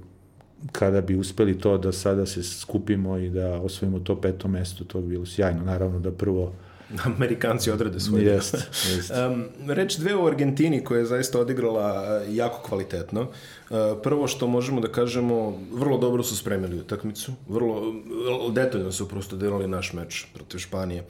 kada 0.72 1.00
bi 1.00 1.16
uspeli 1.16 1.58
to 1.58 1.78
da 1.78 1.92
sada 1.92 2.26
se 2.26 2.42
skupimo 2.42 3.18
i 3.18 3.30
da 3.30 3.60
osvojimo 3.60 3.98
to 3.98 4.20
peto 4.20 4.48
mesto, 4.48 4.84
to 4.84 5.00
bi 5.00 5.08
bilo 5.08 5.26
sjajno. 5.26 5.64
Naravno 5.64 6.00
da 6.00 6.12
prvo 6.12 6.52
Amerikanci 7.16 7.70
odrade 7.70 8.00
svoj 8.00 8.24
jest, 8.24 8.54
jest. 8.96 9.10
Um, 9.10 9.44
reč 9.68 9.96
dve 9.96 10.16
u 10.16 10.26
Argentini 10.26 10.84
koja 10.84 10.98
je 10.98 11.06
zaista 11.06 11.40
odigrala 11.40 12.04
e, 12.04 12.34
jako 12.34 12.62
kvalitetno. 12.62 13.20
Uh, 13.20 13.76
prvo 14.02 14.26
što 14.26 14.46
možemo 14.46 14.80
da 14.80 14.88
kažemo, 14.88 15.58
vrlo 15.72 15.98
dobro 15.98 16.22
su 16.22 16.36
spremili 16.36 16.78
utakmicu, 16.78 17.32
vrlo, 17.48 17.94
vrlo 18.24 18.50
detaljno 18.50 18.92
su 18.92 19.08
prosto 19.08 19.36
delali 19.36 19.68
naš 19.68 19.92
meč 19.92 20.26
protiv 20.34 20.58
Španije. 20.58 21.00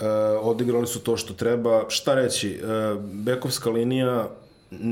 Uh, 0.00 0.06
odigrali 0.42 0.86
su 0.86 1.00
to 1.00 1.16
što 1.16 1.34
treba. 1.34 1.84
Šta 1.88 2.14
reći, 2.14 2.60
uh, 2.62 3.02
bekovska 3.04 3.70
linija 3.70 4.28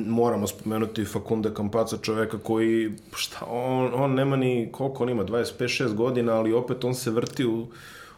moramo 0.06 0.46
spomenuti 0.46 1.04
Fakunde 1.04 1.54
Kampaca, 1.54 1.96
čoveka 2.02 2.38
koji, 2.38 2.92
šta, 3.14 3.46
on, 3.46 3.90
on 3.94 4.14
nema 4.14 4.36
ni, 4.36 4.68
koliko 4.72 5.02
on 5.02 5.10
ima, 5.10 5.24
25-6 5.24 5.94
godina, 5.94 6.32
ali 6.32 6.52
opet 6.52 6.84
on 6.84 6.94
se 6.94 7.10
vrti 7.10 7.46
u, 7.46 7.66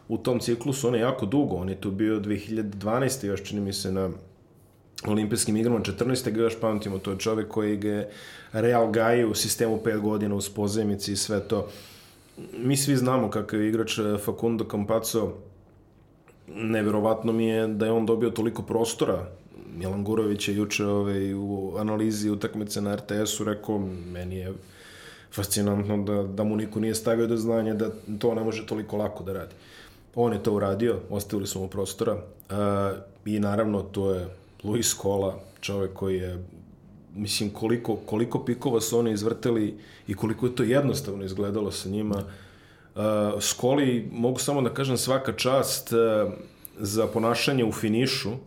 u 0.09 0.19
tom 0.19 0.41
ciklusu, 0.41 0.89
on 0.89 0.95
je 0.95 1.01
jako 1.01 1.27
dugo, 1.27 1.57
on 1.57 1.69
je 1.69 1.81
tu 1.81 1.91
bio 1.91 2.21
2012. 2.21 3.27
još 3.27 3.43
čini 3.43 3.61
mi 3.61 3.73
se 3.73 3.93
na 3.93 4.11
olimpijskim 5.07 5.57
igrama 5.57 5.81
14. 5.81 6.31
ga 6.31 6.43
još 6.43 6.61
pamtimo, 6.61 6.99
to 6.99 7.11
je 7.11 7.19
čovek 7.19 7.49
koji 7.49 7.77
ga 7.77 8.05
Real 8.53 8.91
gaji 8.91 9.25
u 9.25 9.35
sistemu 9.35 9.81
5 9.85 10.01
godina 10.01 10.35
uz 10.35 10.49
pozemici 10.49 11.13
i 11.13 11.17
sve 11.17 11.41
to. 11.41 11.69
Mi 12.57 12.77
svi 12.77 12.97
znamo 12.97 13.31
kakav 13.31 13.61
je 13.61 13.69
igrač 13.69 13.99
e, 13.99 14.03
Facundo 14.25 14.65
Campazzo, 14.71 15.33
neverovatno 16.47 17.33
mi 17.33 17.47
je 17.47 17.67
da 17.67 17.87
je 17.87 17.93
on 17.93 18.07
dobio 18.07 18.31
toliko 18.31 18.63
prostora. 18.63 19.29
Milan 19.77 20.05
Gurović 20.05 20.49
je 20.49 20.57
juče 20.57 20.87
ovaj, 20.87 21.35
u 21.35 21.73
analizi 21.79 22.31
utakmice 22.31 22.81
na 22.81 22.97
RTS-u 22.97 23.45
rekao, 23.45 23.79
meni 24.13 24.37
je 24.37 24.53
fascinantno 25.33 26.03
da, 26.03 26.23
da 26.23 26.45
mu 26.45 26.57
niko 26.57 26.81
nije 26.81 26.95
stavio 26.95 27.27
do 27.27 27.37
znanja 27.37 27.75
da 27.75 27.91
to 28.19 28.35
ne 28.35 28.45
može 28.45 28.67
toliko 28.67 28.97
lako 28.97 29.25
da 29.25 29.33
radi. 29.33 29.55
On 30.15 30.33
je 30.33 30.43
to 30.43 30.53
uradio, 30.53 31.01
ostavili 31.11 31.47
su 31.47 31.61
mu 31.61 31.69
prostora 31.69 32.15
uh, 32.15 32.19
i 33.25 33.39
naravno 33.39 33.83
to 33.83 34.11
je 34.11 34.27
Luis 34.65 34.95
Kola, 34.95 35.41
čovek 35.61 35.93
koji 35.93 36.17
je 36.17 36.45
mislim 37.15 37.51
koliko, 37.51 37.97
koliko 37.97 38.45
pikova 38.45 38.81
su 38.81 38.99
oni 38.99 39.13
izvrteli 39.13 39.79
i 40.07 40.15
koliko 40.15 40.47
je 40.47 40.57
to 40.57 40.63
jednostavno 40.63 41.25
izgledalo 41.25 41.71
sa 41.71 41.89
njima. 41.89 42.17
Uh, 42.95 43.03
Skoli, 43.41 44.09
mogu 44.13 44.39
samo 44.39 44.63
da 44.63 44.75
kažem 44.75 44.97
svaka 44.97 45.33
čast 45.33 45.93
uh, 45.93 46.33
za 46.79 47.07
ponašanje 47.07 47.65
u 47.65 47.73
finišu, 47.73 48.31
uh, 48.31 48.39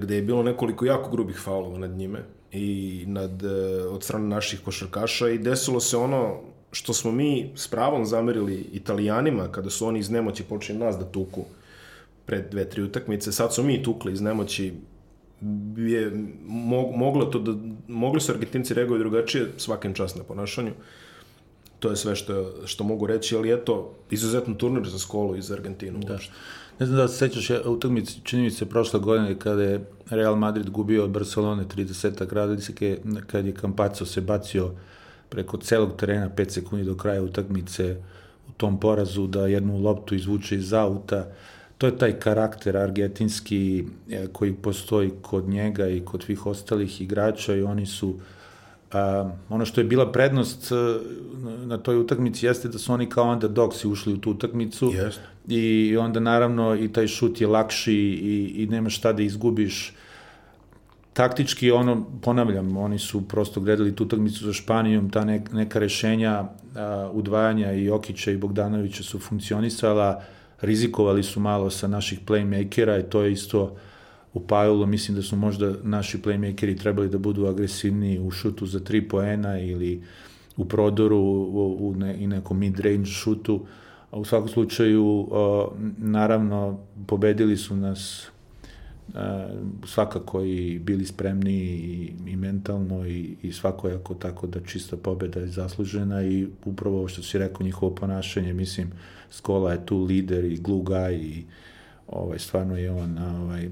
gde 0.00 0.14
je 0.16 0.22
bilo 0.22 0.42
nekoliko 0.42 0.84
jako 0.84 1.10
grubih 1.10 1.36
faulova 1.36 1.78
nad 1.78 1.90
njime 1.90 2.24
i 2.52 3.04
nad, 3.06 3.42
uh, 3.42 3.94
od 3.94 4.04
strane 4.04 4.28
naših 4.28 4.60
košarkaša 4.64 5.28
i 5.28 5.38
desilo 5.38 5.80
se 5.80 5.96
ono 5.96 6.40
što 6.72 6.92
smo 6.92 7.12
mi 7.12 7.50
s 7.54 7.68
pravom 7.68 8.06
zamerili 8.06 8.66
italijanima 8.72 9.48
kada 9.52 9.70
su 9.70 9.86
oni 9.86 9.98
iz 9.98 10.10
nemoći 10.10 10.42
počeli 10.42 10.78
nas 10.78 10.98
da 10.98 11.04
tuku 11.04 11.44
pred 12.26 12.50
dve, 12.50 12.68
tri 12.68 12.82
utakmice. 12.82 13.32
Sad 13.32 13.54
su 13.54 13.62
mi 13.62 13.82
tukli 13.82 14.12
iz 14.12 14.20
nemoći 14.20 14.74
je 15.76 16.12
mo, 16.46 16.90
moglo 16.96 17.24
to 17.24 17.38
da 17.38 17.52
mogli 17.88 18.20
su 18.20 18.32
Argentinci 18.32 18.74
reagovati 18.74 19.00
drugačije 19.00 19.52
svakim 19.56 19.94
čas 19.94 20.14
na 20.14 20.22
ponašanju. 20.22 20.72
To 21.78 21.90
je 21.90 21.96
sve 21.96 22.16
što, 22.16 22.52
što 22.66 22.84
mogu 22.84 23.06
reći, 23.06 23.36
ali 23.36 23.52
eto, 23.52 23.94
izuzetno 24.10 24.54
turnir 24.54 24.88
za 24.88 24.98
skolu 24.98 25.36
iz 25.36 25.52
Argentinu. 25.52 25.98
Da. 25.98 26.18
Ne 26.78 26.86
znam 26.86 26.98
da 26.98 27.08
se 27.08 27.16
sećaš 27.16 27.50
utakmice, 27.64 28.12
čini 28.24 28.42
mi 28.42 28.50
se 28.50 28.66
prošle 28.66 29.00
godine 29.00 29.38
kada 29.38 29.62
je 29.62 29.84
Real 30.10 30.36
Madrid 30.36 30.70
gubio 30.70 31.04
od 31.04 31.10
Barcelone 31.10 31.64
30 31.64 32.32
radicike, 32.32 32.98
kad 33.26 33.46
je 33.46 33.54
Campazzo 33.60 34.06
se 34.06 34.20
bacio 34.20 34.70
preko 35.28 35.56
celog 35.56 35.96
terena 35.96 36.30
5 36.36 36.50
sekundi 36.50 36.84
do 36.84 36.94
kraja 36.94 37.22
utakmice 37.22 37.96
u 38.48 38.52
tom 38.56 38.80
porazu 38.80 39.26
da 39.26 39.46
jednu 39.46 39.78
loptu 39.78 40.14
izvuče 40.14 40.56
iz 40.56 40.72
auta 40.72 41.26
to 41.78 41.86
je 41.86 41.98
taj 41.98 42.12
karakter 42.12 42.76
argentinski 42.76 43.84
e, 44.10 44.26
koji 44.32 44.52
postoji 44.52 45.10
kod 45.22 45.48
njega 45.48 45.88
i 45.88 46.00
kod 46.00 46.22
svih 46.22 46.46
ostalih 46.46 47.00
igrača 47.00 47.54
i 47.54 47.62
oni 47.62 47.86
su 47.86 48.14
a, 48.92 49.30
ono 49.48 49.64
što 49.64 49.80
je 49.80 49.84
bila 49.84 50.12
prednost 50.12 50.72
e, 50.72 50.74
na 51.66 51.78
toj 51.78 51.96
utakmici 51.96 52.46
jeste 52.46 52.68
da 52.68 52.78
su 52.78 52.92
oni 52.92 53.08
kao 53.08 53.32
underdogsi 53.32 53.88
ušli 53.88 54.12
u 54.12 54.18
tu 54.18 54.30
utakmicu 54.30 54.86
yes. 54.86 55.18
i 55.48 55.96
onda 55.96 56.20
naravno 56.20 56.76
i 56.76 56.92
taj 56.92 57.06
šut 57.06 57.40
je 57.40 57.46
lakši 57.46 57.94
i, 57.94 58.52
i 58.56 58.66
nema 58.66 58.90
šta 58.90 59.12
da 59.12 59.22
izgubiš 59.22 59.94
taktički 61.18 61.70
ono, 61.70 62.04
ponavljam, 62.22 62.76
oni 62.76 62.98
su 62.98 63.28
prosto 63.28 63.60
gledali 63.60 63.96
tu 63.96 64.04
utakmicu 64.04 64.44
za 64.44 64.52
Španijom, 64.52 65.10
ta 65.10 65.24
ne, 65.24 65.42
neka 65.52 65.78
rešenja 65.78 66.44
a, 66.74 67.10
udvajanja 67.12 67.72
i 67.72 67.90
Okića 67.90 68.30
i 68.30 68.36
Bogdanovića 68.36 69.02
su 69.02 69.18
funkcionisala, 69.18 70.22
rizikovali 70.60 71.22
su 71.22 71.40
malo 71.40 71.70
sa 71.70 71.88
naših 71.88 72.20
playmakera 72.26 73.00
i 73.00 73.10
to 73.10 73.22
je 73.22 73.32
isto 73.32 73.76
upajalo, 74.34 74.86
mislim 74.86 75.16
da 75.16 75.22
su 75.22 75.36
možda 75.36 75.72
naši 75.82 76.22
playmakeri 76.22 76.78
trebali 76.78 77.08
da 77.08 77.18
budu 77.18 77.46
agresivniji 77.46 78.20
u 78.20 78.30
šutu 78.30 78.66
za 78.66 78.80
tri 78.80 79.08
poena 79.08 79.58
ili 79.60 80.02
u 80.56 80.64
prodoru 80.64 81.18
u, 81.18 81.76
u 81.80 81.94
ne, 81.96 82.14
i 82.18 82.26
nekom 82.26 82.60
mid-range 82.60 83.10
šutu. 83.10 83.60
A 84.10 84.18
u 84.18 84.24
svakom 84.24 84.48
slučaju, 84.48 85.28
o, 85.30 85.72
naravno, 85.98 86.78
pobedili 87.06 87.56
su 87.56 87.76
nas 87.76 88.30
svakako 89.86 90.44
i 90.44 90.78
bili 90.78 91.06
spremni 91.06 91.54
i, 91.54 92.12
i 92.26 92.36
mentalno 92.36 93.06
i, 93.06 93.36
i 93.42 93.52
svakojako 93.52 94.14
tako 94.14 94.46
da 94.46 94.60
čista 94.60 94.96
pobeda 94.96 95.40
je 95.40 95.46
zaslužena 95.46 96.22
i 96.22 96.46
upravo 96.64 96.98
ovo 96.98 97.08
što 97.08 97.22
si 97.22 97.38
rekao 97.38 97.64
njihovo 97.64 97.94
ponašanje, 97.94 98.52
mislim, 98.52 98.90
Skola 99.30 99.72
je 99.72 99.86
tu 99.86 100.02
lider 100.02 100.44
i 100.44 100.56
glue 100.56 100.82
guy 100.82 101.12
i 101.12 101.44
ovaj, 102.08 102.38
stvarno 102.38 102.76
je 102.76 102.90
on 102.90 103.18
ovaj, 103.18 103.68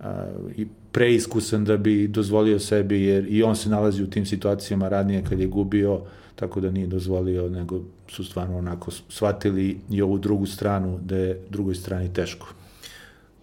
a, 0.00 0.26
i 0.56 0.66
preiskusan 0.92 1.64
da 1.64 1.76
bi 1.76 2.08
dozvolio 2.08 2.58
sebi, 2.58 3.02
jer 3.02 3.26
i 3.28 3.42
on 3.42 3.56
se 3.56 3.68
nalazi 3.68 4.02
u 4.02 4.10
tim 4.10 4.26
situacijama 4.26 4.88
radnije 4.88 5.24
kad 5.28 5.40
je 5.40 5.46
gubio, 5.46 6.00
tako 6.34 6.60
da 6.60 6.70
nije 6.70 6.86
dozvolio, 6.86 7.48
nego 7.48 7.80
su 8.08 8.24
stvarno 8.24 8.58
onako 8.58 8.90
shvatili 8.90 9.78
i 9.90 10.02
ovu 10.02 10.18
drugu 10.18 10.46
stranu, 10.46 10.98
da 11.04 11.16
je 11.16 11.40
drugoj 11.50 11.74
strani 11.74 12.12
teško. 12.12 12.54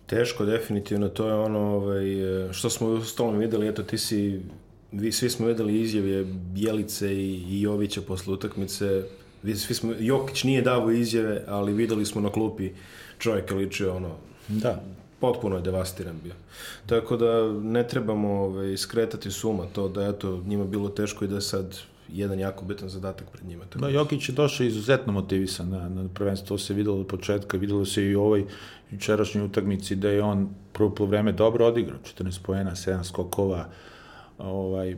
Teško, 0.10 0.45
definitivno, 0.45 1.10
to 1.10 1.28
je 1.28 1.34
ono 1.34 1.60
ovaj, 1.60 2.04
što 2.52 2.69
smo 2.69 2.88
u 2.88 3.02
stolom 3.04 3.38
videli, 3.38 3.67
eto 3.67 3.84
ti 3.84 3.98
si, 3.98 4.41
vi, 4.91 5.12
svi 5.12 5.30
smo 5.30 5.48
videli 5.48 5.82
izjave 5.82 6.24
Bjelice 6.26 7.13
i, 7.13 7.43
i 7.50 7.62
Jovića 7.62 8.02
posle 8.02 8.34
utakmice, 8.34 9.04
svi 9.43 9.74
smo, 9.74 9.93
Jokić 10.00 10.43
nije 10.43 10.62
davo 10.62 10.91
izjave, 10.91 11.43
ali 11.48 11.74
videli 11.74 12.06
smo 12.06 12.22
na 12.22 12.32
klupi 12.32 12.69
čovjek 13.17 13.52
je 13.52 13.58
ličio 13.58 13.95
ono, 13.95 14.15
da. 14.48 14.84
potpuno 15.19 15.56
je 15.56 15.62
devastiran 15.62 16.19
bio. 16.24 16.34
Tako 16.86 17.17
da 17.17 17.52
ne 17.52 17.88
trebamo 17.88 18.30
ovaj, 18.30 18.78
skretati 18.78 19.32
suma 19.32 19.65
to 19.74 19.88
da 19.88 20.08
eto 20.08 20.43
njima 20.45 20.65
bilo 20.65 20.89
teško 20.89 21.26
i 21.26 21.28
da 21.28 21.41
sad 21.41 21.78
jedan 22.13 22.39
jako 22.39 22.65
bitan 22.65 22.89
zadatak 22.89 23.32
pred 23.32 23.45
njima. 23.45 23.65
Tako. 23.65 23.80
Da, 23.80 23.89
Jokić 23.89 24.30
je 24.30 24.34
došao 24.34 24.65
izuzetno 24.65 25.13
motivisan 25.13 25.69
na, 25.69 25.89
na 25.89 26.10
prvenstvo, 26.13 26.48
to 26.48 26.58
se 26.58 26.74
videlo 26.74 27.00
od 27.00 27.08
početka, 27.08 27.58
videlo 27.58 27.86
se 27.86 28.06
i 28.06 28.15
u 28.15 28.22
ovoj 28.22 28.45
jučerašnjoj 28.91 29.45
utakmici 29.45 29.95
da 29.95 30.10
je 30.10 30.24
on 30.24 30.50
prvo 30.74 31.06
vreme 31.06 31.32
dobro 31.32 31.65
odigrao, 31.65 32.00
14 32.17 32.39
poena, 32.43 32.72
7 32.72 33.04
skokova, 33.04 33.69
ovaj, 34.38 34.98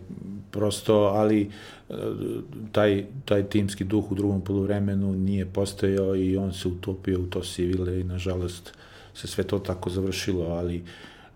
prosto, 0.52 0.94
ali 0.96 1.50
e, 1.90 1.94
taj, 2.72 3.06
taj 3.26 3.44
timski 3.44 3.84
duh 3.84 4.12
u 4.12 4.16
drugom 4.16 4.42
polovremenu 4.42 5.14
nije 5.14 5.46
postojao 5.46 6.16
i 6.16 6.38
on 6.38 6.54
se 6.54 6.68
utopio 6.68 7.20
u 7.20 7.26
to 7.26 7.44
sivile 7.44 8.00
i 8.00 8.04
nažalost 8.04 8.74
se 9.14 9.28
sve 9.28 9.44
to 9.44 9.60
tako 9.60 9.90
završilo, 9.90 10.46
ali 10.46 10.84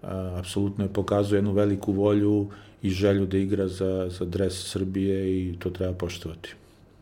a, 0.03 0.35
apsolutno 0.39 0.83
je 0.83 0.93
pokazuje 0.93 1.37
jednu 1.37 1.51
veliku 1.51 1.91
volju 1.91 2.49
i 2.85 2.89
želju 2.89 3.25
da 3.25 3.37
igra 3.37 3.67
za, 3.67 4.09
za 4.09 4.25
dres 4.25 4.71
Srbije 4.71 5.39
i 5.39 5.55
to 5.59 5.69
treba 5.69 5.93
poštovati. 5.93 6.53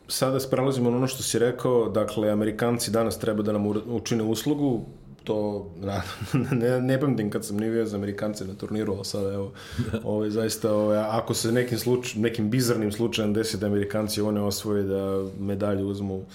Sada 0.08 0.40
sprelazimo 0.40 0.90
na 0.90 0.98
ono 0.98 1.08
što 1.08 1.24
si 1.24 1.40
rekao, 1.40 1.90
dakle, 1.90 2.30
Amerikanci 2.30 2.92
danas 2.92 3.20
treba 3.20 3.44
da 3.44 3.52
nam 3.52 3.68
učine 3.86 4.24
uslugu, 4.24 4.86
to 5.24 5.70
ne, 6.62 6.82
ne 6.82 7.00
pamtim 7.00 7.30
kad 7.30 7.46
sam 7.46 7.58
nivio 7.58 7.86
za 7.86 7.98
Amerikance 7.98 8.46
na 8.46 8.54
turniru, 8.54 8.94
ali 8.94 9.06
sada 9.06 9.34
evo, 9.34 9.52
ovaj, 10.04 10.30
zaista, 10.30 10.74
ovaj, 10.74 10.98
ako 10.98 11.34
se 11.34 11.52
nekim, 11.52 11.80
sluč, 11.80 12.16
nekim 12.16 12.50
bizarnim 12.50 12.92
slučajem 12.92 13.34
desi 13.34 13.58
da 13.58 13.68
Amerikanci 13.68 14.22
one 14.22 14.42
osvoje 14.42 14.84
da 14.84 15.26
medalju 15.40 15.88
uzmu 15.88 16.26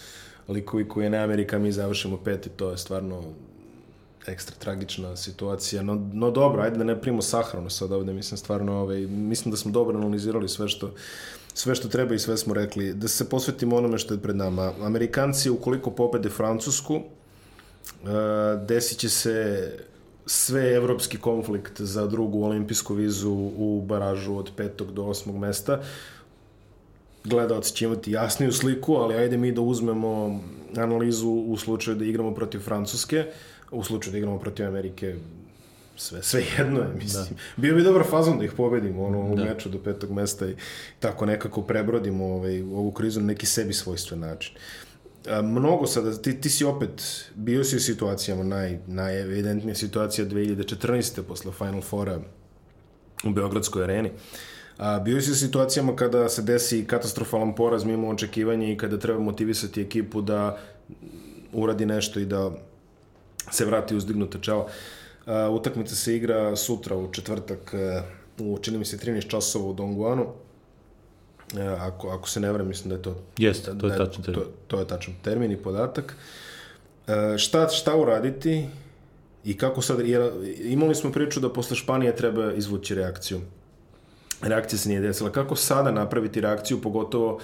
likovi 0.49 0.89
koji 0.89 1.05
je 1.05 1.11
ne 1.11 1.19
Amerika, 1.19 1.59
mi 1.59 1.73
završimo 1.73 2.17
peti, 2.25 2.49
to 2.49 2.71
je 2.71 2.79
stvarno 2.79 3.23
ekstra 4.29 4.57
tragična 4.59 5.17
situacija, 5.17 5.83
no, 5.83 6.09
no 6.13 6.31
dobro, 6.31 6.63
ajde 6.63 6.79
da 6.79 6.85
ne 6.85 7.01
primimo 7.01 7.23
sahranu 7.23 7.71
sad 7.71 7.93
ovde, 7.93 8.13
mislim 8.13 8.39
stvarno, 8.39 8.81
ovaj, 8.81 9.01
mislim 9.07 9.51
da 9.51 9.57
smo 9.57 9.71
dobro 9.71 9.99
analizirali 9.99 10.49
sve 10.49 10.69
što 10.69 10.95
sve 11.55 11.75
što 11.75 11.89
treba 11.89 12.15
i 12.15 12.19
sve 12.19 12.37
smo 12.37 12.55
rekli. 12.55 12.95
Da 12.95 13.09
se 13.09 13.29
posvetimo 13.29 13.77
onome 13.77 13.99
što 13.99 14.15
je 14.15 14.21
pred 14.21 14.37
nama. 14.37 14.73
Amerikanci, 14.83 15.51
ukoliko 15.51 15.91
pobede 15.91 16.29
Francusku, 16.29 17.03
Uh, 18.03 18.09
desit 18.67 18.99
će 18.99 19.09
se 19.09 19.73
sve 20.27 20.75
evropski 20.75 21.19
konflikt 21.19 21.81
za 21.81 22.07
drugu 22.07 22.45
olimpijsku 22.45 22.95
vizu 22.95 23.33
u 23.57 23.85
baražu 23.87 24.37
od 24.37 24.51
petog 24.57 24.93
do 24.93 25.05
osmog 25.05 25.37
mesta. 25.37 25.81
Gledalci 27.25 27.73
će 27.73 27.85
imati 27.85 28.13
jasniju 28.13 28.53
sliku, 28.53 28.95
ali 28.95 29.15
ajde 29.15 29.37
mi 29.37 29.53
da 29.53 29.61
uzmemo 29.61 30.41
analizu 30.77 31.29
u 31.29 31.57
slučaju 31.57 31.97
da 31.97 32.05
igramo 32.05 32.35
protiv 32.35 32.59
Francuske, 32.59 33.27
u 33.71 33.85
slučaju 33.85 34.13
da 34.13 34.19
igramo 34.19 34.39
protiv 34.39 34.67
Amerike, 34.67 35.15
sve, 35.97 36.23
sve 36.23 36.43
jedno 36.59 36.81
je, 36.81 36.89
mislim. 36.95 37.25
Da. 37.25 37.63
Bio 37.63 37.75
bi 37.75 37.83
dobar 37.83 38.03
fazon 38.11 38.39
da 38.39 38.45
ih 38.45 38.53
pobedimo 38.53 39.05
ono, 39.05 39.35
da. 39.35 39.43
u 39.43 39.47
meču 39.47 39.69
do 39.69 39.79
petog 39.79 40.11
mesta 40.11 40.49
i 40.49 40.55
tako 41.01 41.27
nekako 41.27 41.63
prebrodimo 41.63 42.25
ovaj, 42.25 42.63
ovu 42.63 42.93
krizu 42.93 43.21
na 43.21 43.27
neki 43.27 43.47
sebi 43.47 43.73
svojstven 43.73 44.21
način. 44.21 44.55
Uh, 44.57 45.45
mnogo 45.45 45.87
sada, 45.87 46.23
ti, 46.23 46.41
ti 46.41 46.51
si 46.51 46.65
opet 46.65 47.25
bio 47.35 47.65
si 47.65 47.77
u 47.77 47.81
situacijama, 47.81 48.45
naj, 48.45 48.79
najevidentnija 48.87 49.75
situacija 49.75 50.27
2014. 50.27 51.23
posle 51.23 51.53
Final 51.53 51.81
Fora 51.81 52.21
u 53.25 53.31
Beogradskoj 53.31 53.85
areni. 53.85 54.11
A, 54.79 54.99
bio 54.99 55.21
si 55.21 55.31
u 55.31 55.35
situacijama 55.35 55.97
kada 55.97 56.29
se 56.29 56.43
desi 56.43 56.85
katastrofalan 56.85 57.55
poraz 57.55 57.85
mimo 57.85 58.09
očekivanja 58.09 58.69
i 58.69 58.77
kada 58.77 58.99
treba 58.99 59.21
motivisati 59.21 59.83
ekipu 59.83 60.21
da 60.23 60.59
uradi 61.53 61.87
nešto 61.87 62.21
i 62.21 62.27
da 62.27 62.51
se 63.51 63.65
vrati 63.65 63.97
uzdignuta 63.97 64.39
čela. 64.39 64.67
Uh, 65.27 65.55
utakmica 65.55 65.95
se 65.95 66.17
igra 66.17 66.57
sutra 66.57 66.97
u 66.97 67.13
četvrtak 67.13 67.75
uh, 68.39 68.53
u, 68.53 68.59
čini 68.59 68.79
mi 68.79 68.85
se, 68.85 68.97
13 68.97 69.29
časova 69.29 69.65
u 69.65 69.73
Dongguanu. 69.73 70.23
Uh, 70.23 71.61
ako, 71.81 72.09
ako 72.09 72.29
se 72.29 72.41
ne 72.41 72.53
vrem, 72.53 72.69
mislim 72.69 72.89
da 72.89 72.95
je 72.95 73.03
to... 73.03 73.17
Jeste, 73.39 73.79
to 73.79 73.87
je 73.87 73.99
da 73.99 74.05
tačan 74.07 74.23
termin. 74.23 74.45
To, 74.45 74.51
to 74.67 74.79
je 74.79 74.87
tačan 74.87 75.15
termin 75.23 75.53
i 75.53 75.57
podatak. 75.57 76.17
Uh, 77.07 77.15
šta, 77.37 77.69
šta 77.69 77.97
uraditi 77.97 78.67
i 79.45 79.57
kako 79.57 79.83
sad... 79.83 80.01
Jer, 80.09 80.31
imali 80.59 80.95
smo 80.95 81.13
priču 81.13 81.41
da 81.41 81.53
posle 81.53 81.77
Španije 81.77 82.17
treba 82.17 82.53
izvući 82.53 82.95
reakciju. 82.95 83.41
Reakcija 84.43 84.79
se 84.79 84.89
nije 84.89 85.01
desila. 85.01 85.33
Kako 85.33 85.57
sada 85.57 85.91
napraviti 85.91 86.41
reakciju, 86.41 86.83
pogotovo 86.83 87.35
uh, 87.35 87.43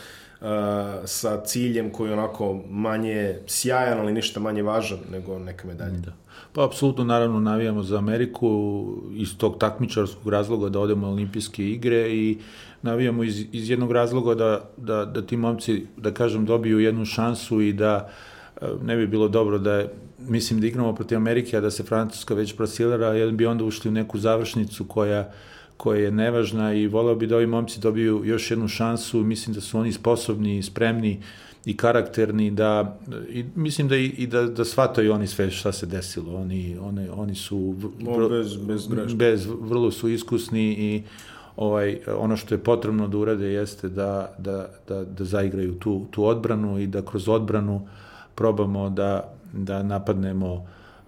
sa 1.05 1.41
ciljem 1.45 1.91
koji 1.91 2.09
je 2.09 2.13
onako 2.13 2.61
manje 2.71 3.39
sjajan, 3.47 4.01
ali 4.01 4.13
ništa 4.13 4.41
manje 4.41 4.63
važan 4.63 4.99
nego 5.13 5.39
neka 5.39 5.69
medalja? 5.69 5.99
Da. 5.99 6.13
Pa, 6.53 6.65
apsolutno, 6.65 7.05
naravno, 7.05 7.41
navijamo 7.41 7.83
za 7.83 7.99
Ameriku 7.99 8.85
iz 9.15 9.37
tog 9.39 9.59
takmičarskog 9.59 10.33
razloga 10.33 10.69
da 10.69 10.81
odemo 10.81 11.07
na 11.07 11.13
olimpijske 11.13 11.71
igre 11.71 12.11
i 12.11 12.39
navijamo 12.83 13.25
iz, 13.25 13.45
iz 13.53 13.71
jednog 13.71 13.93
razloga 13.93 14.35
da, 14.35 14.61
da, 14.77 15.05
da 15.05 15.23
ti 15.23 15.37
momci, 15.37 15.87
da 15.97 16.15
kažem, 16.15 16.47
dobiju 16.47 16.79
jednu 16.79 17.05
šansu 17.05 17.61
i 17.61 17.73
da 17.73 18.11
e, 18.61 18.67
ne 18.83 18.97
bi 18.97 19.07
bilo 19.07 19.29
dobro 19.29 19.59
da 19.59 19.85
mislim 20.19 20.61
da 20.61 20.67
igramo 20.67 20.95
protiv 20.95 21.19
Amerike, 21.19 21.57
a 21.57 21.61
da 21.61 21.71
se 21.71 21.83
Francuska 21.83 22.35
već 22.35 22.57
prasilera, 22.57 23.07
jer 23.07 23.33
bi 23.33 23.47
onda 23.47 23.65
ušli 23.65 23.89
u 23.89 23.93
neku 23.93 24.19
završnicu 24.19 24.85
koja 24.85 25.33
koja 25.77 26.01
je 26.01 26.11
nevažna 26.11 26.75
i 26.75 26.87
voleo 26.87 27.15
bi 27.15 27.27
da 27.27 27.37
ovi 27.37 27.47
momci 27.47 27.81
dobiju 27.81 28.23
još 28.25 28.51
jednu 28.51 28.69
šansu, 28.69 29.25
mislim 29.25 29.55
da 29.55 29.61
su 29.61 29.79
oni 29.79 29.93
sposobni 29.93 30.63
spremni 30.63 31.21
i 31.65 31.77
karakterni 31.77 32.51
da 32.51 32.99
i 33.29 33.45
mislim 33.55 33.89
da 33.89 33.97
i, 33.97 34.05
i 34.05 34.27
da 34.27 34.43
da 34.43 34.65
shvataju 34.65 35.13
oni 35.13 35.27
sve 35.27 35.51
šta 35.51 35.73
se 35.73 35.87
desilo 35.87 36.37
oni 36.37 36.77
oni 36.81 37.09
oni 37.09 37.35
su 37.35 37.75
vrlo, 38.01 38.29
bez 38.29 38.57
bez 38.57 38.89
greške. 38.89 39.17
bez 39.17 39.49
vrlo 39.61 39.91
su 39.91 40.09
iskusni 40.09 40.63
i 40.63 41.03
ovaj 41.57 41.99
ono 42.17 42.37
što 42.37 42.55
je 42.55 42.59
potrebno 42.59 43.09
da 43.09 43.19
urade 43.19 43.47
jeste 43.47 43.89
da 43.89 44.35
da 44.39 44.69
da 44.89 45.05
da 45.05 45.25
zaigraju 45.25 45.75
tu 45.75 46.07
tu 46.11 46.25
odbranu 46.25 46.79
i 46.79 46.87
da 46.87 47.03
kroz 47.03 47.29
odbranu 47.29 47.89
probamo 48.35 48.91
da 48.91 49.35
da 49.53 49.83
napadnemo 49.83 50.67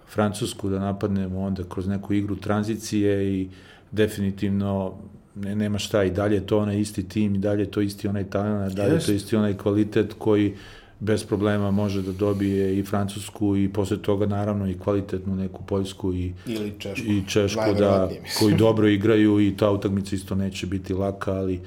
Francusku, 0.09 0.69
da 0.69 0.79
napadnemo 0.79 1.39
onda 1.39 1.63
kroz 1.69 1.87
neku 1.87 2.13
igru 2.13 2.35
tranzicije 2.35 3.33
i 3.33 3.49
definitivno 3.91 4.93
ne, 5.35 5.55
nema 5.55 5.79
šta. 5.79 6.03
I 6.03 6.11
dalje 6.11 6.35
je 6.35 6.45
to 6.45 6.59
onaj 6.59 6.79
isti 6.79 7.09
tim 7.09 7.35
i 7.35 7.37
dalje 7.37 7.61
je 7.61 7.71
to 7.71 7.81
isti 7.81 8.07
onaj 8.07 8.29
talent, 8.29 8.75
dalje 8.75 8.93
je 8.93 8.99
to 8.99 9.11
isti 9.11 9.35
onaj 9.35 9.57
kvalitet 9.57 10.13
koji 10.17 10.55
bez 10.99 11.23
problema 11.23 11.71
može 11.71 12.01
da 12.01 12.11
dobije 12.11 12.79
i 12.79 12.83
Francusku 12.83 13.57
i 13.57 13.69
posle 13.73 14.01
toga 14.01 14.25
naravno 14.25 14.69
i 14.69 14.77
kvalitetnu 14.77 15.35
neku 15.35 15.63
Poljsku 15.63 16.13
i, 16.13 16.33
Ili 16.45 16.73
Češku. 16.79 17.07
i 17.07 17.23
Češku 17.27 17.73
da, 17.79 18.09
koji 18.39 18.55
dobro 18.55 18.87
igraju 18.87 19.39
i 19.39 19.57
ta 19.57 19.71
utakmica 19.71 20.15
isto 20.15 20.35
neće 20.35 20.67
biti 20.67 20.93
laka, 20.93 21.31
ali 21.31 21.59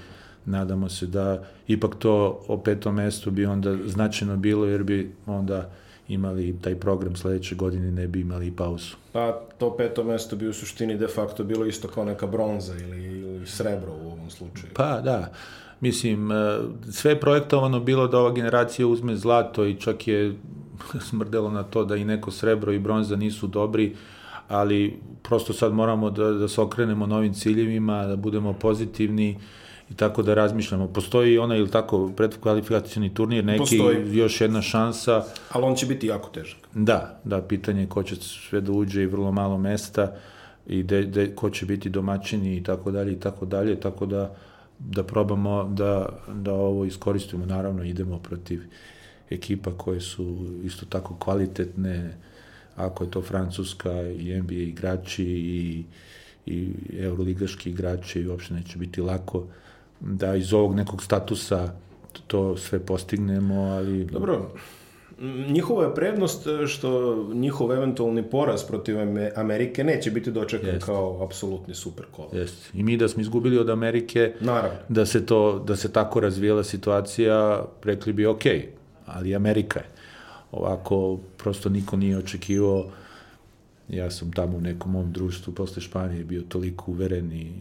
nadamo 0.44 0.88
se 0.88 1.06
da 1.06 1.44
ipak 1.68 1.94
to 1.98 2.44
o 2.48 2.58
petom 2.58 2.94
mestu 2.94 3.30
bi 3.30 3.46
onda 3.46 3.76
značajno 3.86 4.36
bilo 4.36 4.66
jer 4.66 4.82
bi 4.82 5.10
onda 5.26 5.70
imali 6.10 6.56
taj 6.60 6.74
program 6.74 7.16
sledeće 7.16 7.54
godine 7.54 7.90
ne 7.90 8.08
bi 8.08 8.20
imali 8.20 8.50
pauzu. 8.50 8.96
Pa 9.12 9.32
to 9.58 9.76
peto 9.76 10.04
mesto 10.04 10.36
bi 10.36 10.48
u 10.48 10.52
suštini 10.52 10.96
de 10.96 11.08
facto 11.08 11.44
bilo 11.44 11.66
isto 11.66 11.88
kao 11.88 12.04
neka 12.04 12.26
bronza 12.26 12.74
ili, 12.74 13.04
ili 13.04 13.46
srebro 13.46 13.92
u 13.92 14.06
ovom 14.06 14.30
slučaju. 14.30 14.72
Pa 14.74 15.00
da, 15.00 15.32
mislim, 15.80 16.32
e, 16.32 16.58
sve 16.90 17.10
je 17.10 17.20
projektovano 17.20 17.80
bilo 17.80 18.06
da 18.08 18.18
ova 18.18 18.32
generacija 18.32 18.86
uzme 18.86 19.16
zlato 19.16 19.66
i 19.66 19.80
čak 19.80 20.08
je 20.08 20.34
smrdelo 21.08 21.50
na 21.50 21.62
to 21.62 21.84
da 21.84 21.96
i 21.96 22.04
neko 22.04 22.30
srebro 22.30 22.72
i 22.72 22.78
bronza 22.78 23.16
nisu 23.16 23.46
dobri, 23.46 23.96
ali 24.48 25.00
prosto 25.22 25.52
sad 25.52 25.72
moramo 25.72 26.10
da, 26.10 26.30
da 26.30 26.48
se 26.48 26.60
okrenemo 26.60 27.06
novim 27.06 27.34
ciljevima, 27.34 28.06
da 28.06 28.16
budemo 28.16 28.52
pozitivni, 28.52 29.38
i 29.90 29.94
tako 29.94 30.22
da 30.22 30.34
razmišljamo. 30.34 30.86
Postoji 30.88 31.38
ona 31.38 31.56
ili 31.56 31.70
tako 31.70 32.12
predkvalifikacijni 32.16 33.14
turnir, 33.14 33.44
neki 33.44 33.58
Postoji. 33.58 34.16
još 34.16 34.40
jedna 34.40 34.62
šansa. 34.62 35.24
Ali 35.50 35.64
on 35.64 35.74
će 35.74 35.86
biti 35.86 36.06
jako 36.06 36.30
težak. 36.30 36.58
Da, 36.74 37.20
da, 37.24 37.42
pitanje 37.42 37.80
je 37.80 37.88
ko 37.88 38.02
će 38.02 38.16
sve 38.16 38.60
da 38.60 38.72
uđe 38.72 39.02
i 39.02 39.06
vrlo 39.06 39.32
malo 39.32 39.58
mesta 39.58 40.12
i 40.66 40.82
de, 40.82 41.02
de, 41.02 41.34
ko 41.34 41.50
će 41.50 41.66
biti 41.66 41.90
domaćini 41.90 42.56
i 42.56 42.62
tako 42.62 42.90
dalje 42.90 43.12
i 43.12 43.20
tako 43.20 43.46
dalje, 43.46 43.80
tako 43.80 44.06
da 44.06 44.36
da 44.88 45.04
probamo 45.04 45.64
da, 45.64 46.08
da 46.34 46.52
ovo 46.52 46.84
iskoristimo. 46.84 47.46
Naravno, 47.46 47.84
idemo 47.84 48.18
protiv 48.18 48.62
ekipa 49.30 49.70
koje 49.76 50.00
su 50.00 50.46
isto 50.64 50.86
tako 50.86 51.14
kvalitetne, 51.14 52.16
ako 52.76 53.04
je 53.04 53.10
to 53.10 53.22
Francuska 53.22 54.02
i 54.02 54.40
NBA 54.40 54.54
igrači 54.54 55.24
i, 55.24 55.84
i 56.46 56.72
euroligaški 56.98 57.70
igrači, 57.70 58.26
uopšte 58.26 58.54
neće 58.54 58.78
biti 58.78 59.00
lako 59.00 59.46
da 60.00 60.34
iz 60.34 60.52
ovog 60.52 60.74
nekog 60.74 61.02
statusa 61.02 61.72
to 62.26 62.56
sve 62.56 62.78
postignemo, 62.78 63.54
ali... 63.54 64.04
Dobro, 64.04 64.50
njihova 65.48 65.84
je 65.84 65.94
prednost 65.94 66.46
što 66.66 67.16
njihov 67.32 67.72
eventualni 67.72 68.22
poraz 68.22 68.64
protiv 68.64 68.96
Amerike 69.36 69.84
neće 69.84 70.10
biti 70.10 70.30
dočekan 70.30 70.68
Jest. 70.68 70.86
kao 70.86 71.24
apsolutni 71.24 71.74
super 71.74 72.04
kolo. 72.10 72.28
Jeste. 72.32 72.78
I 72.78 72.82
mi 72.82 72.96
da 72.96 73.08
smo 73.08 73.22
izgubili 73.22 73.58
od 73.58 73.70
Amerike, 73.70 74.34
Naravno. 74.40 74.78
da 74.88 75.06
se 75.06 75.26
to 75.26 75.58
da 75.58 75.76
se 75.76 75.92
tako 75.92 76.20
razvijela 76.20 76.64
situacija, 76.64 77.64
rekli 77.82 78.12
bi 78.12 78.26
ok, 78.26 78.42
ali 79.06 79.34
Amerika 79.34 79.78
je. 79.80 79.86
Ovako 80.52 81.18
prosto 81.36 81.68
niko 81.68 81.96
nije 81.96 82.18
očekivao 82.18 82.84
ja 83.92 84.10
sam 84.10 84.32
tamo 84.32 84.56
u 84.56 84.60
nekom 84.60 84.92
mom 84.92 85.12
društvu 85.12 85.54
posle 85.54 85.82
Španije 85.82 86.24
bio 86.24 86.42
toliko 86.48 86.90
uveren 86.90 87.32
i, 87.32 87.52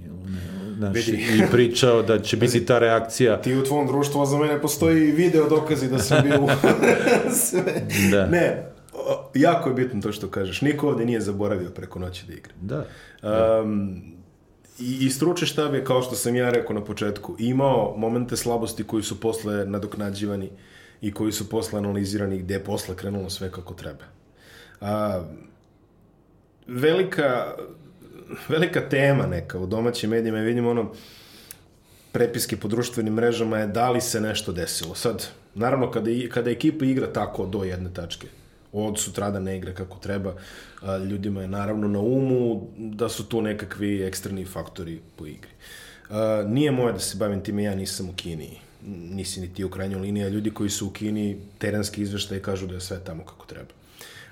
znaš, 0.78 1.08
i 1.08 1.44
pričao 1.52 2.02
da 2.02 2.20
će 2.20 2.38
biti 2.38 2.66
ta 2.66 2.80
reakcija. 2.80 3.42
Ti 3.42 3.56
u 3.56 3.64
tvom 3.64 3.88
društvu, 3.88 4.22
a 4.22 4.26
za 4.26 4.38
mene 4.38 4.62
postoji 4.62 5.12
video 5.12 5.50
dokazi 5.50 5.90
da 5.90 6.00
sam 6.00 6.24
bio 6.24 6.48
sve. 7.48 7.88
Da. 8.12 8.28
Ne, 8.28 8.72
jako 9.34 9.70
je 9.70 9.76
bitno 9.76 10.02
to 10.02 10.12
što 10.12 10.28
kažeš. 10.28 10.62
Niko 10.62 10.88
ovde 10.88 11.06
nije 11.06 11.22
zaboravio 11.22 11.70
preko 11.70 12.00
noći 12.00 12.26
da 12.28 12.34
igra. 12.34 12.54
Da. 12.62 12.86
Um, 13.62 14.02
I, 14.80 15.06
i 15.06 15.10
struče 15.10 15.46
štab 15.46 15.74
je, 15.74 15.84
kao 15.84 16.02
što 16.02 16.16
sam 16.16 16.36
ja 16.36 16.50
rekao 16.50 16.76
na 16.76 16.84
početku, 16.84 17.36
imao 17.40 17.96
momente 17.98 18.38
slabosti 18.38 18.84
koji 18.84 19.04
su 19.04 19.20
posle 19.20 19.66
nadoknađivani 19.66 20.50
i 21.02 21.14
koji 21.14 21.32
su 21.32 21.50
posle 21.50 21.80
analizirani 21.80 22.38
gde 22.40 22.54
je 22.54 22.64
posle 22.64 22.96
krenulo 22.96 23.30
sve 23.30 23.52
kako 23.52 23.74
treba. 23.74 24.04
A, 24.82 25.24
velika, 26.70 27.56
velika 28.50 28.90
tema 28.90 29.28
neka 29.28 29.60
u 29.60 29.66
domaćim 29.66 30.10
medijima, 30.10 30.38
vidimo 30.38 30.70
ono, 30.70 30.92
prepiske 32.12 32.58
po 32.58 32.68
društvenim 32.68 33.14
mrežama 33.14 33.60
je 33.60 33.68
da 33.68 33.92
li 33.92 34.02
se 34.02 34.22
nešto 34.22 34.52
desilo. 34.52 34.96
Sad, 34.96 35.28
naravno, 35.56 35.92
kada, 35.92 36.10
kada 36.32 36.50
ekipa 36.50 36.86
igra 36.86 37.14
tako 37.14 37.46
do 37.46 37.64
jedne 37.64 37.94
tačke, 37.94 38.28
od 38.72 39.00
sutrada 39.00 39.40
ne 39.40 39.58
igra 39.58 39.74
kako 39.74 39.98
treba, 39.98 40.34
ljudima 41.10 41.42
je 41.42 41.48
naravno 41.48 41.88
na 41.88 42.00
umu 42.00 42.68
da 42.78 43.10
su 43.10 43.26
tu 43.26 43.42
nekakvi 43.42 44.04
ekstremni 44.04 44.46
faktori 44.46 45.00
po 45.16 45.26
igri. 45.26 45.52
Nije 46.48 46.72
moje 46.72 46.94
da 46.94 47.00
se 47.00 47.18
bavim 47.18 47.44
time, 47.44 47.64
ja 47.64 47.76
nisam 47.76 48.10
u 48.10 48.14
Kini, 48.14 48.58
nisi 48.88 49.42
ni 49.42 49.54
ti 49.54 49.64
u 49.64 49.70
krajnjoj 49.70 50.02
liniji, 50.02 50.30
ljudi 50.30 50.52
koji 50.52 50.70
su 50.70 50.88
u 50.88 50.90
Kini 50.90 51.38
terenski 51.58 52.02
izveštaje 52.02 52.42
kažu 52.42 52.68
da 52.68 52.74
je 52.74 52.82
sve 52.82 53.00
tamo 53.04 53.26
kako 53.26 53.46
treba. 53.46 53.70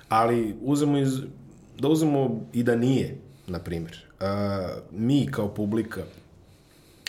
Ali 0.08 0.54
uzemo 0.60 0.98
iz, 0.98 1.20
da 1.78 1.88
uzmemo 1.88 2.46
i 2.52 2.62
da 2.62 2.76
nije, 2.76 3.18
na 3.46 3.58
primjer, 3.58 3.98
mi 4.90 5.28
kao 5.30 5.48
publika 5.54 6.02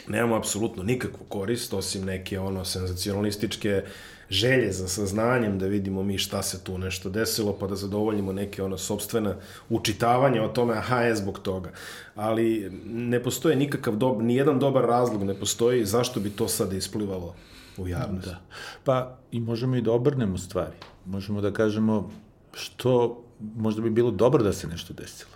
nemamo 0.08 0.36
apsolutno 0.36 0.84
nikakvu 0.84 1.26
korist, 1.30 1.74
osim 1.74 2.06
neke 2.06 2.40
ono 2.40 2.66
senzacionalističke 2.66 3.84
želje 4.30 4.72
za 4.72 4.88
saznanjem 4.88 5.60
da 5.60 5.66
vidimo 5.66 6.04
mi 6.04 6.18
šta 6.18 6.42
se 6.44 6.64
tu 6.64 6.78
nešto 6.78 7.10
desilo, 7.10 7.58
pa 7.60 7.68
da 7.68 7.76
zadovoljimo 7.76 8.34
neke 8.34 8.64
ono 8.64 8.78
sobstvene 8.78 9.36
učitavanje 9.70 10.42
o 10.42 10.48
tome, 10.48 10.74
aha, 10.74 11.02
je 11.02 11.16
zbog 11.16 11.40
toga. 11.40 11.72
Ali 12.16 12.72
ne 12.86 13.24
postoje 13.24 13.56
nikakav 13.56 13.96
dob, 13.96 14.22
nijedan 14.22 14.60
dobar 14.60 14.86
razlog 14.86 15.24
ne 15.24 15.34
postoji 15.34 15.86
zašto 15.86 16.20
bi 16.20 16.30
to 16.30 16.48
sad 16.48 16.74
isplivalo 16.74 17.36
u 17.78 17.88
javnost. 17.88 18.28
Da. 18.28 18.42
Pa 18.84 19.18
i 19.32 19.40
možemo 19.40 19.76
i 19.76 19.82
da 19.82 19.92
obrnemo 19.92 20.38
stvari. 20.38 20.76
Možemo 21.06 21.42
da 21.42 21.54
kažemo 21.54 22.12
što 22.54 23.24
možda 23.56 23.82
bi 23.82 23.90
bilo 23.90 24.12
dobro 24.12 24.44
da 24.44 24.54
se 24.54 24.68
nešto 24.68 24.94
desilo. 24.94 25.32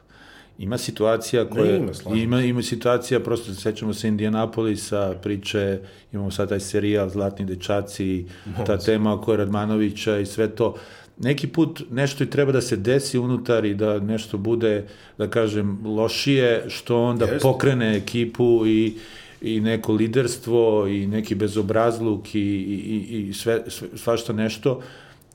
Ima 0.57 0.77
situacija 0.77 1.49
koja... 1.49 1.77
ima, 1.77 1.91
ima, 2.15 2.41
ima 2.41 2.61
situacija, 2.61 3.19
prosto 3.19 3.53
sećamo 3.53 3.93
se 3.93 4.07
Indianapolisa, 4.07 5.15
priče, 5.23 5.79
imamo 6.11 6.31
sad 6.31 6.49
taj 6.49 6.59
serijal 6.59 7.09
Zlatni 7.09 7.45
dečaci, 7.45 8.25
Može. 8.45 8.65
ta 8.65 8.77
tema 8.77 9.13
oko 9.13 9.35
Radmanovića 9.35 10.17
i 10.17 10.25
sve 10.25 10.49
to. 10.49 10.75
Neki 11.17 11.47
put 11.47 11.81
nešto 11.91 12.23
i 12.23 12.29
treba 12.29 12.51
da 12.51 12.61
se 12.61 12.75
desi 12.75 13.17
unutar 13.19 13.65
i 13.65 13.73
da 13.73 13.99
nešto 13.99 14.37
bude, 14.37 14.85
da 15.17 15.29
kažem, 15.29 15.85
lošije, 15.85 16.65
što 16.67 17.03
onda 17.03 17.25
Jest. 17.25 17.41
pokrene 17.41 17.97
ekipu 17.97 18.67
i 18.67 18.93
i 19.43 19.61
neko 19.61 19.93
liderstvo 19.93 20.87
i 20.87 21.07
neki 21.07 21.35
bezobrazluk 21.35 22.35
i, 22.35 22.39
i, 22.39 23.27
i 23.29 23.33
sve, 23.33 23.63
sve, 23.67 23.87
svašta 23.95 24.33
nešto 24.33 24.81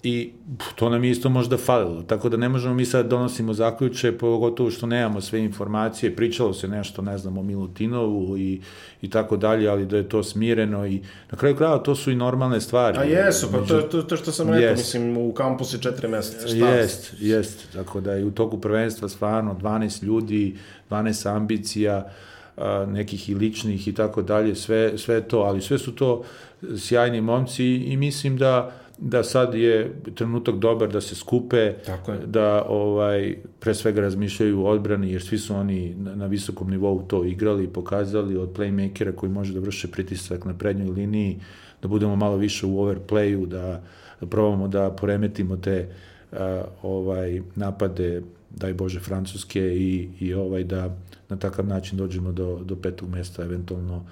I 0.03 0.33
to 0.75 0.91
nam 0.91 1.05
je 1.05 1.11
isto 1.11 1.29
možda 1.29 1.57
falilo, 1.57 2.03
tako 2.03 2.29
da 2.29 2.37
ne 2.37 2.49
možemo 2.49 2.75
mi 2.75 2.85
sad 2.85 3.07
donosimo 3.07 3.55
zaključe, 3.55 4.19
pogotovo 4.19 4.71
što 4.71 4.87
nemamo 4.87 5.21
sve 5.21 5.41
informacije, 5.41 6.17
pričalo 6.17 6.55
se 6.55 6.69
nešto, 6.69 7.03
ne 7.03 7.19
znam, 7.19 7.39
o 7.39 7.43
Milutinovu 7.43 8.39
i, 8.39 8.61
i 9.03 9.11
tako 9.11 9.37
dalje, 9.37 9.69
ali 9.69 9.87
da 9.87 9.97
je 9.97 10.09
to 10.09 10.23
smireno 10.23 10.87
i 10.87 11.01
na 11.31 11.39
kraju 11.39 11.57
krajeva 11.57 11.79
to 11.79 11.95
su 11.95 12.11
i 12.11 12.17
normalne 12.17 12.61
stvari. 12.61 12.99
A 12.99 13.03
jesu, 13.03 13.49
pa 13.53 13.59
to, 13.67 13.81
to, 13.83 14.03
to 14.03 14.17
što 14.17 14.33
sam 14.33 14.49
rekao, 14.49 14.69
jest. 14.69 14.83
mislim, 14.83 15.17
u 15.17 15.33
kampusu 15.33 15.77
je 15.77 15.81
četiri 15.81 16.09
meseca, 16.09 16.49
šta? 16.49 16.69
Jest, 16.69 17.15
jest, 17.21 17.73
tako 17.73 18.01
da 18.01 18.13
je 18.13 18.25
u 18.25 18.31
toku 18.31 18.61
prvenstva 18.61 19.09
stvarno 19.09 19.57
12 19.63 20.05
ljudi, 20.05 20.57
12 20.91 21.37
ambicija, 21.37 22.11
nekih 22.87 23.29
i 23.29 23.35
ličnih 23.35 23.89
i 23.89 23.95
tako 23.95 24.23
dalje, 24.23 24.55
sve, 24.55 24.99
sve 24.99 25.21
to, 25.21 25.39
ali 25.39 25.63
sve 25.63 25.79
su 25.79 25.95
to 25.95 26.23
sjajni 26.77 27.21
momci 27.21 27.65
i 27.65 27.97
mislim 27.97 28.37
da 28.37 28.73
da 28.99 29.23
sad 29.23 29.55
je 29.55 30.01
trenutak 30.15 30.55
dobar 30.55 30.89
da 30.89 31.01
se 31.01 31.15
skupe, 31.15 31.75
Tako 31.87 32.13
je. 32.13 32.19
da 32.27 32.65
ovaj 32.69 33.37
pre 33.61 33.75
svega 33.75 34.01
razmišljaju 34.01 34.61
o 34.65 34.71
odbrani, 34.71 35.13
jer 35.13 35.23
svi 35.23 35.39
su 35.39 35.55
oni 35.55 35.95
na, 35.95 36.15
na 36.15 36.27
visokom 36.27 36.71
nivou 36.71 37.03
to 37.03 37.25
igrali 37.25 37.65
i 37.65 37.69
pokazali 37.69 38.37
od 38.37 38.57
playmakera 38.57 39.15
koji 39.15 39.33
može 39.33 39.55
da 39.55 39.61
vrše 39.61 39.89
pritisak 39.91 40.45
na 40.45 40.55
prednjoj 40.55 40.91
liniji, 40.91 41.41
da 41.83 41.89
budemo 41.89 42.17
malo 42.17 42.37
više 42.37 42.67
u 42.67 42.77
overplayu, 42.77 43.47
da, 43.47 43.83
da 44.21 44.27
probamo 44.27 44.69
da 44.69 44.91
poremetimo 44.91 45.57
te 45.57 45.89
uh, 46.33 46.39
ovaj 46.83 47.43
napade 47.57 48.23
daj 48.51 48.75
Bože 48.75 49.01
Francuske 49.01 49.61
i, 49.61 50.09
i 50.21 50.35
ovaj 50.35 50.65
da 50.65 50.97
na 51.29 51.37
takav 51.37 51.67
način 51.67 51.99
dođemo 51.99 52.33
do, 52.33 52.61
do 52.65 52.77
petog 52.77 53.09
mesta 53.11 53.43
eventualno 53.43 54.05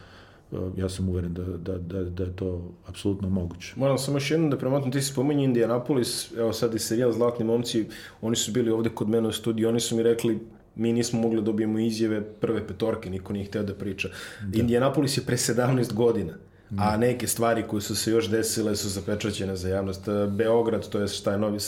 ja 0.76 0.88
sam 0.88 1.08
uveren 1.08 1.34
da, 1.34 1.44
da, 1.44 1.78
da, 1.78 2.02
da 2.02 2.24
je 2.24 2.36
to 2.36 2.74
apsolutno 2.86 3.28
moguće. 3.28 3.74
Moram 3.76 3.98
samo 3.98 4.16
još 4.16 4.30
jednom 4.30 4.50
da 4.50 4.58
premotam, 4.58 4.92
ti 4.92 5.02
si 5.02 5.12
spominji 5.12 5.44
Indianapolis, 5.44 6.32
evo 6.36 6.52
sad 6.52 6.74
i 6.74 6.78
serijal 6.78 7.12
Zlatni 7.12 7.44
momci, 7.44 7.86
oni 8.20 8.36
su 8.36 8.52
bili 8.52 8.70
ovde 8.70 8.90
kod 8.90 9.08
mene 9.08 9.28
u 9.28 9.32
studiju, 9.32 9.68
oni 9.68 9.80
su 9.80 9.96
mi 9.96 10.02
rekli 10.02 10.40
mi 10.76 10.92
nismo 10.92 11.20
mogli 11.20 11.36
da 11.36 11.44
dobijemo 11.44 11.78
izjave 11.78 12.22
prve 12.22 12.66
petorke, 12.66 13.10
niko 13.10 13.32
nije 13.32 13.44
hteo 13.44 13.62
da 13.62 13.74
priča. 13.74 14.08
Da. 14.42 14.60
Indianapolis 14.60 15.18
je 15.18 15.22
pre 15.22 15.36
17 15.36 15.92
godina, 15.92 16.32
da. 16.70 16.82
a 16.82 16.96
neke 16.96 17.26
stvari 17.26 17.64
koje 17.68 17.80
su 17.80 17.96
se 17.96 18.10
još 18.10 18.30
desile 18.30 18.76
su 18.76 18.88
zapečaćene 18.88 19.56
za 19.56 19.68
javnost. 19.68 20.08
Beograd, 20.30 20.88
to 20.88 21.00
je 21.00 21.08
šta 21.08 21.32
je 21.32 21.38
novi, 21.38 21.58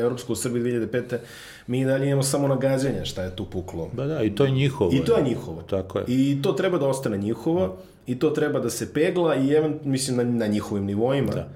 Evropsko 0.00 0.32
u 0.32 0.36
Srbiji 0.36 0.62
2005. 0.62 1.18
Mi 1.66 1.84
dalje 1.84 2.06
imamo 2.06 2.22
samo 2.22 2.48
nagađanja 2.48 3.04
šta 3.04 3.22
je 3.22 3.36
tu 3.36 3.44
puklo. 3.50 3.90
Da, 3.92 4.06
da, 4.06 4.22
i 4.22 4.34
to 4.34 4.44
je 4.44 4.50
njihovo. 4.50 4.90
I 4.94 5.04
to 5.04 5.16
je 5.16 5.22
njihovo. 5.22 5.62
Tako 5.62 5.98
je. 5.98 6.04
I 6.08 6.42
to 6.42 6.52
treba 6.52 6.78
da 6.78 6.86
ostane 6.86 7.18
njihovo. 7.18 7.66
Da 7.66 7.93
i 8.06 8.18
to 8.18 8.30
treba 8.30 8.60
da 8.60 8.70
se 8.70 8.92
pegla 8.92 9.34
i 9.34 9.52
event, 9.52 9.84
mislim 9.84 10.16
na, 10.16 10.24
na 10.24 10.46
njihovim 10.46 10.84
nivoima. 10.84 11.32
Da. 11.32 11.48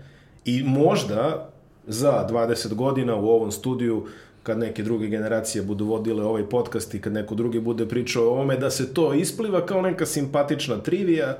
I 0.44 0.62
možda 0.62 1.50
za 1.86 2.26
20 2.30 2.74
godina 2.74 3.16
u 3.16 3.28
ovom 3.28 3.52
studiju 3.52 4.06
kad 4.42 4.58
neke 4.58 4.82
druge 4.82 5.06
generacije 5.06 5.62
budu 5.62 5.84
vodile 5.84 6.24
ovaj 6.24 6.48
podcast 6.48 6.94
i 6.94 7.00
kad 7.00 7.12
neko 7.12 7.34
drugi 7.34 7.60
bude 7.60 7.88
pričao 7.88 8.24
o 8.24 8.30
ovome, 8.30 8.56
da 8.56 8.70
se 8.70 8.94
to 8.94 9.14
ispliva 9.14 9.66
kao 9.66 9.82
neka 9.82 10.06
simpatična 10.06 10.76
trivija, 10.76 11.38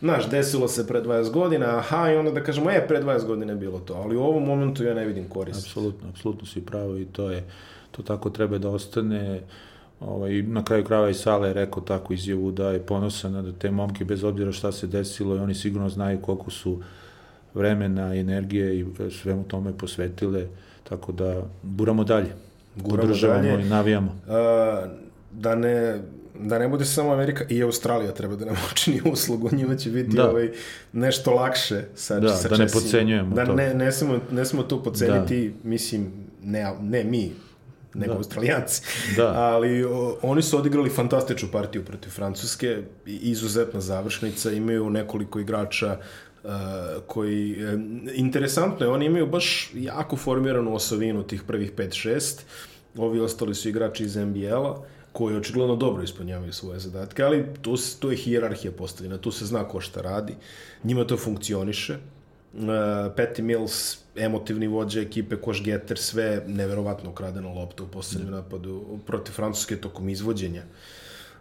Znaš, 0.00 0.30
desilo 0.30 0.68
se 0.68 0.86
pre 0.86 1.02
20 1.02 1.30
godina, 1.30 1.78
aha, 1.78 2.10
i 2.12 2.16
onda 2.16 2.30
da 2.30 2.42
kažemo, 2.42 2.70
e, 2.70 2.86
pre 2.88 3.02
20 3.02 3.26
godina 3.26 3.52
je 3.52 3.58
bilo 3.58 3.78
to, 3.78 3.94
ali 3.94 4.16
u 4.16 4.22
ovom 4.22 4.44
momentu 4.44 4.84
ja 4.84 4.94
ne 4.94 5.06
vidim 5.06 5.28
korist. 5.28 5.66
Apsolutno, 5.66 6.08
apsolutno 6.08 6.46
si 6.46 6.60
pravo 6.60 6.96
i 6.96 7.04
to 7.04 7.30
je, 7.30 7.44
to 7.90 8.02
tako 8.02 8.30
treba 8.30 8.58
da 8.58 8.68
ostane. 8.68 9.40
Ovaj, 10.00 10.42
na 10.42 10.64
kraju 10.64 10.84
krava 10.84 11.10
i 11.10 11.14
Sala 11.14 11.46
je 11.46 11.52
rekao 11.52 11.82
takvu 11.82 12.14
izjavu 12.14 12.50
da 12.50 12.70
je 12.70 12.82
ponosan 12.82 13.32
da 13.32 13.52
te 13.52 13.70
momke, 13.70 14.04
bez 14.04 14.24
obzira 14.24 14.52
šta 14.52 14.72
se 14.72 14.86
desilo, 14.86 15.36
i 15.36 15.38
oni 15.38 15.54
sigurno 15.54 15.88
znaju 15.88 16.18
koliko 16.22 16.50
su 16.50 16.82
vremena, 17.54 18.14
energije 18.14 18.80
i 18.80 18.86
svemu 19.10 19.44
tome 19.44 19.78
posvetile, 19.78 20.46
tako 20.88 21.12
da 21.12 21.42
buramo 21.62 22.04
dalje. 22.04 22.32
Guramo 22.76 23.14
dalje. 23.14 23.62
i 23.62 23.68
navijamo. 23.68 24.16
A, 24.28 24.86
da 25.32 25.54
ne 25.54 26.00
da 26.42 26.58
ne 26.58 26.68
bude 26.68 26.84
samo 26.84 27.12
Amerika 27.12 27.44
i 27.48 27.62
Australija 27.62 28.12
treba 28.12 28.36
da 28.36 28.44
nam 28.44 28.56
učini 28.72 29.00
uslugu, 29.04 29.48
njima 29.52 29.76
će 29.76 29.90
biti 29.90 30.16
da. 30.16 30.30
ovaj, 30.30 30.50
nešto 30.92 31.34
lakše 31.34 31.84
sa, 31.94 32.20
da, 32.20 32.28
sa 32.28 32.48
da 32.48 32.56
ne 32.56 32.66
podcenjujemo 32.66 33.34
da 33.34 33.46
to. 33.46 33.54
Ne, 33.54 33.74
ne, 33.74 33.92
smo, 33.92 34.18
ne 34.30 34.44
smo 34.44 34.62
tu 34.62 34.82
podceniti, 34.84 35.48
da. 35.48 35.68
mislim, 35.68 36.12
ne, 36.42 36.72
ne 36.80 37.04
mi, 37.04 37.32
nego 37.94 38.12
da. 38.12 38.18
Australijanci. 38.18 38.82
Da. 39.16 39.32
Ali 39.34 39.84
o, 39.84 40.18
oni 40.22 40.42
su 40.42 40.58
odigrali 40.58 40.90
fantastičnu 40.90 41.48
partiju 41.52 41.84
protiv 41.84 42.10
Francuske, 42.10 42.82
izuzetna 43.06 43.80
završnica, 43.80 44.52
imaju 44.52 44.90
nekoliko 44.90 45.40
igrača 45.40 45.98
uh, 46.44 46.50
koji, 47.06 47.52
e, 47.52 47.78
interesantno 48.14 48.86
je, 48.86 48.92
oni 48.92 49.06
imaju 49.06 49.26
baš 49.26 49.70
jako 49.74 50.16
formiranu 50.16 50.74
osovinu 50.74 51.22
tih 51.22 51.42
prvih 51.42 51.72
5-6, 51.72 52.40
ovi 52.96 53.20
ostali 53.20 53.54
su 53.54 53.68
igrači 53.68 54.04
iz 54.04 54.16
NBL-a, 54.16 54.82
koji 55.12 55.36
očigledno 55.36 55.76
dobro 55.76 56.02
ispunjavaju 56.02 56.52
svoje 56.52 56.78
zadatke, 56.78 57.22
ali 57.22 57.46
tu, 57.62 57.76
tu 58.00 58.10
je 58.10 58.16
hijerarhija 58.16 58.72
postavljena, 58.72 59.18
tu 59.18 59.32
se 59.32 59.46
zna 59.46 59.64
ko 59.68 59.80
šta 59.80 60.00
radi, 60.00 60.34
njima 60.84 61.04
to 61.04 61.16
funkcioniše, 61.16 61.98
uh, 62.54 62.60
Patty 63.16 63.42
Mills, 63.42 63.98
emotivni 64.16 64.66
vođa 64.66 65.00
ekipe, 65.00 65.36
koš 65.36 65.64
getter, 65.64 65.98
sve 65.98 66.42
neverovatno 66.46 67.10
ukradena 67.10 67.48
lopta 67.48 67.82
u 67.82 67.86
poslednjem 67.86 68.30
napadu 68.30 68.98
protiv 69.06 69.32
Francuske 69.32 69.76
tokom 69.76 70.08
izvođenja. 70.08 70.62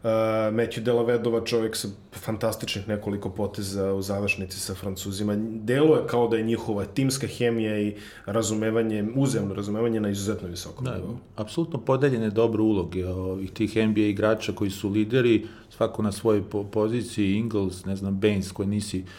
Uh, 0.03 0.09
Matthew 0.55 0.79
Delavedova, 0.79 1.45
čovjek 1.45 1.75
sa 1.75 1.87
fantastičnih 2.13 2.87
nekoliko 2.87 3.29
poteza 3.29 3.93
u 3.93 4.01
završnici 4.01 4.59
sa 4.59 4.75
Francuzima. 4.75 5.35
Delo 5.39 5.95
je 5.95 6.07
kao 6.07 6.27
da 6.27 6.37
je 6.37 6.43
njihova 6.43 6.85
timska 6.85 7.27
hemija 7.27 7.79
i 7.79 7.95
razumevanje, 8.25 9.07
uzemno 9.15 9.53
razumevanje 9.53 9.99
na 9.99 10.09
izuzetno 10.09 10.47
visokom 10.47 10.85
da, 10.85 10.95
nivou. 10.95 11.17
Apsolutno 11.35 11.79
podeljene 11.79 12.29
dobre 12.29 12.61
uloge 12.61 13.07
ovih 13.07 13.51
tih 13.51 13.75
NBA 13.87 14.01
igrača 14.01 14.53
koji 14.53 14.71
su 14.71 14.89
lideri, 14.89 15.47
svako 15.69 16.01
na 16.01 16.11
svojoj 16.11 16.43
poziciji, 16.71 17.33
Ingles, 17.33 17.85
ne 17.85 17.95
znam, 17.95 18.19
Baines 18.19 18.51
koji 18.51 18.67
nisi 18.67 18.99
uh, 18.99 19.09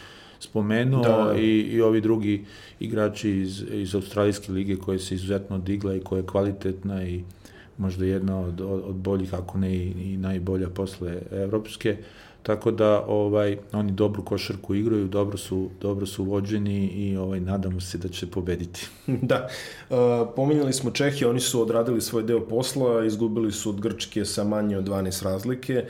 spomenuo 0.41 1.03
da. 1.03 1.35
i, 1.37 1.59
i 1.59 1.81
ovi 1.81 2.01
drugi 2.01 2.45
igrači 2.79 3.29
iz, 3.29 3.63
iz 3.71 3.95
Australijske 3.95 4.51
lige 4.51 4.75
koje 4.75 4.99
se 4.99 5.15
izuzetno 5.15 5.57
digla 5.57 5.95
i 5.95 5.99
koja 5.99 6.19
je 6.19 6.25
kvalitetna 6.25 7.03
i 7.03 7.23
možda 7.77 8.05
jedna 8.05 8.39
od, 8.39 8.61
od 8.61 8.95
boljih, 8.95 9.33
ako 9.33 9.57
ne 9.57 9.75
i, 9.75 10.13
i 10.13 10.17
najbolja 10.17 10.69
posle 10.69 11.21
evropske. 11.31 11.97
Tako 12.43 12.71
da 12.71 13.05
ovaj 13.07 13.57
oni 13.71 13.91
dobru 13.91 14.25
košarku 14.25 14.75
igraju, 14.75 15.07
dobro 15.07 15.37
su 15.37 15.69
dobro 15.81 16.05
su 16.05 16.23
vođeni 16.23 16.87
i 16.87 17.17
ovaj 17.17 17.39
nadamo 17.39 17.79
se 17.81 17.97
da 17.97 18.07
će 18.09 18.27
pobediti. 18.27 18.87
da. 19.31 19.47
Uh, 19.89 19.97
pominjali 20.35 20.73
smo 20.73 20.91
Čehije, 20.91 21.27
oni 21.27 21.39
su 21.39 21.61
odradili 21.61 22.01
svoj 22.01 22.23
deo 22.23 22.39
posla, 22.47 23.05
izgubili 23.05 23.51
su 23.51 23.69
od 23.69 23.81
Grčke 23.81 24.25
sa 24.25 24.43
manje 24.43 24.77
od 24.77 24.87
12 24.87 25.23
razlike 25.23 25.85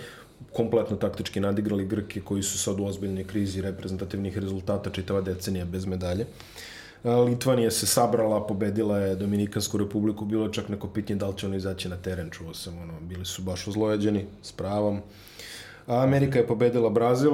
kompletno 0.53 0.97
taktički 0.97 1.39
nadigrali 1.39 1.85
Grke 1.85 2.21
koji 2.21 2.43
su 2.43 2.57
sad 2.57 2.79
u 2.79 2.85
ozbiljnoj 2.85 3.23
krizi 3.23 3.61
reprezentativnih 3.61 4.37
rezultata 4.37 4.89
čitava 4.89 5.21
decenija 5.21 5.65
bez 5.65 5.85
medalje. 5.85 6.25
Litvanija 7.03 7.71
se 7.71 7.87
sabrala, 7.87 8.47
pobedila 8.47 8.97
je 8.97 9.15
Dominikansku 9.15 9.77
republiku, 9.77 10.25
bilo 10.25 10.49
čak 10.49 10.69
neko 10.69 10.87
pitanje 10.87 11.19
da 11.19 11.27
li 11.27 11.37
će 11.37 11.45
ono 11.45 11.55
izaći 11.55 11.89
na 11.89 11.97
teren, 11.97 12.29
čuo 12.29 12.53
sam, 12.53 12.77
ono, 12.77 12.93
bili 13.01 13.25
su 13.25 13.41
baš 13.41 13.67
ozlojeđeni, 13.67 14.25
s 14.41 14.51
pravom. 14.51 15.01
A 15.87 16.03
Amerika 16.03 16.39
je 16.39 16.47
pobedila 16.47 16.89
Brazil, 16.89 17.31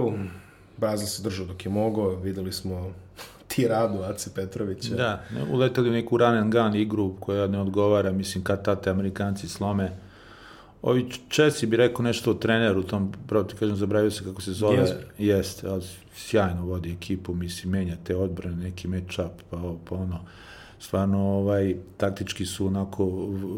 Brazil 0.78 1.08
se 1.08 1.24
držao 1.24 1.46
dok 1.46 1.66
je 1.66 1.72
mogao, 1.72 2.10
videli 2.10 2.54
smo 2.54 2.94
tiradu 3.56 4.04
Ace 4.04 4.30
Petrovića. 4.36 4.96
Da, 4.96 5.24
uleteli 5.52 5.90
u 5.90 5.94
neku 5.94 6.18
run 6.18 6.38
and 6.38 6.54
gun 6.54 6.76
igru 6.76 7.14
koja 7.20 7.48
ne 7.48 7.60
odgovara, 7.60 8.12
mislim, 8.12 8.44
kad 8.44 8.64
tate 8.64 8.90
Amerikanci 8.90 9.50
slome 9.50 9.92
Ovi 10.82 11.06
Česi 11.30 11.68
bi 11.68 11.78
rekao 11.78 12.04
nešto 12.04 12.32
o 12.32 12.34
treneru, 12.34 12.84
tom, 12.84 13.14
pravo 13.28 13.44
ti 13.44 13.56
kažem, 13.56 13.76
zabravio 13.76 14.12
se 14.12 14.24
kako 14.24 14.42
se 14.42 14.52
zove. 14.52 14.78
Yes. 14.78 14.94
Jeste, 15.18 15.68
ali 15.68 15.84
sjajno 16.16 16.66
vodi 16.66 16.92
ekipu, 16.92 17.34
mislim, 17.34 17.72
menja 17.72 17.98
te 18.04 18.16
odbrane, 18.16 18.56
neki 18.56 18.88
match-up, 18.88 19.30
pa, 19.50 19.58
pa 19.90 19.96
ono, 19.96 20.20
stvarno, 20.80 21.20
ovaj, 21.20 21.76
taktički 21.98 22.46
su 22.46 22.68
onako 22.68 23.06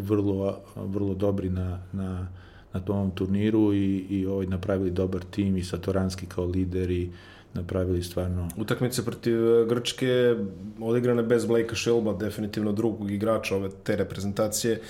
vrlo, 0.01 0.59
vrlo 0.75 1.13
dobri 1.13 1.49
na, 1.49 1.79
na, 1.91 2.27
na 2.73 2.79
tom 2.79 3.11
turniru 3.11 3.73
i, 3.73 4.05
i 4.09 4.25
ovaj, 4.25 4.45
napravili 4.45 4.91
dobar 4.91 5.21
tim 5.31 5.57
i 5.57 5.63
Satoranski 5.63 6.25
kao 6.25 6.45
lider 6.45 6.91
i 6.91 7.09
napravili 7.53 8.03
stvarno... 8.03 8.47
Utakmice 8.57 9.05
protiv 9.05 9.47
e, 9.47 9.65
Grčke 9.65 10.35
odigrane 10.81 11.23
bez 11.23 11.45
Blakea 11.45 11.75
Shelba, 11.75 12.13
definitivno 12.13 12.71
drugog 12.71 13.11
igrača 13.11 13.55
ove 13.55 13.69
te 13.83 13.95
reprezentacije 13.95 14.81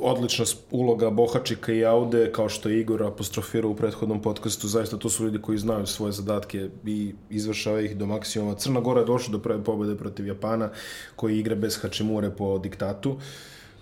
odlična 0.00 0.44
uloga 0.70 1.10
Bohačika 1.10 1.72
i 1.72 1.84
Aude, 1.84 2.32
kao 2.32 2.48
što 2.48 2.68
je 2.68 2.80
Igor 2.80 3.02
apostrofirao 3.02 3.70
u 3.70 3.76
prethodnom 3.76 4.22
podcastu, 4.22 4.68
zaista 4.68 4.96
to 4.96 5.08
su 5.08 5.24
ljudi 5.24 5.38
koji 5.42 5.58
znaju 5.58 5.86
svoje 5.86 6.12
zadatke 6.12 6.68
i 6.86 7.14
izvršava 7.30 7.80
ih 7.80 7.96
do 7.96 8.06
maksimuma. 8.06 8.54
Crna 8.54 8.80
Gora 8.80 9.00
je 9.00 9.06
došla 9.06 9.32
do 9.32 9.38
prve 9.38 9.64
pobede 9.64 9.96
protiv 9.96 10.26
Japana, 10.26 10.70
koji 11.16 11.38
igra 11.38 11.54
bez 11.54 11.78
Hačimure 11.82 12.30
po 12.30 12.58
diktatu. 12.58 13.16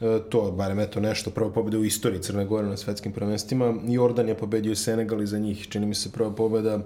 E, 0.00 0.18
to, 0.30 0.50
barem 0.50 0.80
eto 0.80 1.00
nešto, 1.00 1.30
prva 1.30 1.50
pobeda 1.50 1.78
u 1.78 1.84
istoriji 1.84 2.22
Crne 2.22 2.44
Gore 2.44 2.66
na 2.66 2.76
svetskim 2.76 3.12
prvenstvima. 3.12 3.74
Jordan 3.88 4.28
je 4.28 4.38
pobedio 4.38 4.76
Senegal 4.76 5.22
i 5.22 5.26
za 5.26 5.38
njih, 5.38 5.68
čini 5.68 5.86
mi 5.86 5.94
se, 5.94 6.12
prva 6.12 6.30
pobeda. 6.30 6.80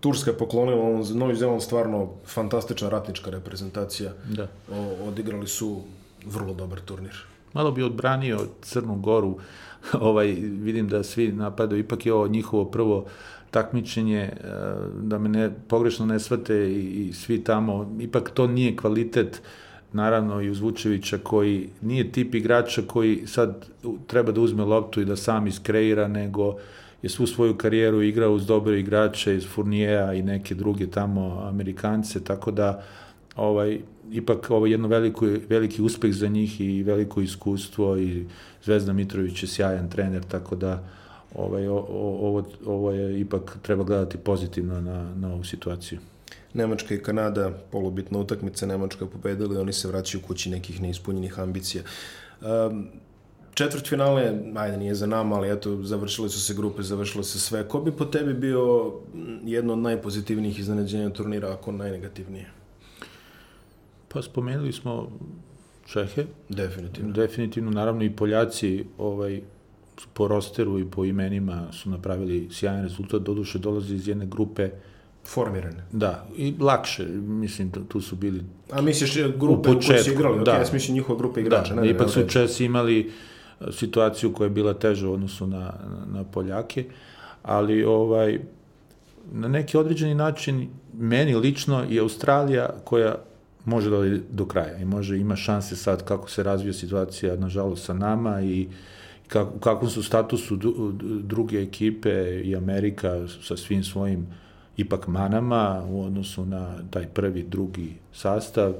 Turska 0.00 0.30
je 0.30 0.38
poklonila, 0.38 1.02
Novi 1.14 1.36
Zeland 1.36 1.62
stvarno 1.62 2.10
fantastična 2.26 2.88
ratnička 2.88 3.30
reprezentacija. 3.30 4.12
Da. 4.28 4.48
O, 4.72 5.08
odigrali 5.08 5.46
su 5.46 5.82
vrlo 6.26 6.54
dobar 6.54 6.80
turnir. 6.80 7.35
Malo 7.56 7.72
bi 7.72 7.82
odbranio 7.82 8.38
Crnu 8.62 8.96
Goru, 8.96 9.38
ovaj, 10.08 10.36
vidim 10.40 10.88
da 10.88 11.02
svi 11.02 11.32
napadaju, 11.32 11.80
ipak 11.80 12.06
je 12.06 12.12
ovo 12.12 12.28
njihovo 12.28 12.64
prvo 12.64 13.04
takmičenje, 13.50 14.20
e, 14.20 14.32
da 15.02 15.18
me 15.18 15.28
ne, 15.28 15.50
pogrešno 15.68 16.06
ne 16.06 16.20
svate 16.20 16.54
i, 16.54 17.08
i 17.08 17.12
svi 17.12 17.44
tamo, 17.44 17.96
ipak 18.00 18.30
to 18.30 18.46
nije 18.46 18.76
kvalitet 18.76 19.42
naravno 19.92 20.40
i 20.42 20.50
uz 20.50 20.60
Vučevića 20.60 21.18
koji 21.18 21.68
nije 21.82 22.12
tip 22.12 22.34
igrača 22.34 22.82
koji 22.86 23.26
sad 23.26 23.66
treba 24.06 24.32
da 24.32 24.40
uzme 24.40 24.64
loptu 24.64 25.00
i 25.00 25.04
da 25.04 25.16
sam 25.16 25.46
iskreira, 25.46 26.08
nego 26.08 26.56
je 27.02 27.10
svu 27.10 27.26
svoju 27.26 27.56
karijeru 27.56 28.02
igrao 28.02 28.32
uz 28.32 28.46
dobre 28.46 28.80
igrače 28.80 29.36
iz 29.36 29.46
Furnijeja 29.46 30.12
i 30.12 30.22
neke 30.22 30.54
druge 30.54 30.86
tamo 30.86 31.42
Amerikance, 31.48 32.24
tako 32.24 32.50
da 32.50 32.82
ovaj, 33.36 33.80
ipak 34.12 34.50
ovo 34.50 34.66
jedno 34.66 34.88
veliko, 34.88 35.26
veliki 35.48 35.82
uspeh 35.82 36.12
za 36.12 36.28
njih 36.28 36.60
i 36.60 36.82
veliko 36.82 37.20
iskustvo 37.20 37.98
i 37.98 38.26
Zvezda 38.64 38.92
Mitrović 38.92 39.42
je 39.42 39.48
sjajan 39.48 39.90
trener, 39.90 40.24
tako 40.24 40.56
da 40.56 40.88
ovaj, 41.34 41.66
ovo, 41.68 42.44
ovo 42.66 42.92
je 42.92 43.20
ipak 43.20 43.58
treba 43.62 43.84
gledati 43.84 44.18
pozitivno 44.18 44.80
na, 44.80 45.14
na 45.14 45.32
ovu 45.32 45.44
situaciju. 45.44 45.98
Nemačka 46.54 46.94
i 46.94 47.02
Kanada, 47.02 47.50
polubitna 47.70 48.18
utakmica, 48.18 48.66
Nemačka 48.66 49.04
je 49.04 49.10
pobedila 49.10 49.54
i 49.54 49.58
oni 49.58 49.72
se 49.72 49.88
vraćaju 49.88 50.22
kući 50.22 50.50
nekih 50.50 50.82
neispunjenih 50.82 51.38
ambicija. 51.38 51.82
Um, 52.40 52.86
četvrt 53.54 53.88
finale, 53.88 54.32
ajde 54.56 54.76
nije 54.76 54.94
za 54.94 55.06
nama, 55.06 55.36
ali 55.36 55.52
eto, 55.52 55.82
završile 55.82 56.28
su 56.28 56.40
se 56.40 56.54
grupe, 56.54 56.82
završilo 56.82 57.24
se 57.24 57.40
sve. 57.40 57.68
Ko 57.68 57.80
bi 57.80 57.92
po 57.92 58.04
tebi 58.04 58.34
bio 58.34 58.92
jedno 59.44 59.72
od 59.72 59.78
najpozitivnijih 59.78 60.58
iznenađenja 60.58 61.10
turnira, 61.10 61.52
ako 61.52 61.72
najnegativnije? 61.72 62.50
Pa 64.16 64.22
spomenuli 64.22 64.72
smo 64.72 65.08
Čehe. 65.86 66.24
Definitivno. 66.48 67.12
Definitivno, 67.12 67.70
naravno 67.70 68.04
i 68.04 68.10
Poljaci 68.10 68.84
ovaj, 68.98 69.40
po 70.12 70.28
rosteru 70.28 70.78
i 70.78 70.84
po 70.90 71.04
imenima 71.04 71.72
su 71.72 71.90
napravili 71.90 72.48
sjajan 72.50 72.82
rezultat, 72.82 73.22
doduše 73.22 73.58
dolazi 73.58 73.94
iz 73.94 74.08
jedne 74.08 74.26
grupe 74.26 74.70
formirane. 75.24 75.84
Da, 75.92 76.26
i 76.36 76.54
lakše, 76.60 77.04
mislim, 77.16 77.70
tu 77.88 78.00
su 78.00 78.16
bili... 78.16 78.40
A 78.72 78.80
misliš 78.80 79.16
grupe 79.36 79.70
u, 79.70 79.74
početku, 79.74 79.84
u 79.84 79.88
kojoj 79.88 80.02
su 80.02 80.12
igrali? 80.12 80.44
Da. 80.44 80.52
Okay, 80.52 80.66
ja 80.66 80.72
mislim 80.72 80.94
njihova 80.94 81.18
grupa 81.18 81.40
igrača. 81.40 81.74
Da, 81.74 81.80
ne, 81.80 81.90
ipak 81.90 82.10
su 82.10 82.28
Česi 82.28 82.64
imali 82.64 83.00
e, 83.60 83.72
situaciju 83.72 84.32
koja 84.32 84.46
je 84.46 84.50
bila 84.50 84.74
teža 84.74 85.08
u 85.08 85.12
odnosu 85.12 85.46
na, 85.46 85.72
na 86.06 86.24
Poljake, 86.24 86.84
ali 87.42 87.84
ovaj, 87.84 88.40
na 89.32 89.48
neki 89.48 89.76
određeni 89.76 90.14
način 90.14 90.68
meni 90.98 91.34
lično 91.34 91.84
je 91.88 92.00
Australija 92.00 92.68
koja 92.84 93.16
može 93.66 93.90
da 93.90 93.96
do 94.30 94.46
kraja 94.46 94.78
i 94.78 94.84
može 94.84 95.18
ima 95.18 95.36
šanse 95.36 95.76
sad 95.76 96.04
kako 96.04 96.30
se 96.30 96.42
razvija 96.42 96.72
situacija 96.72 97.36
nažalost 97.36 97.84
sa 97.84 97.94
nama 97.94 98.42
i 98.42 98.68
kako, 99.28 99.58
kakvom 99.58 99.90
su 99.90 100.02
statusu 100.02 100.56
druge 101.22 101.62
ekipe 101.62 102.40
i 102.44 102.56
Amerika 102.56 103.28
sa 103.42 103.56
svim 103.56 103.84
svojim 103.84 104.26
ipak 104.76 105.06
manama 105.06 105.84
u 105.88 106.02
odnosu 106.02 106.46
na 106.46 106.74
taj 106.90 107.06
prvi, 107.06 107.42
drugi 107.42 107.94
sastav 108.12 108.74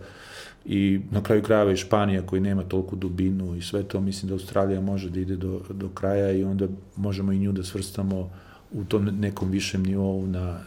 i 0.64 1.00
na 1.10 1.22
kraju 1.22 1.42
krajeva 1.42 1.72
i 1.72 1.76
Španija 1.76 2.22
koji 2.22 2.40
nema 2.40 2.62
toliko 2.62 2.96
dubinu 2.96 3.56
i 3.56 3.62
sve 3.62 3.82
to, 3.82 4.00
mislim 4.00 4.28
da 4.28 4.34
Australija 4.34 4.80
može 4.80 5.10
da 5.10 5.20
ide 5.20 5.36
do, 5.36 5.60
do 5.70 5.88
kraja 5.88 6.32
i 6.32 6.44
onda 6.44 6.66
možemo 6.96 7.32
i 7.32 7.38
nju 7.38 7.52
da 7.52 7.62
svrstamo 7.62 8.30
u 8.72 8.84
tom 8.84 9.04
nekom 9.04 9.50
višem 9.50 9.82
nivou 9.82 10.26
na, 10.26 10.58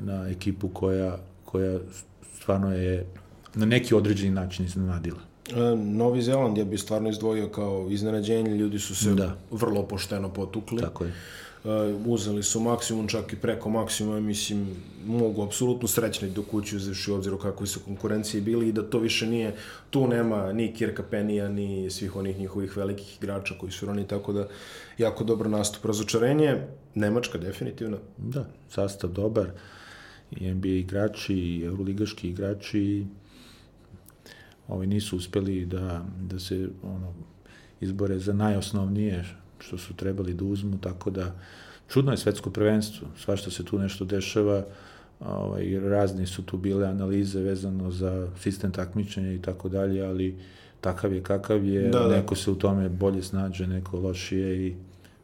na 0.00 0.28
ekipu 0.28 0.68
koja, 0.68 1.18
koja 1.44 1.78
stvarno 2.34 2.72
je 2.72 3.06
na 3.56 3.66
neki 3.66 3.94
određeni 3.94 4.30
način 4.30 4.64
iznenadila. 4.64 5.18
E, 5.50 5.76
Novi 5.76 6.22
Zeland 6.22 6.58
je 6.58 6.64
bi 6.64 6.78
stvarno 6.78 7.10
izdvojio 7.10 7.48
kao 7.48 7.88
iznenađenje, 7.90 8.50
ljudi 8.50 8.78
su 8.78 8.94
se 8.94 9.14
da. 9.14 9.36
vrlo 9.50 9.82
pošteno 9.82 10.28
potukli. 10.28 10.80
Tako 10.80 11.04
je. 11.04 11.12
Uh, 11.64 11.72
uzeli 12.06 12.42
su 12.42 12.60
maksimum, 12.60 13.08
čak 13.08 13.32
i 13.32 13.36
preko 13.36 13.70
maksimuma, 13.70 14.20
mislim, 14.20 14.76
mogu 15.06 15.42
apsolutno 15.42 15.88
srećni 15.88 16.30
do 16.30 16.42
kući 16.42 16.76
uzevši 16.76 17.10
obzir 17.10 17.34
o 17.34 17.38
kakvoj 17.38 17.66
su 17.66 17.80
konkurencije 17.80 18.40
bili 18.40 18.68
i 18.68 18.72
da 18.72 18.90
to 18.90 18.98
više 18.98 19.26
nije, 19.26 19.54
tu 19.90 20.08
nema 20.08 20.52
ni 20.52 20.74
Kirka 20.74 21.02
Penija, 21.02 21.48
ni 21.48 21.90
svih 21.90 22.16
onih 22.16 22.38
njihovih 22.38 22.76
velikih 22.76 23.16
igrača 23.16 23.54
koji 23.58 23.72
su 23.72 23.86
roni, 23.86 24.06
tako 24.08 24.32
da 24.32 24.48
jako 24.98 25.24
dobar 25.24 25.50
nastup. 25.50 25.84
Razočarenje, 25.84 26.56
Nemačka 26.94 27.38
definitivno. 27.38 27.98
Da, 28.16 28.46
sastav 28.68 29.10
dobar, 29.10 29.50
i 30.30 30.54
NBA 30.54 30.68
igrači, 30.68 31.34
i 31.34 31.62
euroligaški 31.64 32.28
igrači, 32.28 33.06
ovaj, 34.68 34.86
nisu 34.86 35.16
uspeli 35.16 35.66
da, 35.66 36.04
da 36.20 36.38
se 36.38 36.68
ono, 36.82 37.12
izbore 37.80 38.18
za 38.18 38.32
najosnovnije 38.32 39.24
što 39.58 39.78
su 39.78 39.94
trebali 39.94 40.34
da 40.34 40.44
uzmu, 40.44 40.78
tako 40.80 41.10
da 41.10 41.34
čudno 41.88 42.12
je 42.12 42.16
svetsko 42.16 42.50
prvenstvo, 42.50 43.08
svašta 43.18 43.50
se 43.50 43.64
tu 43.64 43.78
nešto 43.78 44.04
dešava, 44.04 44.64
ovaj, 45.20 45.80
razni 45.80 46.26
su 46.26 46.42
tu 46.42 46.56
bile 46.56 46.86
analize 46.86 47.40
vezano 47.40 47.90
za 47.90 48.28
sistem 48.40 48.72
takmičenja 48.72 49.32
i 49.32 49.42
tako 49.42 49.68
dalje, 49.68 50.02
ali 50.02 50.36
takav 50.80 51.12
je 51.12 51.22
kakav 51.22 51.64
je, 51.64 51.88
da, 51.88 51.98
da. 51.98 52.16
neko 52.16 52.34
se 52.34 52.50
u 52.50 52.54
tome 52.54 52.88
bolje 52.88 53.22
snađe, 53.22 53.66
neko 53.66 53.98
lošije 53.98 54.66
i 54.66 54.74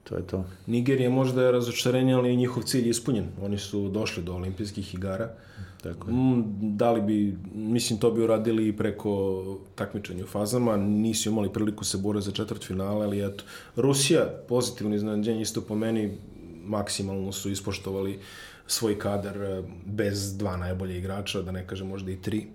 to 0.04 0.16
je 0.16 0.26
to. 0.26 0.44
Nigerija 0.66 1.10
možda 1.10 1.42
je 1.42 1.52
razočarenje, 1.52 2.14
ali 2.14 2.36
njihov 2.36 2.62
cilj 2.62 2.84
je 2.84 2.90
ispunjen. 2.90 3.26
Oni 3.42 3.58
su 3.58 3.88
došli 3.88 4.22
do 4.22 4.34
olimpijskih 4.34 4.94
igara. 4.94 5.34
Tako 5.82 6.10
je. 6.10 6.14
Mm, 6.14 6.44
da 6.76 6.92
li 6.92 7.00
bi, 7.00 7.38
mislim, 7.54 7.98
to 7.98 8.10
bi 8.10 8.22
uradili 8.22 8.68
i 8.68 8.76
preko 8.76 9.42
takmičenja 9.74 10.24
u 10.24 10.26
fazama, 10.26 10.76
nisu 10.76 11.30
imali 11.30 11.52
priliku 11.52 11.84
se 11.84 11.98
bore 11.98 12.20
za 12.20 12.32
četvrt 12.32 12.66
finale, 12.66 13.04
ali 13.04 13.26
eto, 13.26 13.44
Rusija, 13.76 14.26
pozitivno 14.48 14.94
iznenađenje, 14.94 15.42
isto 15.42 15.60
po 15.60 15.74
meni, 15.74 16.18
maksimalno 16.64 17.32
su 17.32 17.50
ispoštovali 17.50 18.18
svoj 18.66 18.98
kadar 18.98 19.36
eh, 19.36 19.62
bez 19.86 20.38
dva 20.38 20.56
najbolje 20.56 20.98
igrača, 20.98 21.42
da 21.42 21.52
ne 21.52 21.66
kažem 21.66 21.88
možda 21.88 22.10
i 22.10 22.16
tri. 22.16 22.46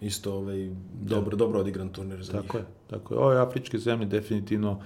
Isto 0.00 0.34
ovaj, 0.34 0.70
dobro, 1.02 1.30
da. 1.30 1.36
dobro 1.36 1.60
odigran 1.60 1.88
turnir 1.88 2.22
za 2.22 2.32
tako 2.32 2.58
njih. 2.58 2.66
Je, 2.66 2.90
tako 2.90 3.14
je. 3.14 3.20
Ove 3.20 3.38
afričke 3.38 3.78
zemlje 3.78 4.06
definitivno 4.06 4.80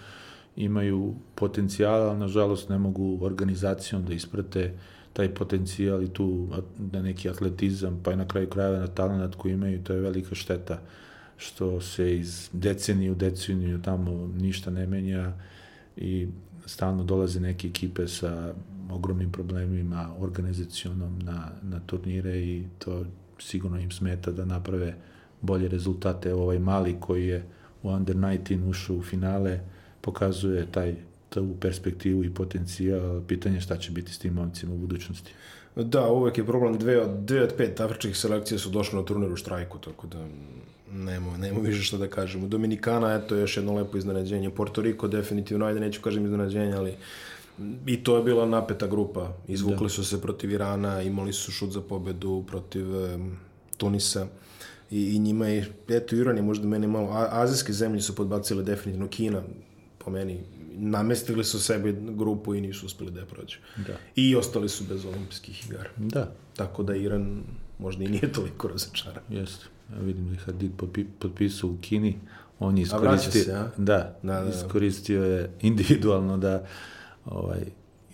imaju 0.57 1.15
potencijala, 1.35 2.11
ali 2.11 2.19
nažalost 2.19 2.69
ne 2.69 2.79
mogu 2.79 3.19
organizacijom 3.23 4.05
da 4.05 4.15
isprate 4.15 4.79
taj 5.13 5.35
potencijal 5.35 6.03
i 6.03 6.09
tu 6.09 6.49
na 6.93 7.03
neki 7.03 7.29
atletizam, 7.29 8.01
pa 8.03 8.13
i 8.13 8.17
na 8.17 8.29
kraju 8.29 8.49
krajeva 8.49 8.79
na 8.79 8.87
talent 8.87 9.35
koji 9.35 9.53
imaju, 9.53 9.85
to 9.85 9.93
je 9.93 10.01
velika 10.01 10.35
šteta 10.35 10.81
što 11.37 11.81
se 11.81 12.17
iz 12.19 12.51
decenije 12.53 13.13
u 13.13 13.15
deceniju 13.15 13.83
tamo 13.83 14.31
ništa 14.39 14.71
ne 14.71 14.87
menja 14.87 15.33
i 15.97 16.29
stalno 16.67 17.05
dolaze 17.05 17.41
neke 17.41 17.69
ekipe 17.69 18.09
sa 18.09 18.55
ogromnim 18.91 19.33
problemima 19.33 20.15
organizacionom 20.19 21.19
na, 21.19 21.51
na 21.63 21.81
turnire 21.87 22.39
i 22.39 22.65
to 22.79 23.05
sigurno 23.39 23.79
im 23.79 23.91
smeta 23.91 24.31
da 24.31 24.45
naprave 24.45 24.95
bolje 25.41 25.69
rezultate. 25.69 26.35
Ovaj 26.35 26.59
mali 26.59 26.97
koji 27.01 27.27
je 27.27 27.45
u 27.83 27.89
Under 27.89 28.17
19 28.17 28.69
ušao 28.69 28.97
u 28.97 29.03
finale, 29.03 29.61
pokazuje 30.01 30.67
taj 30.73 30.95
tu 31.31 31.57
perspektivu 31.61 32.25
i 32.25 32.35
potencijal, 32.35 33.21
pitanje 33.29 33.61
šta 33.61 33.77
će 33.77 33.91
biti 33.91 34.13
s 34.13 34.19
tim 34.19 34.35
momcima 34.35 34.75
u 34.75 34.79
budućnosti. 34.79 35.33
Da, 35.77 36.09
uvek 36.09 36.39
je 36.39 36.47
problem, 36.47 36.79
dve 36.79 37.01
od, 37.01 37.11
dve 37.25 37.43
od 37.43 37.55
pet 37.57 37.81
afričkih 37.81 38.17
selekcija 38.17 38.59
su 38.59 38.71
došle 38.71 38.99
na 38.99 39.05
turniru 39.05 39.37
štrajku, 39.37 39.79
tako 39.79 40.07
da 40.07 40.27
nema, 40.93 41.37
nema 41.37 41.61
više 41.61 41.83
šta 41.83 41.97
da 41.97 42.09
kažemo. 42.09 42.49
Dominikana, 42.49 43.15
eto, 43.15 43.37
još 43.37 43.57
jedno 43.57 43.75
lepo 43.75 43.99
iznenađenje. 43.99 44.51
Porto 44.51 44.83
Riko, 44.83 45.09
definitivno, 45.09 45.67
ajde, 45.67 45.81
neću 45.81 46.01
kažem 46.03 46.25
iznenađenje, 46.25 46.73
ali 46.73 46.95
i 47.87 48.05
to 48.05 48.17
je 48.17 48.23
bila 48.23 48.47
napeta 48.47 48.87
grupa. 48.87 49.37
Izvukli 49.49 49.85
da. 49.85 49.89
su 49.89 50.05
se 50.05 50.21
protiv 50.21 50.51
Irana, 50.51 51.03
imali 51.03 51.33
su 51.33 51.53
šut 51.53 51.71
za 51.71 51.81
pobedu 51.81 52.45
protiv 52.47 52.97
um, 52.97 53.37
Tunisa 53.77 54.27
i, 54.91 55.17
i 55.17 55.19
njima 55.19 55.47
je, 55.47 55.67
eto, 55.89 56.17
Iran 56.17 56.37
je 56.37 56.43
možda 56.43 56.69
meni 56.69 56.87
malo, 56.87 57.09
a, 57.11 57.29
azijske 57.31 57.73
zemlje 57.73 58.01
su 58.01 58.15
podbacile 58.15 58.63
definitivno 58.63 59.09
Kina, 59.09 59.43
po 59.99 60.11
meni 60.11 60.41
namestili 60.71 61.45
su 61.45 61.61
sebi 61.61 61.97
grupu 62.01 62.55
i 62.55 62.61
nisu 62.61 62.87
uspeli 62.87 63.11
da 63.11 63.21
je 63.21 63.27
prođu. 63.27 63.57
Da. 63.77 63.97
I 64.17 64.37
ostali 64.37 64.69
su 64.69 64.85
bez 64.85 65.05
olimpijskih 65.05 65.67
igara. 65.67 65.91
Da. 65.97 66.33
Tako 66.57 66.83
da 66.83 66.97
Iran 66.97 67.43
možda 67.79 68.05
i 68.05 68.09
nije 68.09 68.33
toliko 68.33 68.69
razočaran. 68.69 69.23
Jeste. 69.29 69.65
Ja 69.93 70.01
vidim 70.01 70.27
da 70.27 70.33
je 70.33 70.39
Hadid 70.39 70.73
potpisao 71.19 71.71
u 71.71 71.77
Kini. 71.81 72.19
On 72.59 72.79
je 72.79 72.83
iskoristio, 72.83 73.43
se? 73.45 73.53
Da, 73.53 73.71
da, 73.77 74.19
da, 74.23 74.41
da, 74.41 74.51
iskoristio 74.51 75.25
je 75.25 75.51
individualno 75.61 76.39
da 76.39 76.67
ovaj, 77.25 77.61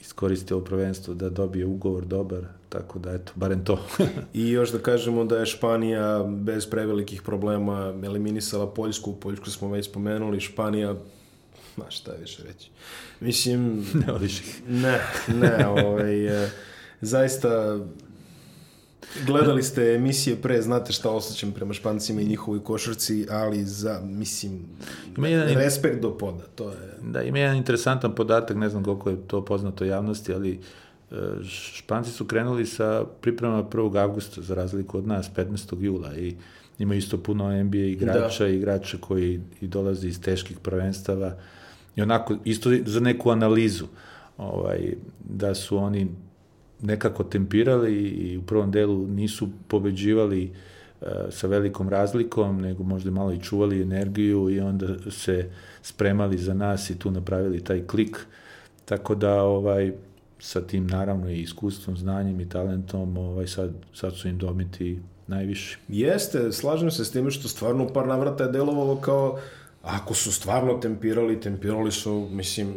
iskoriste 0.01 0.55
ovo 0.55 0.65
prvenstvo 0.65 1.15
da 1.15 1.31
dobije 1.31 1.67
ugovor 1.67 2.05
dobar, 2.05 2.41
tako 2.69 2.99
da 2.99 3.13
eto, 3.13 3.33
barem 3.35 3.65
to. 3.65 3.79
I 4.35 4.49
još 4.49 4.73
da 4.73 4.79
kažemo 4.79 5.25
da 5.25 5.39
je 5.39 5.47
Španija 5.47 6.25
bez 6.25 6.71
prevelikih 6.71 7.23
problema 7.23 7.95
eliminisala 8.05 8.67
Poljsku, 8.67 9.13
Poljsku 9.13 9.51
smo 9.51 9.69
već 9.69 9.87
spomenuli, 9.87 10.41
Španija 10.41 10.95
ma 11.77 11.91
šta 11.91 12.13
više 12.21 12.43
reći. 12.43 12.71
Mislim... 13.21 13.87
ne 14.07 14.27
ih. 14.27 14.63
Ne, 14.69 15.01
ne, 15.29 15.67
ovaj, 15.67 16.45
e, 16.45 16.51
zaista 17.01 17.79
Gledali 19.27 19.63
ste 19.63 19.95
emisije 19.95 20.37
pre, 20.37 20.63
znate 20.63 20.93
šta 20.93 21.11
osjećam 21.11 21.53
prema 21.53 21.75
Špancima 21.75 22.21
i 22.21 22.25
njihovoj 22.25 22.65
košarci, 22.65 23.27
ali 23.31 23.65
za, 23.65 24.01
mislim, 24.05 24.61
ima 25.17 25.29
jedan, 25.29 25.49
respekt 25.49 26.03
do 26.03 26.19
poda, 26.19 26.45
to 26.55 26.71
je... 26.71 26.77
Da, 27.03 27.23
ima 27.23 27.39
jedan 27.39 27.57
interesantan 27.57 28.15
podatak, 28.15 28.57
ne 28.57 28.69
znam 28.69 28.85
koliko 28.85 29.11
je 29.11 29.17
to 29.27 29.45
poznato 29.45 29.85
javnosti, 29.85 30.35
ali 30.35 30.61
e, 31.11 31.17
Španci 31.49 32.11
su 32.11 32.25
krenuli 32.25 32.67
sa 32.67 33.05
pripremama 33.21 33.63
1. 33.63 33.99
avgusta, 34.03 34.43
za 34.43 34.55
razliku 34.55 34.99
od 34.99 35.07
nas, 35.07 35.31
15. 35.37 35.83
jula 35.83 36.17
i 36.17 36.37
ima 36.79 36.95
isto 36.95 37.19
puno 37.19 37.63
NBA 37.63 37.79
igrača 37.79 38.45
da. 38.45 38.51
igrača 38.51 38.99
koji 39.01 39.41
i 39.61 39.67
dolaze 39.67 40.09
iz 40.09 40.21
teških 40.21 40.59
prvenstava 40.59 41.37
i 41.97 42.03
onako, 42.03 42.37
isto 42.45 42.71
za 42.87 43.01
neku 43.01 43.31
analizu, 43.31 43.87
ovaj, 44.39 44.95
da 45.25 45.55
su 45.55 45.77
oni 45.77 46.09
nekako 46.83 47.25
tempirali 47.25 47.95
i 47.95 48.37
u 48.37 48.43
prvom 48.43 48.71
delu 48.71 49.07
nisu 49.07 49.49
pobeđivali 49.69 50.51
uh, 51.01 51.09
sa 51.31 51.47
velikom 51.47 51.89
razlikom, 51.89 52.61
nego 52.61 52.85
možda 52.85 53.11
malo 53.11 53.33
i 53.33 53.41
čuvali 53.41 53.83
energiju 53.83 54.51
i 54.51 54.61
onda 54.61 54.87
se 55.11 55.51
spremali 55.83 56.39
za 56.39 56.55
nas 56.55 56.91
i 56.91 56.99
tu 56.99 57.11
napravili 57.11 57.65
taj 57.65 57.87
klik. 57.87 58.27
Tako 58.85 59.15
da 59.15 59.43
ovaj 59.43 59.93
sa 60.39 60.61
tim 60.61 60.87
naravno 60.87 61.31
i 61.31 61.41
iskustvom, 61.41 61.97
znanjem 61.97 62.41
i 62.41 62.49
talentom, 62.49 63.17
ovaj 63.17 63.47
sad 63.47 63.73
sad 63.95 64.17
su 64.17 64.29
im 64.29 64.39
domiti 64.39 64.99
najviše. 65.27 65.79
Jeste, 65.89 66.53
slažem 66.53 66.91
se 66.91 67.05
s 67.05 67.11
tim 67.11 67.31
što 67.31 67.49
stvarno 67.49 67.89
par 67.93 68.07
navrata 68.07 68.45
je 68.45 68.53
delovalo 68.53 68.97
kao 68.97 69.39
ako 69.87 70.15
su 70.15 70.33
stvarno 70.33 70.75
tempirali, 70.75 71.41
tempirali 71.41 71.93
su, 71.93 72.29
mislim, 72.31 72.75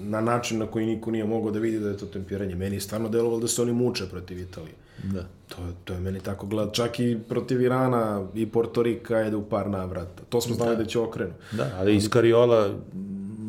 na 0.00 0.20
način 0.20 0.58
na 0.58 0.66
koji 0.66 0.86
niko 0.86 1.10
nije 1.10 1.24
mogao 1.24 1.50
da 1.50 1.58
vidi 1.58 1.78
da 1.78 1.88
je 1.88 1.96
to 1.96 2.06
tempiranje. 2.06 2.54
Meni 2.54 2.76
je 2.76 2.80
stvarno 2.80 3.08
delovalo 3.08 3.40
da 3.40 3.48
se 3.48 3.62
oni 3.62 3.72
muče 3.72 4.06
protiv 4.10 4.38
Italije. 4.38 4.74
Da. 5.02 5.26
To, 5.48 5.56
to 5.84 5.92
je 5.92 6.00
meni 6.00 6.20
tako 6.20 6.46
gled. 6.46 6.72
Čak 6.72 7.00
i 7.00 7.18
protiv 7.28 7.62
Irana 7.62 8.26
i 8.34 8.46
Portorika 8.46 9.16
je 9.16 9.36
u 9.36 9.48
par 9.48 9.70
navrata. 9.70 10.22
To 10.28 10.40
smo 10.40 10.54
znali 10.54 10.76
da, 10.76 10.82
da 10.82 10.88
će 10.88 10.98
okrenu. 10.98 11.32
Da, 11.52 11.70
ali 11.78 11.96
iz 11.96 12.08
Kariola 12.08 12.74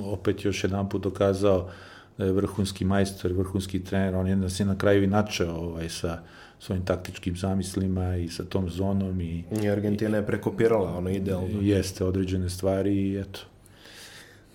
opet 0.04 0.46
još 0.46 0.64
jedan 0.64 0.90
put 0.90 1.04
dokazao 1.04 1.70
da 2.18 2.26
je 2.26 2.32
vrhunski 2.32 2.86
majstor, 2.86 3.32
vrhunski 3.34 3.84
trener. 3.84 4.16
On 4.16 4.28
je 4.28 4.66
na 4.66 4.78
kraju 4.78 5.04
i 5.04 5.08
načeo 5.08 5.56
ovaj, 5.56 5.90
sa 5.90 6.20
svojim 6.62 6.86
taktičkim 6.86 7.38
zamislima 7.38 8.18
i 8.18 8.28
sa 8.30 8.44
tom 8.44 8.70
zonom. 8.70 9.22
I, 9.22 9.44
I 9.64 9.70
Argentina 9.70 10.18
je 10.18 10.26
prekopirala 10.26 10.98
ono 10.98 11.10
idealno. 11.10 11.62
Jeste 11.62 12.06
određene 12.06 12.50
stvari 12.50 12.96
i 12.96 13.20
eto, 13.20 13.40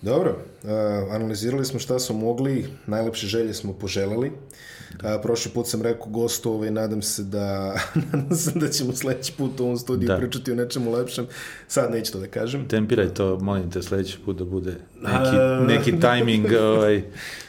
Dobro, 0.01 0.37
uh, 0.63 0.69
analizirali 1.15 1.65
smo 1.65 1.79
šta 1.79 1.99
smo 1.99 2.17
mogli, 2.17 2.65
najlepše 2.87 3.27
želje 3.27 3.53
smo 3.53 3.73
poželeli. 3.73 4.27
Uh, 4.27 5.21
prošli 5.21 5.51
put 5.51 5.67
sam 5.67 5.81
rekao 5.81 6.07
gostu, 6.07 6.51
ovaj, 6.51 6.71
nadam 6.71 7.01
se 7.01 7.23
da 7.23 7.75
nadam 8.13 8.37
se 8.37 8.51
da 8.59 8.69
ćemo 8.69 8.93
sledeći 8.93 9.33
put 9.37 9.59
u 9.59 9.63
ovom 9.63 9.77
studiju 9.77 10.07
da. 10.07 10.17
pričati 10.17 10.51
o 10.51 10.55
nečemu 10.55 10.91
lepšem. 10.91 11.27
Sad 11.67 11.91
neću 11.91 12.11
to 12.11 12.19
da 12.19 12.27
kažem. 12.27 12.67
Tempiraj 12.67 13.13
to, 13.13 13.39
molim 13.39 13.71
te, 13.71 13.81
sledeći 13.81 14.17
put 14.25 14.37
da 14.37 14.45
bude 14.45 14.75
neki, 15.01 15.37
uh, 15.61 15.67
neki 15.67 15.91
timing. 15.99 16.45
Ovaj. 16.75 17.03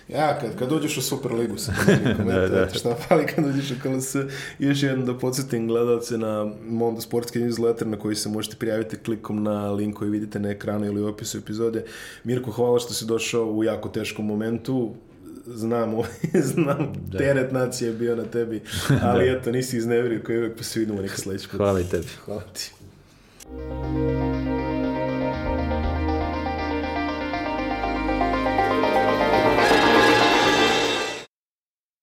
Ja, 0.09 0.39
kad, 0.41 0.59
kad 0.59 0.73
uđeš 0.73 0.97
u 0.97 1.03
Superligu 1.03 1.59
sa 1.59 1.73
da, 2.27 2.49
da. 2.49 2.69
šta 2.69 2.95
fali 2.95 3.27
kad 3.27 3.47
uđeš 3.47 3.71
u 3.71 3.75
KLS, 3.83 4.17
još 4.59 4.83
jedno 4.83 5.05
da 5.05 5.19
podsjetim 5.19 5.69
gledalce 5.69 6.19
na 6.19 6.53
Mondo 6.69 7.01
Sportski 7.01 7.39
newsletter 7.39 7.85
na 7.85 7.99
koji 7.99 8.17
se 8.17 8.29
možete 8.29 8.57
prijaviti 8.57 8.97
klikom 8.97 9.43
na 9.43 9.71
link 9.71 9.97
koji 9.97 10.11
vidite 10.11 10.39
na 10.39 10.51
ekranu 10.51 10.87
ili 10.87 11.03
u 11.03 11.09
opisu 11.09 11.39
epizode. 11.39 11.85
Mirko, 12.25 12.51
hvala 12.51 12.79
što 12.79 12.95
si 12.95 13.07
došao 13.07 13.45
u 13.45 13.65
jako 13.65 13.89
teškom 13.89 14.27
momentu 14.27 14.95
znam, 15.47 15.95
znam, 16.55 16.93
da. 17.07 17.19
teret 17.19 17.53
nacije 17.53 17.89
je 17.89 17.95
bio 17.95 18.17
na 18.17 18.25
tebi, 18.25 18.63
ali 19.03 19.31
da. 19.31 19.39
eto, 19.39 19.53
nisi 19.53 19.77
iznevrio 19.77 20.21
koji 20.27 20.39
uvek 20.39 20.57
pa 20.57 20.63
se 20.63 20.81
vidimo 20.81 21.03
neki 21.03 21.21
sledeći 21.21 21.49
put. 21.49 21.57
Hvala 21.57 21.81
i 21.81 21.85
tebi. 21.85 22.07
Hvala 22.25 22.43
ti. 22.43 22.73